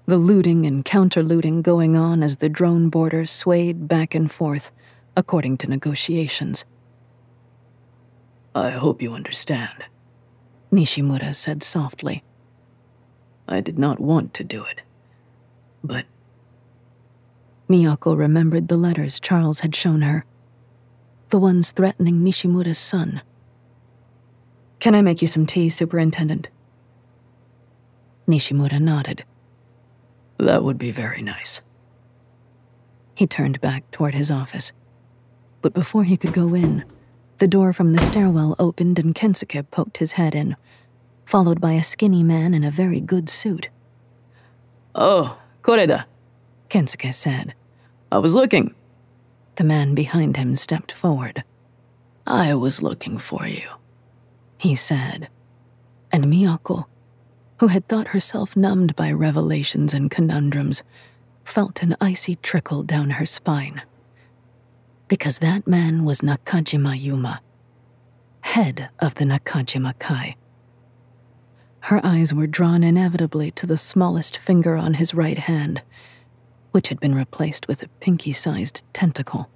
the 0.06 0.16
looting 0.16 0.64
and 0.64 0.84
counter 0.84 1.24
looting 1.24 1.60
going 1.60 1.96
on 1.96 2.22
as 2.22 2.36
the 2.36 2.48
drone 2.48 2.88
border 2.88 3.26
swayed 3.26 3.88
back 3.88 4.14
and 4.14 4.30
forth, 4.30 4.70
according 5.16 5.56
to 5.58 5.68
negotiations. 5.68 6.64
I 8.54 8.70
hope 8.70 9.02
you 9.02 9.12
understand. 9.12 9.86
Nishimura 10.72 11.34
said 11.34 11.64
softly. 11.64 12.22
I 13.48 13.60
did 13.60 13.76
not 13.76 13.98
want 13.98 14.34
to 14.34 14.44
do 14.44 14.64
it, 14.66 14.82
but. 15.82 16.06
Miyako 17.68 18.16
remembered 18.16 18.68
the 18.68 18.76
letters 18.76 19.18
Charles 19.18 19.60
had 19.60 19.74
shown 19.74 20.02
her, 20.02 20.24
the 21.32 21.38
ones 21.38 21.72
threatening 21.72 22.22
Nishimura's 22.22 22.76
son. 22.76 23.22
Can 24.80 24.94
I 24.94 25.00
make 25.00 25.22
you 25.22 25.26
some 25.26 25.46
tea, 25.46 25.70
Superintendent? 25.70 26.48
Nishimura 28.28 28.78
nodded. 28.78 29.24
That 30.36 30.62
would 30.62 30.76
be 30.76 30.90
very 30.90 31.22
nice. 31.22 31.62
He 33.14 33.26
turned 33.26 33.62
back 33.62 33.90
toward 33.90 34.14
his 34.14 34.30
office. 34.30 34.72
But 35.62 35.72
before 35.72 36.04
he 36.04 36.18
could 36.18 36.34
go 36.34 36.52
in, 36.52 36.84
the 37.38 37.48
door 37.48 37.72
from 37.72 37.94
the 37.94 38.02
stairwell 38.02 38.54
opened 38.58 38.98
and 38.98 39.14
Kensuke 39.14 39.70
poked 39.70 39.96
his 39.96 40.12
head 40.12 40.34
in, 40.34 40.54
followed 41.24 41.62
by 41.62 41.72
a 41.72 41.82
skinny 41.82 42.22
man 42.22 42.52
in 42.52 42.62
a 42.62 42.70
very 42.70 43.00
good 43.00 43.30
suit. 43.30 43.70
Oh, 44.94 45.38
Koreda, 45.62 46.04
Kensuke 46.68 47.14
said. 47.14 47.54
I 48.10 48.18
was 48.18 48.34
looking. 48.34 48.74
The 49.56 49.64
man 49.64 49.94
behind 49.94 50.36
him 50.36 50.56
stepped 50.56 50.92
forward. 50.92 51.44
I 52.26 52.54
was 52.54 52.82
looking 52.82 53.18
for 53.18 53.46
you, 53.46 53.68
he 54.58 54.74
said. 54.74 55.28
And 56.10 56.24
Miyako, 56.24 56.86
who 57.58 57.68
had 57.68 57.88
thought 57.88 58.08
herself 58.08 58.56
numbed 58.56 58.96
by 58.96 59.12
revelations 59.12 59.94
and 59.94 60.10
conundrums, 60.10 60.82
felt 61.44 61.82
an 61.82 61.96
icy 62.00 62.36
trickle 62.36 62.82
down 62.82 63.10
her 63.10 63.26
spine 63.26 63.82
because 65.12 65.40
that 65.40 65.66
man 65.66 66.06
was 66.06 66.22
Nakajima 66.22 66.98
Yuma, 66.98 67.42
head 68.40 68.88
of 68.98 69.14
the 69.16 69.26
Nakajima 69.26 69.92
Kai. 69.98 70.36
Her 71.80 72.00
eyes 72.02 72.32
were 72.32 72.46
drawn 72.46 72.82
inevitably 72.82 73.50
to 73.50 73.66
the 73.66 73.76
smallest 73.76 74.38
finger 74.38 74.74
on 74.74 74.94
his 74.94 75.12
right 75.12 75.38
hand, 75.38 75.82
which 76.72 76.88
had 76.88 77.00
been 77.00 77.14
replaced 77.14 77.68
with 77.68 77.82
a 77.82 77.88
pinky 78.00 78.32
sized 78.32 78.82
tentacle. 78.92 79.48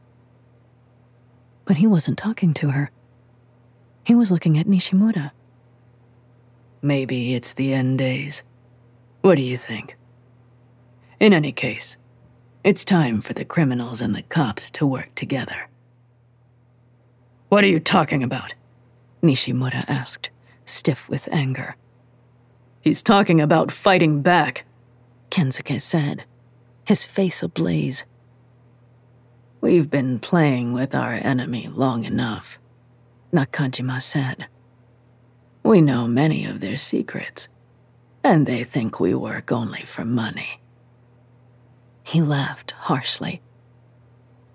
But 1.65 1.79
he 1.79 1.87
wasn't 1.87 2.19
talking 2.19 2.55
to 2.55 2.71
her. 2.71 2.91
He 4.05 4.15
was 4.15 4.31
looking 4.31 4.57
at 4.57 4.67
Nishimura. 4.67 5.33
Maybe 6.81 7.35
it's 7.35 7.55
the 7.55 7.75
end 7.75 7.99
days. 7.99 8.45
What 9.23 9.35
do 9.35 9.43
you 9.43 9.57
think? 9.57 9.97
In 11.19 11.33
any 11.33 11.51
case, 11.51 11.97
it's 12.63 12.85
time 12.85 13.21
for 13.21 13.33
the 13.33 13.45
criminals 13.45 14.01
and 14.01 14.15
the 14.15 14.23
cops 14.23 14.71
to 14.73 14.87
work 14.87 15.15
together. 15.15 15.69
What 17.49 17.65
are 17.65 17.69
you 17.69 17.81
talking 17.81 18.23
about? 18.23 18.55
Nishimura 19.23 19.85
asked, 19.89 20.31
stiff 20.65 21.09
with 21.09 21.29
anger. 21.33 21.77
He's 22.81 23.03
talking 23.03 23.41
about 23.41 23.73
fighting 23.73 24.23
back, 24.23 24.65
Kensuke 25.31 25.81
said, 25.81 26.25
his 26.87 27.05
face 27.05 27.43
ablaze. 27.43 28.05
We've 29.61 29.91
been 29.91 30.21
playing 30.21 30.73
with 30.73 30.95
our 30.95 31.13
enemy 31.13 31.69
long 31.69 32.05
enough, 32.05 32.59
Nakajima 33.33 34.01
said. 34.01 34.47
We 35.65 35.81
know 35.81 36.07
many 36.07 36.45
of 36.45 36.61
their 36.61 36.77
secrets, 36.77 37.49
and 38.23 38.47
they 38.47 38.63
think 38.63 39.01
we 39.01 39.15
work 39.15 39.51
only 39.51 39.83
for 39.83 40.05
money. 40.05 40.61
He 42.05 42.23
laughed 42.23 42.71
harshly. 42.71 43.43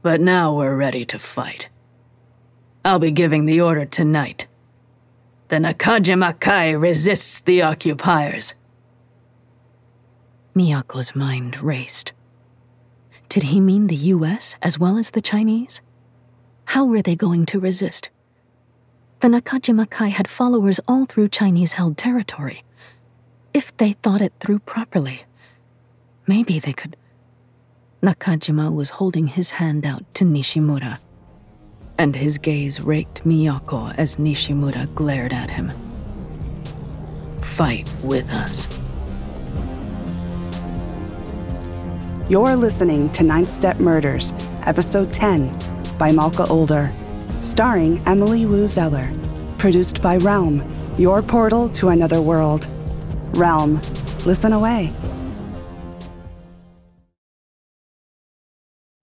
But 0.02 0.22
now 0.22 0.56
we're 0.56 0.76
ready 0.76 1.04
to 1.06 1.20
fight. 1.20 1.68
I'll 2.86 2.98
be 2.98 3.12
giving 3.12 3.46
the 3.46 3.60
order 3.60 3.86
tonight. 3.86 4.48
The 5.50 5.58
Nakajima 5.58 6.40
Kai 6.40 6.72
resists 6.72 7.42
the 7.42 7.62
occupiers. 7.62 8.54
Miyako's 10.56 11.14
mind 11.14 11.62
raced. 11.62 12.14
Did 13.32 13.44
he 13.44 13.62
mean 13.62 13.88
the 13.88 14.12
US 14.16 14.58
as 14.62 14.78
well 14.78 14.98
as 14.98 15.12
the 15.12 15.22
Chinese? 15.22 15.80
How 16.66 16.84
were 16.84 17.02
they 17.02 17.16
going 17.16 17.46
to 17.46 17.62
resist? 17.62 18.10
The 19.22 19.30
Nakajima 19.30 19.90
Kai 19.90 20.10
had 20.10 20.28
followers 20.28 20.82
all 20.86 21.06
through 21.06 21.30
Chinese 21.30 21.72
held 21.72 21.96
territory. 21.96 22.66
If 23.54 23.78
they 23.78 23.94
thought 23.94 24.20
it 24.20 24.34
through 24.42 24.60
properly, 24.60 25.24
maybe 26.28 26.60
they 26.60 26.74
could. 26.74 26.98
Nakajima 28.04 28.70
was 28.76 28.90
holding 28.90 29.28
his 29.28 29.52
hand 29.52 29.86
out 29.86 30.04
to 30.16 30.26
Nishimura, 30.26 31.00
and 31.98 32.14
his 32.14 32.38
gaze 32.38 32.82
raked 32.82 33.24
Miyako 33.24 33.96
as 33.98 34.18
Nishimura 34.18 34.94
glared 34.94 35.32
at 35.32 35.50
him. 35.50 35.72
Fight 37.40 37.90
with 38.04 38.30
us. 38.30 38.68
You're 42.32 42.56
listening 42.56 43.10
to 43.12 43.24
Ninth 43.24 43.50
Step 43.50 43.82
Murders, 43.82 44.32
Episode 44.66 45.12
10 45.12 45.54
by 45.98 46.14
Malka 46.14 46.48
Older, 46.48 46.90
starring 47.42 48.02
Emily 48.08 48.46
Woo 48.46 48.70
Zeller. 48.70 49.12
Produced 49.58 50.02
by 50.02 50.16
Realm, 50.16 50.64
your 50.98 51.22
portal 51.22 51.68
to 51.72 51.90
another 51.90 52.22
world. 52.22 52.70
Realm, 53.34 53.82
listen 54.26 54.54
away. 54.54 54.94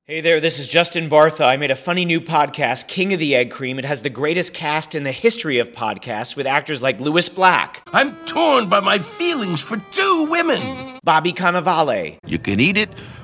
Hey 0.04 0.22
there, 0.22 0.40
this 0.40 0.58
is 0.58 0.66
Justin 0.66 1.10
Bartha. 1.10 1.44
I 1.44 1.58
made 1.58 1.70
a 1.70 1.76
funny 1.76 2.06
new 2.06 2.22
podcast, 2.22 2.88
King 2.88 3.12
of 3.12 3.20
the 3.20 3.36
Egg 3.36 3.50
Cream. 3.50 3.78
It 3.78 3.84
has 3.84 4.00
the 4.00 4.08
greatest 4.08 4.54
cast 4.54 4.94
in 4.94 5.02
the 5.04 5.12
history 5.12 5.58
of 5.58 5.70
podcasts 5.70 6.34
with 6.34 6.46
actors 6.46 6.80
like 6.80 6.98
Lewis 6.98 7.28
Black. 7.28 7.82
I'm 7.92 8.16
torn 8.24 8.70
by 8.70 8.80
my 8.80 9.00
feelings 9.00 9.62
for 9.62 9.76
two 9.90 10.26
women. 10.30 10.98
Bobby 11.04 11.32
Cannavale. 11.32 12.16
You 12.26 12.38
can 12.38 12.58
eat 12.58 12.78
it 12.78 12.88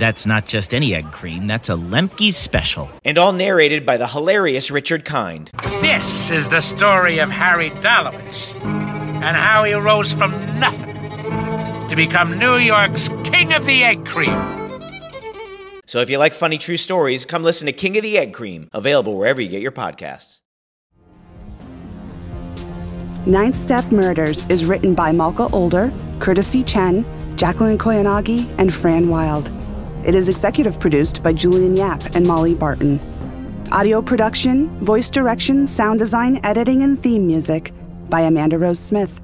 That's 0.00 0.24
not 0.24 0.46
just 0.46 0.72
any 0.72 0.94
egg 0.94 1.12
cream, 1.12 1.46
that's 1.46 1.68
a 1.68 1.74
Lemke's 1.74 2.34
special. 2.34 2.88
And 3.04 3.18
all 3.18 3.32
narrated 3.32 3.84
by 3.84 3.98
the 3.98 4.06
hilarious 4.06 4.70
Richard 4.70 5.04
Kind. 5.04 5.50
This 5.82 6.30
is 6.30 6.48
the 6.48 6.62
story 6.62 7.18
of 7.18 7.30
Harry 7.30 7.68
Dalowitz 7.68 8.54
and 8.64 9.36
how 9.36 9.64
he 9.64 9.74
rose 9.74 10.10
from 10.10 10.30
nothing 10.58 10.96
to 11.90 11.94
become 11.94 12.38
New 12.38 12.56
York's 12.56 13.08
King 13.24 13.52
of 13.52 13.66
the 13.66 13.84
Egg 13.84 14.06
Cream. 14.06 14.32
So 15.84 16.00
if 16.00 16.08
you 16.08 16.16
like 16.16 16.32
funny 16.32 16.56
true 16.56 16.78
stories, 16.78 17.26
come 17.26 17.42
listen 17.42 17.66
to 17.66 17.72
King 17.72 17.98
of 17.98 18.02
the 18.02 18.16
Egg 18.16 18.32
Cream, 18.32 18.70
available 18.72 19.18
wherever 19.18 19.42
you 19.42 19.48
get 19.48 19.60
your 19.60 19.70
podcasts. 19.70 20.40
Ninth 23.26 23.54
Step 23.54 23.92
Murders 23.92 24.46
is 24.48 24.64
written 24.64 24.94
by 24.94 25.12
Malka 25.12 25.48
Older, 25.48 25.92
Curtis 26.20 26.46
C. 26.46 26.62
Chen, 26.62 27.04
Jacqueline 27.36 27.76
Koyanagi, 27.76 28.50
and 28.56 28.72
Fran 28.72 29.08
Wilde. 29.08 29.50
It 30.02 30.14
is 30.14 30.30
executive 30.30 30.80
produced 30.80 31.22
by 31.22 31.34
Julian 31.34 31.76
Yap 31.76 32.02
and 32.14 32.26
Molly 32.26 32.54
Barton. 32.54 32.98
Audio 33.70 34.00
production, 34.00 34.68
voice 34.80 35.10
direction, 35.10 35.66
sound 35.66 35.98
design, 35.98 36.40
editing, 36.42 36.82
and 36.82 37.00
theme 37.00 37.26
music 37.26 37.72
by 38.08 38.22
Amanda 38.22 38.56
Rose 38.58 38.78
Smith. 38.78 39.20